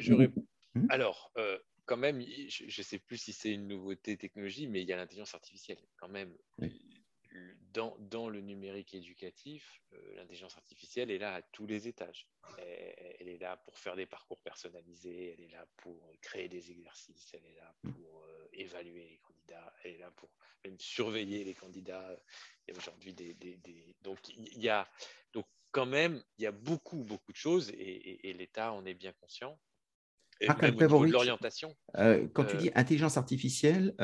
Hmm? 0.00 0.86
Alors, 0.90 1.32
quand 1.86 1.96
même, 1.96 2.20
je 2.20 2.64
ne 2.64 2.84
sais 2.84 2.98
plus 2.98 3.16
si 3.16 3.32
c'est 3.32 3.52
une 3.52 3.68
nouveauté 3.68 4.16
technologie, 4.16 4.66
mais 4.66 4.82
il 4.82 4.88
y 4.88 4.92
a 4.92 4.96
l'intelligence 4.96 5.34
artificielle 5.34 5.78
quand 5.96 6.08
même 6.08 6.34
dans, 7.98 8.28
le 8.28 8.40
numérique 8.40 8.94
éducatif, 8.94 9.82
euh, 9.92 10.16
l'intelligence 10.16 10.56
artificielle 10.56 11.10
est 11.10 11.18
là 11.18 11.34
à 11.34 11.42
tous 11.42 11.66
les 11.66 11.88
étages. 11.88 12.26
Elle, 12.58 13.28
est 13.28 13.38
là 13.38 13.56
pour 13.56 13.78
faire 13.78 13.96
des 13.96 14.06
parcours 14.06 14.40
personnalisés, 14.40 15.34
elle 15.36 15.44
est 15.44 15.52
là 15.52 15.66
pour 15.76 16.10
créer 16.22 16.48
des 16.48 16.70
exercices, 16.70 17.32
elle 17.34 17.44
est 17.44 17.56
là 17.56 17.74
pour 17.82 18.22
euh, 18.22 18.48
évaluer 18.52 19.08
les 19.08 19.18
candidats, 19.18 19.74
elle 19.84 19.92
est 19.92 19.98
là 19.98 20.10
pour 20.12 20.30
même 20.64 20.78
surveiller 20.78 21.44
les 21.44 21.54
candidats. 21.54 22.18
Il 22.66 22.72
y 22.72 22.76
a 22.76 22.78
aujourd'hui 22.78 23.12
des, 23.12 23.34
Donc, 24.00 24.18
il 24.28 24.62
y 24.62 24.68
a 24.68 24.88
donc 25.32 25.46
quand 25.70 25.86
même, 25.86 26.22
il 26.38 26.44
y 26.44 26.46
a 26.46 26.52
beaucoup, 26.52 27.04
beaucoup 27.04 27.32
de 27.32 27.36
choses 27.36 27.70
et, 27.70 28.32
l'État 28.38 28.72
en 28.72 28.86
est 28.86 28.94
bien 28.94 29.12
conscient. 29.12 29.58
Et 30.40 30.48
même 30.48 30.76
de 30.76 31.10
l'orientation. 31.10 31.74
Euh, 31.96 32.28
quand 32.28 32.44
tu 32.44 32.56
dis 32.58 32.70
intelligence 32.74 33.16
artificielle, 33.16 33.94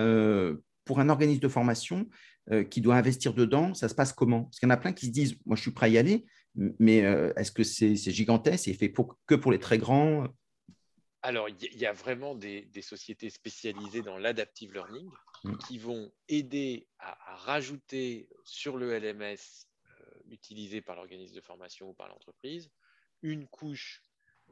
pour 0.84 1.00
un 1.00 1.08
organisme 1.08 1.40
de 1.40 1.48
formation 1.48 2.08
euh, 2.50 2.64
qui 2.64 2.80
doit 2.80 2.96
investir 2.96 3.34
dedans, 3.34 3.72
ça 3.74 3.88
se 3.88 3.94
passe 3.94 4.12
comment? 4.12 4.44
Parce 4.44 4.58
qu'il 4.58 4.68
y 4.68 4.72
en 4.72 4.74
a 4.74 4.76
plein 4.78 4.92
qui 4.92 5.06
se 5.06 5.12
disent, 5.12 5.38
moi 5.46 5.56
je 5.56 5.62
suis 5.62 5.70
prêt 5.70 5.86
à 5.86 5.88
y 5.90 5.98
aller, 5.98 6.26
mais 6.54 7.04
euh, 7.04 7.32
est-ce 7.36 7.52
que 7.52 7.62
c'est 7.62 7.96
gigantesque 7.96 8.68
et 8.68 8.74
fait 8.74 8.88
pour, 8.88 9.18
que 9.26 9.34
pour 9.34 9.52
les 9.52 9.58
très 9.58 9.78
grands? 9.78 10.26
Alors, 11.22 11.48
il 11.48 11.78
y 11.78 11.86
a 11.86 11.92
vraiment 11.92 12.34
des, 12.34 12.68
sociétés 12.82 13.30
spécialisées 13.30 14.02
dans 14.02 14.18
l'adaptive 14.18 14.72
learning 14.72 15.08
mm. 15.44 15.56
qui 15.58 15.78
vont 15.78 16.12
aider 16.28 16.88
à, 16.98 17.16
rajouter 17.36 18.28
sur 18.44 18.76
le 18.76 18.98
LMS 18.98 19.36
euh, 19.86 19.90
utilisé 20.30 20.80
par 20.80 20.96
l'organisme 20.96 21.36
de 21.36 21.40
formation 21.40 21.90
ou 21.90 21.94
par 21.94 22.08
l'entreprise 22.08 22.70
une 23.22 23.46
couche 23.46 24.02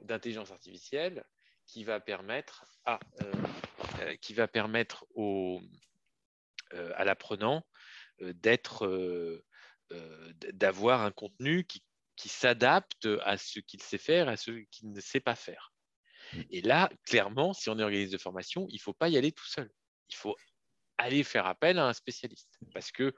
d'intelligence 0.00 0.52
artificielle 0.52 1.24
qui 1.66 1.82
va 1.82 1.98
permettre, 1.98 2.64
à, 2.84 3.00
qui 4.20 4.32
va 4.32 4.46
permettre 4.46 5.04
aux, 5.14 5.60
à 6.72 7.04
l'apprenant 7.04 7.64
euh, 8.22 8.32
d'être, 8.34 8.86
euh, 8.86 9.44
d'avoir 10.52 11.02
un 11.02 11.10
contenu 11.10 11.64
qui, 11.64 11.82
s'adapte 12.16 13.08
à 13.22 13.38
ce 13.38 13.60
qu'il 13.60 13.80
sait 13.80 13.96
faire, 13.96 14.28
à 14.28 14.36
ce 14.36 14.50
qu'il 14.70 14.92
ne 14.92 15.00
sait 15.00 15.20
pas 15.20 15.34
faire. 15.34 15.72
Mm. 16.34 16.40
Et 16.50 16.60
là, 16.60 16.90
clairement, 17.06 17.54
si 17.54 17.70
on 17.70 17.78
est 17.78 17.82
organisme 17.82 18.12
de 18.12 18.18
formation, 18.18 18.66
il 18.68 18.74
ne 18.74 18.80
faut 18.80 18.92
pas 18.92 19.08
y 19.08 19.16
aller 19.16 19.32
tout 19.32 19.46
seul. 19.46 19.70
Il 20.10 20.16
faut 20.16 20.36
aller 20.98 21.24
faire 21.24 21.46
appel 21.46 21.78
à 21.78 21.86
un 21.86 21.94
spécialiste. 21.94 22.60
Parce 22.74 22.92
que 22.92 23.14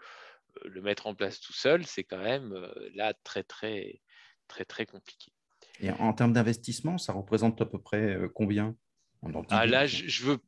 le 0.65 0.83
mettre 0.83 1.09
en 1.09 1.17
place 1.17 1.41
tout 1.41 1.53
seul, 1.53 1.85
c'est 1.85 2.05
quand 2.05 2.23
même 2.23 2.55
là 2.95 3.13
très, 3.25 3.43
très, 3.43 4.01
très, 4.47 4.65
très 4.65 4.87
compliqué. 4.87 5.33
Et 5.81 5.91
en 5.91 6.13
termes 6.13 6.33
d'investissement, 6.33 6.97
ça 6.97 7.13
représente 7.13 7.61
à 7.61 7.67
peu 7.67 7.81
près 7.81 8.17
combien 8.35 8.77
ah, 9.51 9.67
Là, 9.67 9.87
je, 9.89 10.07
je 10.07 10.25
veux 10.25 10.39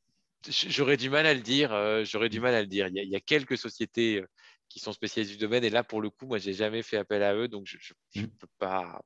J'aurais 0.48 0.96
du 0.96 1.10
mal 1.10 1.26
à 1.26 1.34
le 1.34 1.40
dire. 1.40 1.72
Euh, 1.72 2.04
j'aurais 2.04 2.28
du 2.28 2.40
mal 2.40 2.54
à 2.54 2.60
le 2.60 2.66
dire. 2.66 2.88
Il 2.88 3.08
y, 3.08 3.16
a, 3.16 3.20
quelques 3.20 3.56
sociétés 3.56 4.20
euh, 4.20 4.26
qui 4.68 4.78
sont 4.78 4.92
spécialisées 4.92 5.34
du 5.34 5.40
domaine, 5.40 5.64
et 5.64 5.70
là, 5.70 5.84
pour 5.84 6.00
le 6.00 6.10
coup, 6.10 6.26
moi, 6.26 6.38
j'ai 6.38 6.52
jamais 6.52 6.82
fait 6.82 6.96
appel 6.96 7.22
à 7.22 7.34
eux, 7.34 7.48
donc 7.48 7.66
je 7.66 7.76
ne 8.16 8.22
mmh. 8.22 8.28
peux 8.38 8.48
pas, 8.58 9.00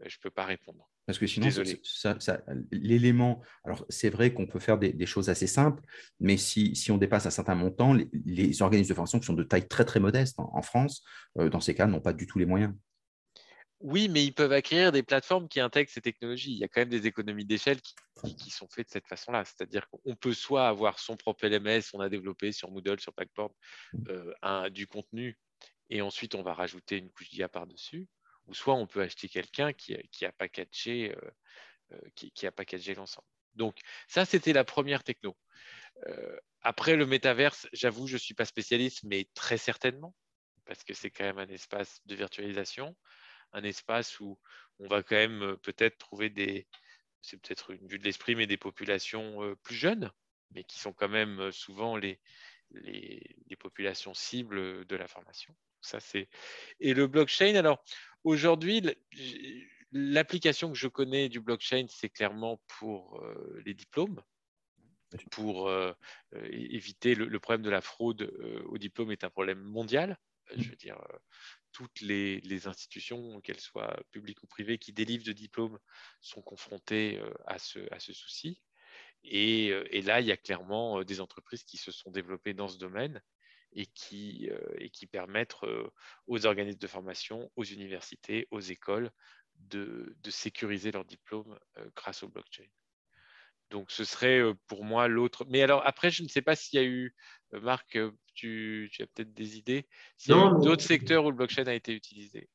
euh, 0.00 0.04
je 0.06 0.18
peux 0.18 0.30
pas 0.30 0.44
répondre. 0.44 0.88
Parce 1.06 1.18
que 1.18 1.26
sinon, 1.26 1.48
l'élément, 2.72 3.42
alors 3.64 3.84
c'est 3.90 4.08
vrai 4.08 4.32
qu'on 4.32 4.46
peut 4.46 4.58
faire 4.58 4.78
des, 4.78 5.04
choses 5.04 5.28
assez 5.28 5.46
simples, 5.46 5.82
mais 6.18 6.38
si, 6.38 6.74
si, 6.74 6.90
on 6.90 6.96
dépasse 6.96 7.26
un 7.26 7.30
certain 7.30 7.54
montant, 7.54 7.94
les, 8.24 8.62
organismes 8.62 8.88
de 8.88 8.94
formation 8.94 9.18
qui 9.20 9.26
sont 9.26 9.34
de 9.34 9.42
taille 9.42 9.68
très 9.68 9.84
très 9.84 10.00
modeste 10.00 10.36
en, 10.38 10.62
France, 10.62 11.04
dans 11.36 11.60
ces 11.60 11.74
cas, 11.74 11.86
n'ont 11.86 12.00
pas 12.00 12.14
du 12.14 12.26
tout 12.26 12.38
les 12.38 12.46
moyens. 12.46 12.72
Oui, 13.84 14.08
mais 14.08 14.24
ils 14.24 14.32
peuvent 14.32 14.52
acquérir 14.52 14.92
des 14.92 15.02
plateformes 15.02 15.46
qui 15.46 15.60
intègrent 15.60 15.90
ces 15.90 16.00
technologies. 16.00 16.52
Il 16.52 16.56
y 16.56 16.64
a 16.64 16.68
quand 16.68 16.80
même 16.80 16.88
des 16.88 17.06
économies 17.06 17.44
d'échelle 17.44 17.82
qui, 17.82 18.48
sont 18.48 18.66
faites 18.66 18.86
de 18.86 18.92
cette 18.92 19.06
façon-là. 19.06 19.44
C'est-à-dire 19.44 19.90
qu'on 19.90 20.16
peut 20.16 20.32
soit 20.32 20.66
avoir 20.66 20.98
son 20.98 21.18
propre 21.18 21.46
LMS, 21.46 21.82
on 21.92 22.00
a 22.00 22.08
développé 22.08 22.50
sur 22.50 22.70
Moodle, 22.70 22.98
sur 22.98 23.12
Backboard, 23.12 23.52
euh, 24.08 24.70
du 24.70 24.86
contenu, 24.86 25.38
et 25.90 26.00
ensuite 26.00 26.34
on 26.34 26.42
va 26.42 26.54
rajouter 26.54 26.96
une 26.96 27.10
couche 27.10 27.28
d'IA 27.28 27.50
par-dessus, 27.50 28.08
ou 28.46 28.54
soit 28.54 28.72
on 28.72 28.86
peut 28.86 29.02
acheter 29.02 29.28
quelqu'un 29.28 29.74
qui, 29.74 29.94
a 30.24 30.32
packagé, 30.32 31.14
euh, 31.14 31.30
euh, 31.92 32.94
l'ensemble. 32.96 33.28
Donc 33.52 33.76
ça, 34.08 34.24
c'était 34.24 34.54
la 34.54 34.64
première 34.64 35.04
techno. 35.04 35.36
après 36.62 36.96
le 36.96 37.04
métaverse, 37.04 37.68
j'avoue, 37.74 38.06
je 38.06 38.14
ne 38.14 38.18
suis 38.18 38.34
pas 38.34 38.46
spécialiste, 38.46 39.02
mais 39.04 39.28
très 39.34 39.58
certainement, 39.58 40.14
parce 40.64 40.84
que 40.84 40.94
c'est 40.94 41.10
quand 41.10 41.24
même 41.24 41.38
un 41.38 41.48
espace 41.48 42.00
de 42.06 42.14
virtualisation 42.14 42.96
un 43.54 43.62
espace 43.62 44.20
où 44.20 44.38
on 44.78 44.88
va 44.88 45.02
quand 45.02 45.16
même 45.16 45.42
euh, 45.42 45.56
peut-être 45.56 45.96
trouver 45.98 46.28
des, 46.28 46.66
c'est 47.22 47.40
peut-être 47.40 47.70
une 47.70 47.86
vue 47.86 47.98
de 47.98 48.04
l'esprit, 48.04 48.34
mais 48.34 48.46
des 48.46 48.56
populations 48.56 49.42
euh, 49.42 49.56
plus 49.62 49.76
jeunes, 49.76 50.10
mais 50.50 50.64
qui 50.64 50.78
sont 50.78 50.92
quand 50.92 51.08
même 51.08 51.40
euh, 51.40 51.52
souvent 51.52 51.96
les, 51.96 52.20
les, 52.72 53.56
populations 53.58 54.12
cibles 54.12 54.84
de 54.84 54.96
la 54.96 55.06
formation. 55.06 55.54
Ça, 55.80 56.00
c'est... 56.00 56.28
Et 56.80 56.92
le 56.92 57.06
blockchain, 57.06 57.54
alors 57.54 57.82
aujourd'hui, 58.24 58.82
l'application 59.92 60.70
que 60.70 60.76
je 60.76 60.88
connais 60.88 61.28
du 61.28 61.40
blockchain, 61.40 61.86
c'est 61.88 62.10
clairement 62.10 62.60
pour 62.66 63.24
les 63.64 63.72
diplômes, 63.74 64.20
pour 65.30 65.72
éviter 66.50 67.14
le, 67.14 67.40
problème 67.40 67.62
de 67.62 67.70
la 67.70 67.80
fraude 67.80 68.22
au 68.66 68.76
diplôme 68.76 69.12
est 69.12 69.24
un 69.24 69.30
problème 69.30 69.60
mondial. 69.60 70.18
Je 70.56 70.68
veux 70.68 70.76
dire, 70.76 70.98
toutes 71.74 72.00
les, 72.00 72.66
institutions, 72.68 73.40
qu'elles 73.42 73.60
soient 73.60 73.98
publiques 74.12 74.42
ou 74.42 74.46
privées, 74.46 74.78
qui 74.78 74.92
délivrent 74.92 75.26
de 75.26 75.32
diplômes 75.32 75.78
sont 76.20 76.40
confrontées 76.40 77.18
euh, 77.18 77.34
à 77.46 77.58
ce, 77.58 78.12
souci. 78.12 78.62
Et, 79.24 79.70
euh, 79.70 79.84
et, 79.90 80.00
là, 80.00 80.20
il 80.20 80.26
y 80.26 80.32
a 80.32 80.36
clairement 80.36 81.00
euh, 81.00 81.04
des 81.04 81.20
entreprises 81.20 81.64
qui 81.64 81.76
se 81.76 81.90
sont 81.90 82.10
développées 82.10 82.54
dans 82.54 82.68
ce 82.68 82.78
domaine 82.78 83.20
et 83.72 83.86
qui, 83.86 84.48
et 84.78 84.88
qui 84.88 85.08
permettent 85.08 85.56
aux 86.28 86.46
organismes 86.46 86.78
de 86.78 86.86
formation, 86.86 87.50
aux 87.56 87.64
universités, 87.64 88.46
aux 88.52 88.60
écoles 88.60 89.10
de, 89.56 90.14
de 90.16 90.30
sécuriser 90.30 90.92
leurs 90.92 91.04
diplômes 91.04 91.58
grâce 91.96 92.22
au 92.22 92.28
blockchain. 92.28 92.68
Donc, 93.70 93.90
ce 93.90 94.04
serait 94.04 94.40
pour 94.68 94.84
moi 94.84 95.08
l'autre. 95.08 95.44
Mais 95.48 95.60
alors, 95.60 95.84
après, 95.84 96.12
je 96.12 96.22
ne 96.22 96.28
sais 96.28 96.40
pas 96.40 96.54
s'il 96.54 96.78
y 96.78 96.82
a 96.84 96.86
eu, 96.86 97.16
Marc, 97.62 97.98
tu, 98.34 98.90
as 99.00 99.06
peut-être 99.06 99.34
des 99.34 99.58
idées. 99.58 99.86
S'il 100.16 100.34
y 100.34 100.38
a 100.38 100.50
d'autres 100.50 100.82
secteurs 100.82 101.24
où 101.24 101.30
le 101.30 101.36
blockchain 101.36 101.66
a 101.66 101.74
été 101.74 101.94
utilisé. 101.94 102.48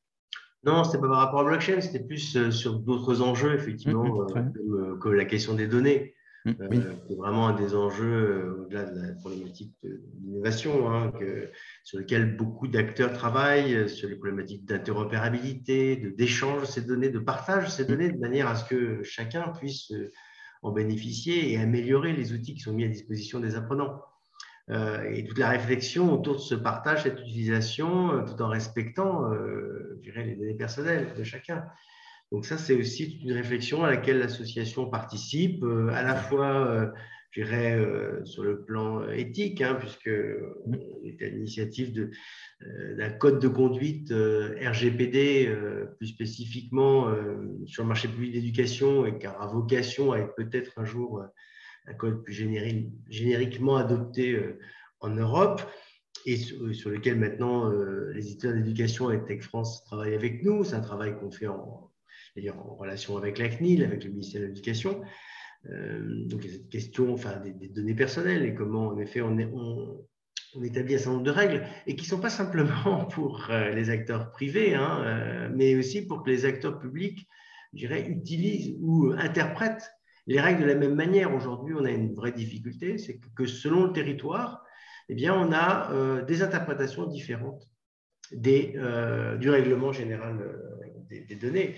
Non, 0.64 0.84
ce 0.84 0.90
n'était 0.90 1.02
pas 1.02 1.08
par 1.08 1.20
rapport 1.20 1.42
au 1.42 1.46
blockchain, 1.46 1.80
c'était 1.80 2.04
plus 2.04 2.36
euh, 2.36 2.52
sur 2.52 2.80
d'autres 2.80 3.22
enjeux, 3.22 3.54
effectivement, 3.54 4.04
mmh, 4.04 4.54
euh, 4.74 4.96
comme, 4.98 5.14
la 5.14 5.24
question 5.24 5.54
des 5.54 5.68
données. 5.68 6.16
Mmh, 6.44 6.52
euh, 6.60 6.94
c'est 7.08 7.16
vraiment 7.16 7.48
un 7.48 7.56
des 7.56 7.76
enjeux 7.76 8.58
au-delà 8.60 8.84
de 8.84 9.00
la 9.00 9.14
problématique 9.14 9.74
d'innovation, 9.84 10.92
hein, 10.92 11.14
sur 11.84 12.00
lequel 12.00 12.36
beaucoup 12.36 12.68
d'acteurs 12.68 13.14
travaillent, 13.14 13.88
sur 13.88 14.10
les 14.10 14.16
problématiques 14.16 14.66
d'interopérabilité, 14.66 15.96
d'échange 15.96 16.62
de 16.62 16.67
ces 16.67 16.82
données, 16.82 17.10
de 17.10 17.19
partage 17.19 17.65
de 17.65 17.69
ces 17.69 17.86
données, 17.86 18.12
de 18.12 18.19
manière 18.19 18.48
à 18.48 18.56
ce 18.56 18.65
que 18.65 19.02
chacun 19.04 19.50
puisse 19.50 19.94
en 20.62 20.71
bénéficier 20.71 21.54
et 21.54 21.58
améliorer 21.58 22.12
les 22.12 22.34
outils 22.34 22.54
qui 22.54 22.62
sont 22.62 22.73
mis 22.73 22.84
à 22.84 22.90
disposition 22.90 23.40
des 23.40 23.56
apprenants. 23.56 24.02
Et 24.70 25.26
toute 25.26 25.40
la 25.40 25.50
réflexion 25.50 26.13
autour 26.13 26.36
de 26.36 26.42
ce 26.42 26.54
partage, 26.54 27.04
cette 27.04 27.20
utilisation, 27.20 28.24
tout 28.26 28.42
en 28.42 28.50
respectant, 28.50 29.32
je 29.34 30.02
dirais, 30.02 30.24
les 30.24 30.36
données 30.36 30.54
personnelles 30.54 31.08
de 31.17 31.24
chacun. 31.24 31.65
Donc 32.32 32.46
ça, 32.46 32.58
c'est 32.58 32.76
aussi 32.76 33.20
une 33.24 33.32
réflexion 33.32 33.84
à 33.84 33.90
laquelle 33.90 34.20
l'association 34.20 34.88
participe, 34.88 35.63
à 35.92 36.04
la 36.04 36.15
fois 36.15 36.92
je 37.32 37.44
dirais, 37.44 37.78
euh, 37.78 38.26
sur 38.26 38.44
le 38.44 38.63
plan 38.63 39.08
éthique, 39.10 39.62
hein, 39.62 39.76
puisque 39.76 40.10
on 40.65 40.74
est 41.06 41.22
à 41.22 41.30
l'initiative 41.30 42.10
euh, 42.63 42.96
d'un 42.96 43.12
code 43.12 43.40
de 43.40 43.48
conduite 43.48 44.12
euh, 44.12 44.56
RGPD, 44.62 45.56
plus 45.98 46.08
spécifiquement 46.08 47.13
sur 47.65 47.84
le 47.84 47.88
marché 47.88 48.08
public 48.08 48.34
d'éducation, 48.34 49.06
et 49.06 49.17
qui 49.17 49.28
aura 49.28 49.48
vocation 49.48 50.12
à 50.12 50.20
être 50.20 50.36
peut-être 50.36 50.72
un 50.78 50.86
jour 50.86 51.24
un 51.90 51.94
code 51.94 52.23
plus 52.23 52.33
génériquement 52.33 53.75
adopté 53.75 54.40
en 55.00 55.10
Europe 55.10 55.62
et 56.25 56.37
sur, 56.37 56.90
lequel 56.90 57.17
maintenant 57.17 57.69
les 58.13 58.27
éditeurs 58.27 58.54
d'éducation 58.54 59.12
et 59.12 59.23
Tech 59.25 59.42
France 59.42 59.83
travaillent 59.85 60.13
avec 60.13 60.44
nous. 60.44 60.63
C'est 60.63 60.75
un 60.75 60.81
travail 60.81 61.17
qu'on 61.17 61.31
fait 61.31 61.48
en, 61.48 61.92
en 62.48 62.75
relation 62.75 63.17
avec 63.17 63.37
la 63.37 63.50
CNIL, 63.50 63.83
avec 63.83 64.04
le 64.04 64.12
ministère 64.12 64.42
de 64.42 64.48
l'Éducation. 64.48 65.02
Euh, 65.69 66.25
donc, 66.25 66.44
cette 66.44 66.69
question 66.69 67.13
enfin, 67.13 67.37
des, 67.37 67.67
données 67.67 67.96
personnelles 67.96 68.46
et 68.46 68.54
comment, 68.54 68.87
en 68.87 69.00
effet, 69.00 69.21
on, 69.21 69.37
établit 70.63 70.96
un 70.96 70.98
certain 70.98 71.12
nombre 71.12 71.23
de 71.23 71.31
règles 71.31 71.67
et 71.85 71.96
qui 71.96 72.04
ne 72.04 72.10
sont 72.10 72.19
pas 72.19 72.29
simplement 72.29 73.06
pour 73.12 73.48
euh, 73.50 73.69
les 73.71 73.90
acteurs 73.90 74.31
privés, 74.31 74.75
hein, 74.75 75.04
euh, 75.06 75.50
mais 75.54 75.75
aussi 75.75 76.06
pour 76.06 76.23
que 76.23 76.29
les 76.29 76.46
acteurs 76.46 76.79
publics, 76.79 77.27
je 77.73 77.85
utilisent 77.85 78.75
ou 78.81 79.12
interprètent 79.17 79.92
les 80.30 80.40
règles 80.40 80.62
de 80.62 80.67
la 80.67 80.75
même 80.75 80.96
manière. 80.96 81.34
Aujourd'hui, 81.34 81.75
on 81.77 81.84
a 81.84 81.92
une 81.92 82.13
vraie 82.13 82.32
difficulté, 82.32 82.98
c'est 82.98 83.19
que, 83.36 83.46
selon 83.46 83.88
le 83.88 83.92
territoire, 83.92 84.63
eh 85.10 85.15
bien, 85.15 85.34
on 85.34 85.52
a 85.52 86.21
des 86.21 86.44
interprétations 86.44 87.06
différentes 87.08 87.67
des, 88.32 88.75
du 89.40 89.50
règlement 89.50 89.92
général 89.92 90.38
des, 91.10 91.21
des 91.21 91.36
données. 91.36 91.75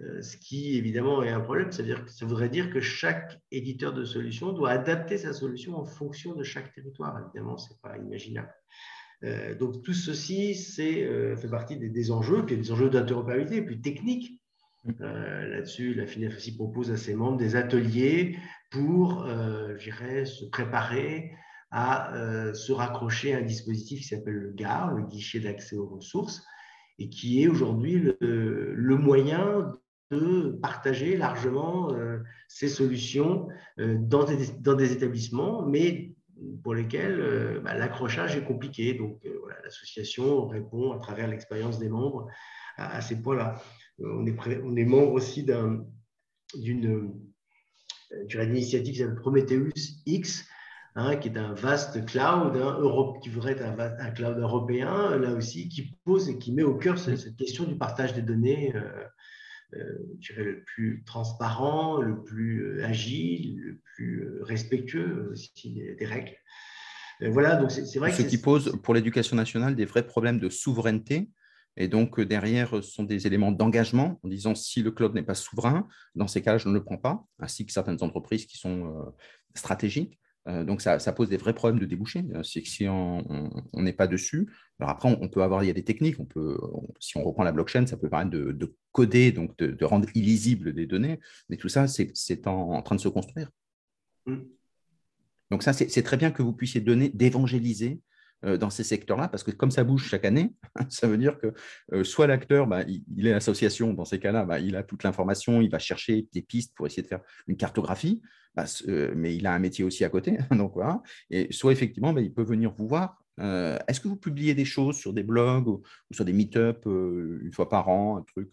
Euh, 0.00 0.20
ce 0.20 0.36
qui 0.36 0.76
évidemment 0.76 1.22
est 1.22 1.30
un 1.30 1.40
problème, 1.40 1.72
c'est-à-dire 1.72 2.04
que 2.04 2.10
ça 2.10 2.26
voudrait 2.26 2.50
dire 2.50 2.70
que 2.70 2.80
chaque 2.80 3.40
éditeur 3.50 3.94
de 3.94 4.04
solution 4.04 4.52
doit 4.52 4.70
adapter 4.70 5.16
sa 5.16 5.32
solution 5.32 5.74
en 5.74 5.86
fonction 5.86 6.34
de 6.34 6.42
chaque 6.42 6.72
territoire. 6.74 7.18
Évidemment, 7.24 7.56
ce 7.56 7.70
n'est 7.70 7.78
pas 7.82 7.96
imaginable. 7.96 8.52
Euh, 9.24 9.54
donc 9.54 9.82
tout 9.82 9.94
ceci 9.94 10.54
euh, 10.80 11.36
fait 11.36 11.48
partie 11.48 11.78
des, 11.78 12.10
enjeux, 12.10 12.44
puis 12.44 12.58
des 12.58 12.70
enjeux 12.70 12.90
d'interopérabilité, 12.90 13.62
puis 13.62 13.80
techniques. 13.80 14.38
Là-dessus, 14.98 15.94
la 15.94 16.06
FINEF 16.06 16.36
aussi 16.36 16.56
propose 16.56 16.90
à 16.90 16.96
ses 16.96 17.14
membres 17.14 17.38
des 17.38 17.56
ateliers 17.56 18.38
pour, 18.70 19.24
se 19.26 20.44
préparer 20.50 21.32
à 21.70 22.12
se 22.54 22.72
raccrocher 22.72 23.34
à 23.34 23.38
un 23.38 23.42
dispositif 23.42 24.00
qui 24.00 24.08
s'appelle 24.08 24.34
le 24.34 24.52
GAR, 24.52 24.92
le 24.94 25.04
guichet 25.04 25.40
d'accès 25.40 25.76
aux 25.76 25.86
ressources, 25.86 26.42
et 26.98 27.08
qui 27.08 27.42
est 27.42 27.48
aujourd'hui 27.48 28.12
le, 28.20 28.96
moyen 28.96 29.72
de 30.10 30.58
partager 30.62 31.16
largement 31.16 31.92
euh, 31.92 32.18
ces 32.48 32.68
solutions 32.68 33.48
euh, 33.80 33.96
dans, 33.98 34.24
des, 34.24 34.92
établissements, 34.92 35.66
mais 35.66 36.14
pour 36.62 36.74
lesquels 36.74 37.20
euh, 37.20 37.60
bah, 37.60 37.74
l'accrochage 37.74 38.36
est 38.36 38.44
compliqué. 38.44 38.94
Donc, 38.94 39.20
l'association 39.64 40.46
répond 40.46 40.92
à 40.92 40.98
travers 40.98 41.26
l'expérience 41.26 41.78
des 41.78 41.88
membres 41.88 42.28
à, 42.76 43.00
ces 43.00 43.20
points-là. 43.20 43.60
On 43.98 44.26
est, 44.26 44.36
on 44.62 44.76
est 44.76 44.84
membre 44.84 45.12
aussi 45.12 45.44
d'une 45.44 47.14
initiative 48.32 48.92
qui 48.92 48.98
s'appelle 49.00 49.16
Prometheus 49.16 49.72
X, 50.04 50.46
Hein, 50.98 51.16
qui 51.16 51.28
est 51.28 51.36
un 51.36 51.52
vaste 51.52 52.06
cloud, 52.06 52.56
hein, 52.56 52.78
Europe, 52.80 53.18
qui 53.22 53.28
voudrait 53.28 53.52
être 53.52 53.64
un, 53.64 54.10
cloud 54.12 54.38
européen, 54.38 55.18
là 55.18 55.34
aussi, 55.34 55.68
qui 55.68 55.94
pose 56.06 56.30
et 56.30 56.38
qui 56.38 56.54
met 56.54 56.62
au 56.62 56.74
cœur 56.74 56.98
cette, 56.98 57.36
question 57.36 57.64
du 57.64 57.76
partage 57.76 58.14
des 58.14 58.22
données 58.22 58.74
euh, 58.74 59.82
je 60.20 60.32
dirais, 60.32 60.44
le 60.44 60.62
plus 60.64 61.02
transparent, 61.04 62.00
le 62.00 62.22
plus 62.22 62.62
euh, 62.62 62.86
agile, 62.86 63.60
le 63.60 63.80
plus 63.94 64.22
euh, 64.22 64.38
respectueux 64.44 65.28
aussi 65.32 65.52
des, 65.98 66.06
règles. 66.06 66.32
Voilà, 67.20 67.56
donc 67.56 67.70
c'est 67.70 67.98
vrai 67.98 68.10
Ce 68.12 68.22
qui 68.22 68.38
pose 68.38 68.78
pour 68.82 68.94
l'éducation 68.94 69.36
nationale 69.36 69.76
des 69.76 69.84
vrais 69.84 70.06
problèmes 70.06 70.38
de 70.38 70.48
souveraineté. 70.48 71.28
Et 71.76 71.88
donc, 71.88 72.20
derrière, 72.20 72.70
ce 72.70 72.80
sont 72.82 73.04
des 73.04 73.26
éléments 73.26 73.52
d'engagement 73.52 74.18
en 74.22 74.28
disant 74.28 74.54
si 74.54 74.82
le 74.82 74.90
cloud 74.90 75.14
n'est 75.14 75.22
pas 75.22 75.34
souverain, 75.34 75.86
dans 76.14 76.26
ces 76.26 76.40
cas-là, 76.42 76.58
je 76.58 76.68
ne 76.68 76.74
le 76.74 76.82
prends 76.82 76.96
pas, 76.96 77.24
ainsi 77.38 77.66
que 77.66 77.72
certaines 77.72 78.02
entreprises 78.02 78.46
qui 78.46 78.56
sont 78.56 79.12
stratégiques. 79.54 80.18
Euh, 80.48 80.64
donc, 80.64 80.80
ça, 80.80 80.98
pose 81.12 81.28
des 81.28 81.36
vrais 81.36 81.54
problèmes 81.54 81.80
de 81.80 81.86
débouché. 81.86 82.24
Euh, 82.34 82.42
c'est 82.42 82.62
que 82.62 82.68
si 82.68 82.86
on 82.88 83.24
n'est 83.74 83.92
pas 83.92 84.06
dessus, 84.06 84.48
alors 84.78 84.90
après, 84.90 85.16
on, 85.20 85.28
peut 85.28 85.42
avoir, 85.42 85.64
il 85.64 85.66
y 85.66 85.70
a 85.70 85.74
des 85.74 85.84
techniques. 85.84 86.20
On 86.20 86.24
peut, 86.24 86.56
si 87.00 87.16
on 87.16 87.24
reprend 87.24 87.42
la 87.42 87.52
blockchain, 87.52 87.86
ça 87.86 87.96
peut 87.96 88.08
permettre 88.08 88.30
de, 88.30 88.76
coder, 88.92 89.32
donc 89.32 89.56
de, 89.58 89.84
rendre 89.84 90.08
illisibles 90.14 90.72
des 90.72 90.86
données. 90.86 91.20
Mais 91.48 91.56
tout 91.56 91.68
ça, 91.68 91.86
c'est 91.88 92.46
en, 92.46 92.80
train 92.82 92.94
de 92.94 93.00
se 93.00 93.08
construire. 93.08 93.50
Mm. 94.26 94.42
Donc, 95.50 95.62
ça, 95.62 95.72
c'est 95.72 96.02
très 96.02 96.16
bien 96.16 96.30
que 96.30 96.42
vous 96.42 96.52
puissiez 96.52 96.80
donner, 96.80 97.08
d'évangéliser 97.08 97.92
euh, 97.92 97.96
dans 98.42 98.70
ces 98.70 98.84
secteurs-là, 98.84 99.28
parce 99.28 99.42
que 99.42 99.50
comme 99.50 99.70
ça 99.70 99.82
bouge 99.82 100.08
chaque 100.08 100.24
année, 100.24 100.52
ça 100.88 101.06
veut 101.08 101.18
dire 101.18 101.38
que 101.38 102.04
soit 102.04 102.26
l'acteur, 102.26 102.66
bah, 102.66 102.84
il, 102.86 103.26
est 103.26 103.32
association, 103.32 103.92
dans 103.94 104.04
ces 104.04 104.18
cas-là, 104.18 104.44
bah, 104.44 104.60
il 104.60 104.76
a 104.76 104.82
toute 104.82 105.02
l'information, 105.02 105.60
il 105.60 105.70
va 105.70 105.78
chercher 105.78 106.28
des 106.32 106.42
pistes 106.42 106.74
pour 106.76 106.86
essayer 106.86 107.02
de 107.02 107.08
faire 107.08 107.22
une 107.46 107.56
cartographie, 107.56 108.22
bah, 108.56 108.64
euh, 108.88 109.12
mais 109.14 109.36
il 109.36 109.46
a 109.46 109.52
un 109.52 109.58
métier 109.58 109.84
aussi 109.84 110.04
à 110.04 110.08
côté. 110.08 110.38
donc 110.50 110.72
voilà. 110.74 111.02
Et 111.30 111.52
soit 111.52 111.72
effectivement, 111.72 112.12
bah, 112.12 112.22
il 112.22 112.32
peut 112.32 112.42
venir 112.42 112.72
vous 112.72 112.88
voir. 112.88 113.22
Euh, 113.38 113.78
est-ce 113.86 114.00
que 114.00 114.08
vous 114.08 114.16
publiez 114.16 114.54
des 114.54 114.64
choses 114.64 114.96
sur 114.96 115.12
des 115.12 115.22
blogs 115.22 115.68
ou, 115.68 115.82
sur 116.10 116.24
des 116.24 116.32
meet-up 116.32 116.86
euh, 116.86 117.38
une 117.42 117.52
fois 117.52 117.68
par 117.68 117.88
an, 117.88 118.16
un 118.16 118.22
truc 118.22 118.50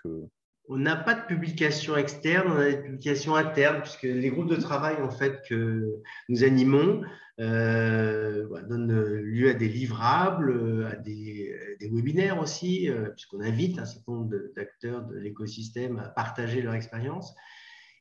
On 0.70 0.78
n'a 0.78 0.96
pas 0.96 1.14
de 1.14 1.26
publication 1.26 1.98
externe, 1.98 2.52
on 2.52 2.58
a 2.58 2.72
des 2.72 2.78
publications 2.78 3.36
internes, 3.36 3.82
puisque 3.82 4.04
les 4.04 4.30
groupes 4.30 4.50
de 4.50 4.56
travail 4.56 5.02
en 5.02 5.12
fait 5.12 5.42
que 5.48 5.94
nous 6.30 6.44
animons 6.44 7.02
bah, 7.38 8.62
donnent 8.70 9.20
lieu 9.22 9.50
à 9.50 9.54
des 9.54 9.68
livrables, 9.68 10.88
à 10.90 10.96
des, 10.96 11.54
des 11.80 11.90
webinaires 11.90 12.40
aussi, 12.40 12.90
puisqu'on 13.12 13.42
invite 13.42 13.78
un 13.80 13.86
certain 13.86 14.14
nombre 14.14 14.36
d'acteurs 14.56 15.06
de 15.06 15.18
l'écosystème 15.18 16.00
à 16.00 16.08
partager 16.10 16.62
leur 16.62 16.76
expérience 16.76 17.36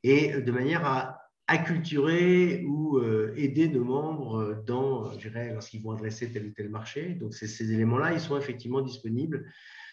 et 0.05 0.41
de 0.41 0.53
manière 0.53 0.85
à 0.85 1.23
acculturer 1.49 2.65
ou 2.67 2.99
euh, 2.99 3.35
aider 3.37 3.69
nos 3.69 3.85
membres 3.85 4.63
dans, 4.67 5.13
lorsqu'ils 5.53 5.83
vont 5.83 5.93
adresser 5.93 6.33
tel 6.33 6.47
ou 6.47 6.51
tel 6.51 6.71
marché. 6.71 7.11
Donc, 7.11 7.35
ces 7.35 7.73
éléments-là, 7.73 8.13
ils 8.13 8.21
sont 8.21 8.39
effectivement 8.39 8.81
disponibles 8.81 9.51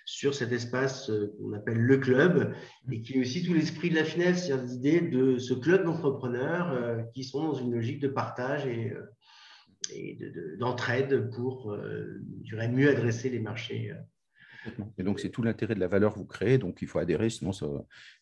sur 0.10 0.34
cet 0.34 0.52
espace 0.52 1.10
euh, 1.12 1.36
qu'on 1.38 1.54
appelle 1.54 1.78
le 1.78 1.98
club 1.98 2.56
et 2.92 3.02
qui 3.02 3.14
est 3.14 3.22
aussi 3.22 3.44
tout 3.44 3.54
l'esprit 3.54 3.92
de 3.92 3.96
la 3.96 4.04
FINEF, 4.04 4.38
c'est-à-dire 4.38 4.66
l'idée 4.66 5.02
de 5.02 5.38
ce 5.38 5.54
club 5.54 5.84
d'entrepreneurs 5.84 6.72
euh, 6.72 7.04
qui 7.14 7.24
sont 7.24 7.44
dans 7.44 7.54
une 7.54 7.72
logique 7.72 8.00
de 8.00 8.08
partage 8.08 8.66
et, 8.66 8.92
et 9.94 10.20
d'entraide 10.58 11.30
pour, 11.36 11.78
dirais, 12.42 12.70
mieux 12.70 12.90
adresser 12.90 13.30
les 13.30 13.40
marchés. 13.40 13.94
Et 14.98 15.04
donc, 15.04 15.20
c'est 15.20 15.30
tout 15.30 15.42
l'intérêt 15.42 15.76
de 15.76 15.80
la 15.80 15.88
valeur 15.88 16.14
que 16.14 16.20
vous 16.20 16.26
créez, 16.26 16.58
donc 16.58 16.82
il 16.82 16.88
faut 16.88 17.00
adhérer, 17.00 17.30
sinon 17.30 17.52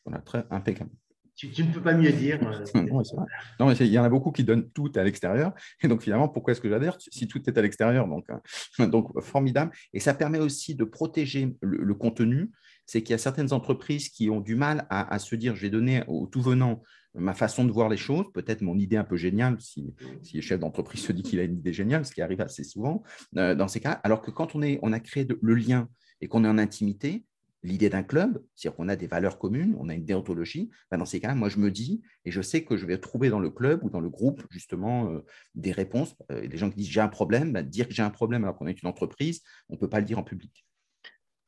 on 0.05 0.13
a 0.13 0.19
très 0.19 0.45
impeccable. 0.51 0.91
Tu, 1.37 1.63
ne 1.63 1.71
peux 1.71 1.83
pas 1.83 1.93
mieux 1.93 2.11
dire. 2.11 2.39
Euh, 2.41 2.81
non, 3.59 3.67
mais 3.67 3.75
il 3.75 3.87
y 3.87 3.99
en 3.99 4.03
a 4.03 4.09
beaucoup 4.09 4.31
qui 4.31 4.43
donnent 4.43 4.67
tout 4.71 4.91
à 4.95 5.03
l'extérieur. 5.03 5.53
Et 5.83 5.87
donc, 5.87 6.01
finalement, 6.01 6.27
pourquoi 6.27 6.53
est-ce 6.53 6.61
que 6.61 6.69
j'adhère 6.69 6.97
si 6.99 7.27
tout 7.27 7.47
est 7.47 7.55
à 7.55 7.61
l'extérieur 7.61 8.07
donc, 8.07 8.25
hein. 8.29 8.41
donc, 8.87 9.21
formidable. 9.21 9.71
Et 9.93 9.99
ça 9.99 10.15
permet 10.15 10.39
aussi 10.39 10.73
de 10.73 10.83
protéger 10.83 11.55
le, 11.61 11.93
contenu. 11.93 12.49
C'est 12.87 13.03
qu'il 13.03 13.11
y 13.11 13.13
a 13.13 13.19
certaines 13.19 13.53
entreprises 13.53 14.09
qui 14.09 14.31
ont 14.31 14.41
du 14.41 14.55
mal 14.55 14.87
à, 14.89 15.19
se 15.19 15.35
dire 15.35 15.55
je 15.55 15.61
vais 15.61 15.69
donner 15.69 16.03
au 16.07 16.25
tout 16.25 16.41
venant 16.41 16.81
ma 17.13 17.35
façon 17.35 17.65
de 17.65 17.71
voir 17.71 17.89
les 17.89 17.97
choses, 17.97 18.25
peut-être 18.33 18.61
mon 18.61 18.77
idée 18.77 18.97
un 18.97 19.03
peu 19.03 19.17
géniale, 19.17 19.59
si, 19.59 19.93
si 20.23 20.37
le 20.37 20.41
chef 20.41 20.59
d'entreprise 20.59 21.01
se 21.01 21.11
dit 21.11 21.23
qu'il 21.23 21.39
a 21.39 21.43
une 21.43 21.57
idée 21.57 21.73
géniale, 21.73 22.05
ce 22.05 22.13
qui 22.13 22.21
arrive 22.21 22.41
assez 22.41 22.63
souvent 22.63 23.03
euh, 23.37 23.55
dans 23.55 23.67
ces 23.67 23.79
cas. 23.79 23.99
Alors 24.03 24.21
que 24.21 24.31
quand 24.31 24.55
on, 24.55 24.61
est, 24.61 24.79
on 24.81 24.91
a 24.91 24.99
créé 24.99 25.27
le 25.41 25.55
lien 25.55 25.87
et 26.21 26.27
qu'on 26.27 26.43
est 26.45 26.47
en 26.47 26.57
intimité, 26.57 27.25
l'idée 27.67 27.89
d'un 27.89 28.03
club, 28.03 28.43
c'est-à-dire 28.55 28.75
qu'on 28.75 28.89
a 28.89 28.95
des 28.95 29.07
valeurs 29.07 29.37
communes, 29.37 29.75
on 29.79 29.89
a 29.89 29.93
une 29.93 30.05
déontologie, 30.05 30.71
ben, 30.89 30.97
dans 30.97 31.05
ces 31.05 31.19
cas-là, 31.19 31.35
moi 31.35 31.49
je 31.49 31.59
me 31.59 31.69
dis, 31.69 32.01
et 32.25 32.31
je 32.31 32.41
sais 32.41 32.63
que 32.63 32.77
je 32.77 32.85
vais 32.85 32.97
trouver 32.97 33.29
dans 33.29 33.39
le 33.39 33.49
club 33.49 33.83
ou 33.83 33.89
dans 33.89 33.99
le 33.99 34.09
groupe 34.09 34.41
justement 34.49 35.11
euh, 35.11 35.25
des 35.55 35.71
réponses. 35.71 36.15
Euh, 36.31 36.47
des 36.47 36.57
gens 36.57 36.69
qui 36.69 36.77
disent 36.77 36.89
j'ai 36.89 37.01
un 37.01 37.07
problème, 37.07 37.53
ben, 37.53 37.63
dire 37.63 37.87
que 37.87 37.93
j'ai 37.93 38.03
un 38.03 38.09
problème 38.09 38.43
alors 38.43 38.57
qu'on 38.57 38.67
est 38.67 38.81
une 38.81 38.87
entreprise, 38.87 39.43
on 39.69 39.73
ne 39.73 39.79
peut 39.79 39.89
pas 39.89 39.99
le 39.99 40.05
dire 40.05 40.17
en 40.17 40.23
public. 40.23 40.65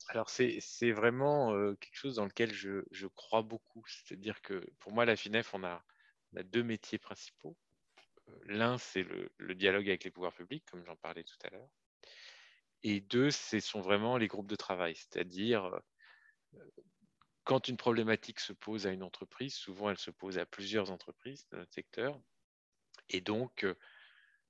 Alors 0.10 0.30
c'est 0.30 0.92
vraiment 0.92 1.54
euh, 1.54 1.76
quelque 1.76 1.96
chose 1.96 2.16
dans 2.16 2.26
lequel 2.26 2.52
je, 2.52 3.08
crois 3.16 3.44
beaucoup. 3.44 3.84
C'est-à-dire 3.88 4.42
que 4.42 4.66
pour 4.80 4.92
moi, 4.92 5.06
la 5.06 5.16
FINEF, 5.16 5.54
on 5.54 5.64
a, 5.64 5.84
deux 6.46 6.64
métiers 6.64 6.98
principaux. 6.98 7.56
L'un, 8.46 8.78
c'est 8.78 9.04
le, 9.04 9.56
dialogue 9.56 9.88
avec 9.88 10.04
les 10.04 10.12
pouvoirs 10.12 10.34
publics, 10.34 10.64
comme 10.72 10.84
j'en 10.86 10.96
parlais 10.96 11.24
tout 11.24 11.38
à 11.44 11.50
l'heure. 11.52 11.70
Et 12.82 13.02
deux, 13.02 13.30
ce 13.30 13.60
sont 13.60 13.82
vraiment 13.82 14.18
les 14.18 14.28
groupes 14.28 14.50
de 14.50 14.56
travail, 14.56 14.96
c'est-à-dire 14.96 15.80
quand 17.50 17.68
une 17.68 17.78
problématique 17.78 18.40
se 18.40 18.54
pose 18.54 18.86
à 18.86 18.92
une 18.92 19.02
entreprise, 19.02 19.56
souvent 19.56 19.90
elle 19.90 19.98
se 19.98 20.12
pose 20.12 20.38
à 20.38 20.46
plusieurs 20.46 20.92
entreprises 20.92 21.48
dans 21.52 21.58
notre 21.58 21.74
secteur. 21.74 22.20
Et 23.10 23.22
donc, 23.22 23.66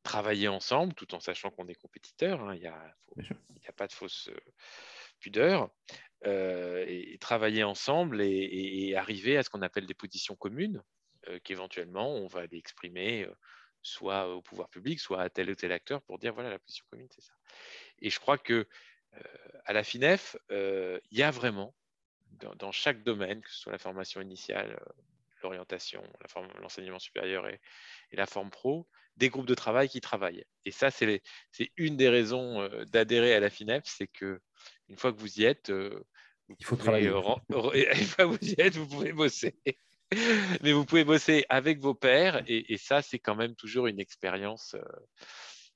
travailler 0.03 0.47
ensemble, 0.49 0.93
tout 0.93 1.15
en 1.15 1.21
sachant 1.21 1.49
qu'on 1.49 1.69
est 1.69 1.75
compétiteurs. 1.75 2.41
Hein. 2.41 2.55
Il 2.55 2.61
n'y 2.61 2.67
a, 2.67 3.73
pas 3.77 3.87
de 3.87 3.93
fausse 3.93 4.29
pudeur. 5.21 5.69
et, 6.25 7.17
travailler 7.21 7.63
ensemble 7.63 8.21
et, 8.21 8.95
arriver 8.95 9.37
à 9.37 9.43
ce 9.43 9.49
qu'on 9.49 9.61
appelle 9.61 9.85
des 9.85 9.93
positions 9.93 10.35
communes, 10.35 10.83
qu'éventuellement 11.45 12.15
on 12.15 12.27
va 12.27 12.41
aller 12.41 12.57
exprimer 12.57 13.27
soit 13.81 14.27
au 14.27 14.41
pouvoir 14.41 14.67
public, 14.67 14.99
soit 14.99 15.21
à 15.21 15.29
tel 15.29 15.49
ou 15.49 15.55
tel 15.55 15.71
acteur 15.71 16.01
pour 16.01 16.19
dire 16.19 16.33
voilà 16.33 16.49
la 16.49 16.59
position 16.59 16.85
commune, 16.89 17.07
c'est 17.11 17.23
ça. 17.23 17.33
Et 17.99 18.09
je 18.09 18.19
crois 18.19 18.37
que 18.37 18.67
à 19.63 19.71
la 19.71 19.85
FINEF, 19.85 20.35
il 20.49 21.17
y 21.17 21.23
a 21.23 21.31
vraiment 21.31 21.73
dans, 22.32 22.71
chaque 22.71 23.03
domaine, 23.03 23.41
que 23.41 23.49
ce 23.49 23.59
soit 23.59 23.71
la 23.71 23.77
formation 23.77 24.21
initiale, 24.21 24.80
l'orientation, 25.43 26.03
l'enseignement 26.61 26.99
supérieur 26.99 27.47
et, 27.47 27.59
la 28.11 28.25
forme 28.25 28.49
pro, 28.49 28.88
des 29.17 29.30
groupes 29.30 29.47
de 29.47 29.55
travail 29.55 29.89
qui 29.89 30.01
travaillent. 30.01 30.45
Et 30.65 30.71
ça, 30.71 30.91
c'est 30.91 31.21
une 31.77 31.97
des 31.97 32.09
raisons 32.09 32.67
d'adhérer 32.88 33.34
à 33.34 33.39
la 33.39 33.49
FINEF, 33.49 33.84
c'est 33.86 34.07
que 34.07 34.39
une 34.88 34.97
fois 34.97 35.13
que 35.13 35.19
vous 35.19 35.39
y 35.39 35.45
êtes, 35.45 35.71
il 36.57 36.65
faut 36.65 36.75
travailler. 36.75 37.07
une 37.09 37.21
fois 37.21 38.25
que 38.25 38.38
vous 38.38 38.49
y 38.49 38.55
êtes, 38.57 38.75
vous 38.75 38.88
pouvez 38.88 39.13
bosser. 39.13 39.55
Mais 40.63 40.71
vous 40.71 40.86
pouvez 40.86 41.03
bosser 41.03 41.45
avec 41.49 41.80
vos 41.80 41.93
pairs 41.93 42.43
et, 42.47 42.77
ça, 42.77 43.01
c'est 43.01 43.19
quand 43.19 43.36
même 43.36 43.55
toujours 43.55 43.88
une 43.88 43.99
expérience. 43.99 44.75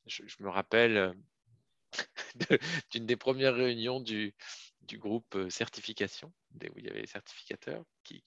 Je, 0.07 0.23
me 0.39 0.49
rappelle 0.49 1.13
d'une 2.91 3.05
des 3.05 3.15
premières 3.15 3.53
réunions 3.53 3.99
du, 3.99 4.33
du 4.83 4.97
groupe 4.97 5.37
certification, 5.49 6.33
où 6.55 6.77
il 6.77 6.85
y 6.85 6.89
avait 6.89 7.01
les 7.01 7.07
certificateurs. 7.07 7.83
Qui, 8.03 8.23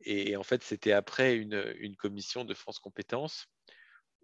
et 0.00 0.36
en 0.36 0.42
fait, 0.42 0.62
c'était 0.62 0.92
après 0.92 1.36
une, 1.36 1.74
une, 1.78 1.96
commission 1.96 2.44
de 2.44 2.54
France 2.54 2.78
Compétences 2.78 3.46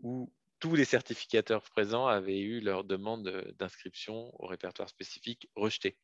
où 0.03 0.33
tous 0.59 0.75
les 0.75 0.85
certificateurs 0.85 1.63
présents 1.63 2.07
avaient 2.07 2.41
eu 2.41 2.61
leur 2.61 2.85
demande 2.85 3.55
d'inscription 3.59 4.31
au 4.39 4.47
répertoire 4.47 4.89
spécifique 4.89 5.49
rejetée. 5.55 5.97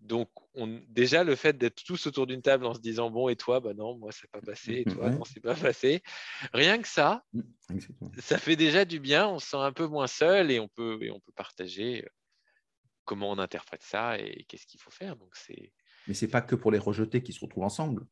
Donc, 0.00 0.30
on, 0.54 0.80
déjà, 0.88 1.24
le 1.24 1.36
fait 1.36 1.58
d'être 1.58 1.84
tous 1.84 2.06
autour 2.06 2.26
d'une 2.26 2.40
table 2.40 2.64
en 2.64 2.72
se 2.72 2.80
disant 2.80 3.10
Bon, 3.10 3.28
et 3.28 3.36
toi? 3.36 3.60
Bah 3.60 3.74
non, 3.74 3.98
moi, 3.98 4.12
ça 4.12 4.22
n'a 4.24 4.40
pas 4.40 4.46
passé, 4.46 4.84
et 4.86 4.90
toi, 4.90 5.10
non, 5.10 5.24
c'est 5.24 5.40
pas 5.40 5.54
passé. 5.54 6.02
Rien 6.54 6.80
que 6.80 6.88
ça, 6.88 7.22
mmh, 7.34 7.40
ça 8.18 8.38
fait 8.38 8.56
déjà 8.56 8.86
du 8.86 8.98
bien. 8.98 9.28
On 9.28 9.38
se 9.38 9.48
sent 9.48 9.58
un 9.58 9.72
peu 9.72 9.86
moins 9.86 10.06
seul 10.06 10.50
et 10.50 10.58
on 10.58 10.68
peut, 10.68 10.98
et 11.02 11.10
on 11.10 11.20
peut 11.20 11.32
partager 11.32 12.06
comment 13.10 13.32
on 13.32 13.38
interprète 13.38 13.82
ça 13.82 14.20
et 14.20 14.44
qu'est-ce 14.46 14.66
qu'il 14.66 14.78
faut 14.78 14.92
faire. 14.92 15.16
Donc, 15.16 15.34
c'est. 15.34 15.72
Mais 16.06 16.14
c'est 16.14 16.28
pas 16.28 16.40
que 16.40 16.54
pour 16.54 16.70
les 16.70 16.78
rejetés 16.78 17.24
qui 17.24 17.32
se 17.32 17.40
retrouvent 17.40 17.64
ensemble. 17.64 18.06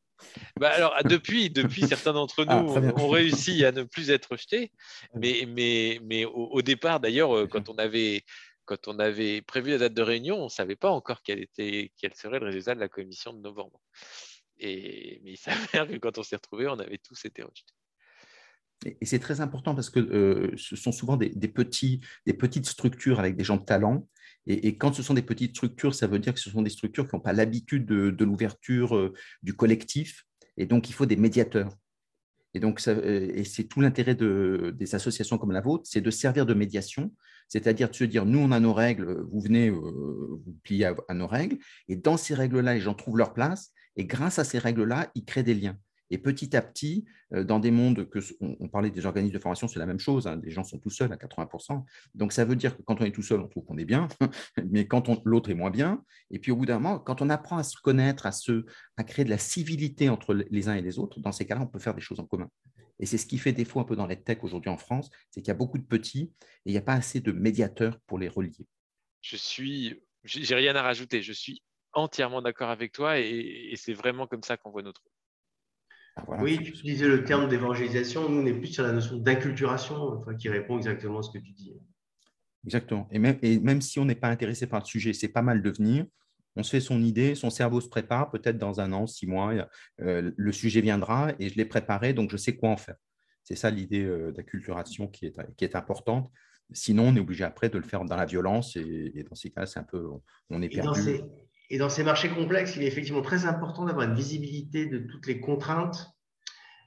Bah 0.59 0.71
alors, 0.71 0.93
depuis, 1.05 1.51
depuis 1.51 1.83
certains 1.87 2.13
d'entre 2.13 2.45
ah, 2.49 2.61
nous 2.61 2.69
ont 2.69 3.09
réussi 3.09 3.65
à 3.65 3.71
ne 3.71 3.85
plus 3.85 4.11
être 4.11 4.33
rejetés. 4.33 4.73
Mais, 5.15 5.47
mais, 5.47 6.01
mais 6.03 6.25
au, 6.25 6.63
départ, 6.63 6.99
d'ailleurs, 6.99 7.49
quand 7.49 7.69
on 7.69 7.77
avait 7.77 8.25
quand 8.65 8.89
on 8.89 8.99
avait 8.99 9.41
prévu 9.41 9.71
la 9.71 9.79
date 9.79 9.95
de 9.95 10.03
réunion, 10.03 10.41
on 10.41 10.45
ne 10.45 10.49
savait 10.51 10.77
pas 10.77 10.91
encore 10.91 11.23
quel, 11.23 11.41
était, 11.41 11.93
quel 11.97 12.13
serait 12.15 12.41
le 12.41 12.47
résultat 12.47 12.75
de 12.75 12.81
la 12.81 12.89
commission 12.89 13.33
de 13.33 13.41
novembre. 13.41 13.81
Et, 14.59 15.21
mais 15.23 15.33
il 15.33 15.37
s'avère 15.39 15.87
que 15.87 15.97
quand 15.97 16.19
on 16.19 16.23
s'est 16.25 16.37
retrouvés, 16.37 16.67
on 16.67 16.79
avait 16.79 16.99
tous 16.99 17.25
été 17.25 17.43
rejetés. 17.43 17.73
Et 18.85 19.07
c'est 19.07 19.19
très 19.19 19.41
important 19.41 19.75
parce 19.75 19.91
que 19.91 20.01
euh, 20.01 20.53
ce 20.57 20.77
sont 20.77 20.93
souvent 20.93 21.17
des, 21.17 21.31
petits, 21.49 22.01
des 22.27 22.35
petites 22.35 22.67
structures 22.67 23.19
avec 23.19 23.37
des 23.37 23.45
gens 23.45 23.57
de 23.57 23.65
talent. 23.65 24.07
Et, 24.51 24.79
quand 24.79 24.95
ce 24.95 25.03
sont 25.03 25.13
des 25.13 25.23
petites 25.23 25.55
structures, 25.55 25.95
ça 25.95 26.07
veut 26.07 26.19
dire 26.19 26.33
que 26.33 26.41
ce 26.41 26.49
sont 26.49 26.63
des 26.63 26.71
structures 26.71 27.07
qui 27.07 27.15
n'ont 27.15 27.21
pas 27.21 27.35
l'habitude 27.35 27.85
de, 27.85 28.25
l'ouverture 28.25 28.97
euh, 28.97 29.13
du 29.43 29.55
collectif. 29.55 30.25
Et 30.57 30.65
donc, 30.65 30.89
il 30.89 30.95
faut 30.95 31.05
des 31.05 31.17
médiateurs. 31.17 31.71
Et 32.55 32.61
euh, 32.65 33.45
c'est 33.45 33.65
tout 33.65 33.83
l'intérêt 33.83 34.15
de, 34.15 34.75
des 34.77 34.95
associations 34.95 35.37
comme 35.37 35.53
la 35.53 35.61
vôtre, 35.61 35.85
c'est 35.87 36.01
de 36.01 36.11
servir 36.11 36.47
de 36.47 36.55
médiation, 36.55 37.13
c'est-à-dire 37.49 37.91
de 37.91 37.95
se 37.95 38.05
dire, 38.05 38.25
nous, 38.25 38.39
on 38.39 38.51
a 38.51 38.59
nos 38.59 38.73
règles, 38.73 39.21
vous 39.31 39.41
venez, 39.41 39.69
euh, 39.69 39.75
vous 39.75 40.57
pliez 40.63 40.87
à, 41.09 41.15
nos 41.15 41.27
règles, 41.27 41.59
et 41.89 41.97
dans 41.97 42.17
ces 42.17 42.35
règles-là, 42.35 42.75
les 42.75 42.81
gens 42.81 42.95
trouvent 42.95 43.19
leur 43.19 43.35
place, 43.35 43.73
et 43.97 44.07
grâce 44.07 44.39
à 44.39 44.45
ces 44.45 44.59
règles-là, 44.59 45.11
ils 45.15 45.27
créent 45.27 45.43
des 45.43 45.55
liens. 45.55 45.79
Et 46.11 46.19
petit 46.19 46.57
à 46.57 46.63
petit, 46.63 47.05
euh, 47.35 47.45
dans 47.45 47.59
des 47.59 47.71
mondes 47.71 48.09
que 48.09 48.19
on, 48.41 48.69
parlait 48.69 48.91
des 48.91 49.05
organismes 49.07 49.35
de 49.35 49.39
formation, 49.39 49.69
c'est 49.69 49.79
la 49.79 49.87
même 49.87 49.99
chose. 49.99 50.27
Hein, 50.27 50.41
les 50.43 50.51
gens 50.51 50.65
sont 50.65 50.79
tout 50.79 50.91
seuls 50.91 51.13
à 51.13 51.17
80%. 51.17 51.85
Donc 52.15 52.33
ça 52.33 52.45
veut 52.45 52.57
dire 52.57 52.77
que 52.77 52.83
quand 52.83 53.01
on 53.01 53.05
est 53.05 53.13
tout 53.13 53.23
seul, 53.23 53.41
on 53.41 53.49
trouve 53.49 53.65
qu'on 53.65 53.79
est 53.79 53.85
bien, 53.85 54.09
mais 54.71 54.87
quand 54.87 55.09
l'autre 55.25 55.51
est 55.51 55.55
moins 55.55 55.71
bien. 55.71 56.03
Et 56.31 56.39
puis 56.39 56.51
au 56.51 56.57
bout 56.57 56.67
d'un 56.67 56.79
moment, 56.79 56.99
quand 56.99 57.21
on 57.23 57.31
apprend 57.31 57.59
à 57.59 57.63
se 57.63 57.77
connaître, 57.77 58.27
à 58.27 58.33
se, 58.33 58.65
à 58.97 59.05
créer 59.05 59.25
de 59.25 59.31
la 59.31 59.39
civilité 59.39 60.09
entre 60.09 60.35
les 60.35 60.69
uns 60.69 60.75
et 60.75 60.83
les 60.83 60.99
autres, 60.99 61.21
dans 61.21 61.33
ces 61.33 61.47
cas-là, 61.47 61.63
on 61.63 61.67
peut 61.67 61.79
faire 61.79 61.95
des 61.95 62.01
choses 62.01 62.21
en 62.21 62.27
commun. 62.27 62.49
Et 63.01 63.07
c'est 63.07 63.19
ce 63.19 63.27
qui 63.27 63.39
fait 63.39 63.53
défaut 63.53 63.79
un 63.79 63.85
peu 63.85 63.95
dans 63.95 64.07
les 64.07 64.21
tech 64.21 64.39
aujourd'hui 64.43 64.71
en 64.71 64.77
France, 64.77 65.11
c'est 65.31 65.41
qu'il 65.41 65.49
y 65.49 65.53
a 65.53 65.55
beaucoup 65.55 65.79
de 65.79 65.87
petits 65.87 66.33
et 66.43 66.71
il 66.71 66.73
n'y 66.73 66.79
a 66.79 66.83
pas 66.83 66.95
assez 66.95 67.21
de 67.21 67.31
médiateurs 67.31 68.01
pour 68.07 68.19
les 68.19 68.29
relier. 68.29 68.67
Je 69.21 69.37
suis, 69.37 70.03
j'ai 70.25 70.55
rien 70.55 70.75
à 70.75 70.83
rajouter. 70.83 71.23
Je 71.23 71.33
suis 71.33 71.63
entièrement 71.93 72.43
d'accord 72.43 72.71
avec 72.71 72.93
toi 72.93 73.19
et 73.19 73.75
c'est 73.77 73.93
vraiment 73.93 74.27
comme 74.27 74.43
ça 74.43 74.57
qu'on 74.57 74.71
voit 74.71 74.83
notre 74.83 75.03
ah, 76.29 76.43
oui, 76.43 76.59
tu 76.63 76.71
utilisais 76.71 77.07
le 77.07 77.25
terme 77.25 77.49
d'évangélisation. 77.49 78.29
Nous, 78.29 78.41
on 78.41 78.47
est 78.47 78.55
plus 78.55 78.69
sur 78.69 78.83
la 78.83 78.93
notion 78.93 79.17
d'inculturation, 79.17 80.23
qui 80.39 80.49
répond 80.49 80.77
exactement 80.77 81.21
à 81.21 81.23
ce 81.23 81.31
que 81.31 81.39
tu 81.39 81.53
dis. 81.53 81.73
Exactement. 82.65 83.09
Et 83.11 83.19
même, 83.19 83.39
et 83.43 83.59
même 83.59 83.81
si 83.81 83.99
on 83.99 84.05
n'est 84.05 84.15
pas 84.15 84.29
intéressé 84.29 84.67
par 84.67 84.81
le 84.81 84.85
sujet, 84.85 85.13
c'est 85.13 85.29
pas 85.29 85.43
mal 85.43 85.63
de 85.63 85.71
venir. 85.71 86.07
On 86.57 86.63
se 86.63 86.71
fait 86.71 86.81
son 86.81 87.03
idée, 87.03 87.35
son 87.35 87.51
cerveau 87.51 87.81
se 87.81 87.89
prépare, 87.89 88.31
peut-être 88.31 88.59
dans 88.59 88.81
un 88.81 88.93
an, 88.93 89.07
six 89.07 89.27
mois, 89.27 89.55
euh, 90.01 90.33
le 90.37 90.53
sujet 90.53 90.81
viendra 90.81 91.33
et 91.39 91.51
je 91.51 91.57
l'ai 91.57 91.65
préparé, 91.65 92.15
donc 92.15 92.31
je 92.33 92.37
sais 92.37 92.57
quoi 92.57 92.71
en 92.71 92.77
faire. 92.77 92.97
C'est 93.45 93.55
ça 93.55 93.71
l'idée 93.71 94.05
euh, 94.05 94.33
d'acculturation 94.33 95.07
qui 95.07 95.27
est, 95.27 95.55
qui 95.57 95.65
est 95.65 95.77
importante. 95.77 96.31
Sinon, 96.73 97.09
on 97.09 97.17
est 97.17 97.21
obligé 97.21 97.45
après 97.45 97.69
de 97.69 97.79
le 97.79 97.85
faire 97.85 98.05
dans 98.05 98.17
la 98.17 98.27
violence 98.27 98.77
et, 98.77 99.25
dans 99.29 99.37
ces 99.37 99.51
cas, 99.51 99.67
c'est 99.67 99.79
un 99.79 99.85
peu, 99.85 100.11
on 100.51 100.61
est 100.61 100.69
perdu. 100.69 101.01
Et 101.01 101.19
dans 101.19 101.25
ces 101.25 101.25
marchés 102.05 102.29
complexes, 102.31 102.77
il 102.77 102.83
est 102.83 102.87
effectivement 102.87 103.23
très 103.23 103.45
important 103.45 103.85
d'avoir 103.85 104.09
une 104.09 104.15
visibilité 104.15 104.87
de 104.87 104.99
toutes 104.99 105.27
les 105.27 105.41
contraintes 105.41 106.11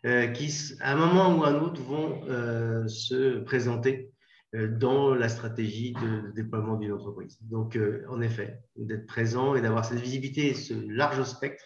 euh, 0.05 0.27
qui, 0.27 0.51
à 0.79 0.93
un 0.93 0.95
moment 0.95 1.37
ou 1.37 1.43
à 1.43 1.49
un 1.49 1.61
autre, 1.61 1.81
vont 1.81 2.23
euh, 2.27 2.87
se 2.87 3.39
présenter 3.39 4.11
euh, 4.55 4.67
dans 4.67 5.13
la 5.13 5.29
stratégie 5.29 5.93
de 5.93 6.31
déploiement 6.31 6.75
d'une 6.77 6.93
entreprise. 6.93 7.37
Donc, 7.41 7.77
en 8.09 8.21
effet, 8.21 8.59
d'être 8.75 9.05
présent 9.05 9.55
et 9.55 9.61
d'avoir 9.61 9.85
cette 9.85 9.99
visibilité 9.99 10.47
et 10.47 10.53
ce 10.55 10.73
large 10.73 11.23
spectre 11.23 11.63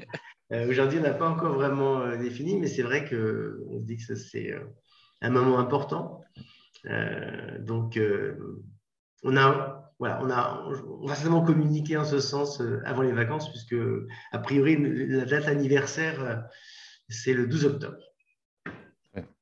Euh, 0.53 0.69
aujourd'hui, 0.69 1.01
on 1.01 1.03
n'a 1.03 1.13
pas 1.13 1.29
encore 1.29 1.55
vraiment 1.55 2.03
euh, 2.03 2.17
défini, 2.19 2.57
mais 2.57 2.69
c'est 2.69 2.83
vrai 2.83 3.03
qu'on 3.03 3.81
se 3.81 3.85
dit 3.85 3.97
que 3.97 4.15
c'est 4.15 4.55
un 5.23 5.31
moment 5.31 5.59
important. 5.59 6.23
donc, 7.59 7.99
on 9.25 9.37
a 9.37 9.83
voilà, 9.99 10.21
on, 10.23 10.31
a, 10.31 10.63
on 11.01 11.07
va 11.07 11.15
certainement 11.15 11.43
communiquer 11.43 11.97
en 11.97 12.05
ce 12.05 12.21
sens 12.21 12.63
avant 12.85 13.01
les 13.01 13.13
vacances, 13.13 13.51
puisque, 13.51 13.75
a 14.31 14.39
priori, 14.39 14.77
la 15.09 15.25
date 15.25 15.49
anniversaire, 15.49 16.47
c'est 17.09 17.35
le 17.35 17.47
12 17.47 17.65
octobre. 17.67 17.99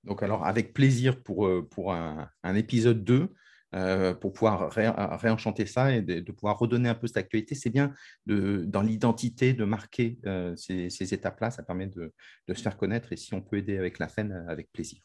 Donc, 0.04 0.22
alors, 0.22 0.46
avec 0.46 0.72
plaisir 0.72 1.22
pour, 1.22 1.46
euh, 1.46 1.66
pour 1.68 1.92
un, 1.92 2.28
épisode 2.54 3.04
2. 3.04 3.28
euh, 3.74 4.14
pour 4.14 4.32
pouvoir 4.32 4.70
réenchanter 4.70 5.66
ça 5.66 5.92
et 5.92 6.00
de, 6.00 6.30
pouvoir 6.30 6.56
redonner 6.58 6.88
un 6.88 6.94
peu 6.94 7.08
cette 7.08 7.16
actualité. 7.16 7.56
C'est 7.56 7.70
bien 7.70 7.92
de, 8.24 8.64
dans 8.66 8.82
l'identité 8.82 9.52
de 9.52 9.64
marquer 9.64 10.20
euh, 10.26 10.54
ces, 10.54 11.14
étapes-là. 11.14 11.50
Ça 11.50 11.64
permet 11.64 11.88
de, 11.88 12.12
se 12.48 12.62
faire 12.62 12.76
connaître 12.76 13.12
et 13.12 13.16
si 13.16 13.34
on 13.34 13.40
peut 13.40 13.56
aider 13.56 13.76
avec 13.76 13.98
la 13.98 14.06
FEN, 14.06 14.46
avec 14.48 14.70
plaisir. 14.70 15.00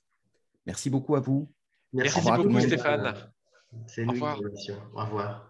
Merci 0.68 0.92
beaucoup 0.92 1.16
à 1.16 1.20
vous. 1.20 1.52
Merci, 1.94 2.20
beaucoup, 2.22 2.60
Stéphane. 2.60 3.16
C'est 3.88 4.06
Au 4.06 4.12
revoir. 4.12 4.40
Au 4.94 5.06
revoir. 5.06 5.49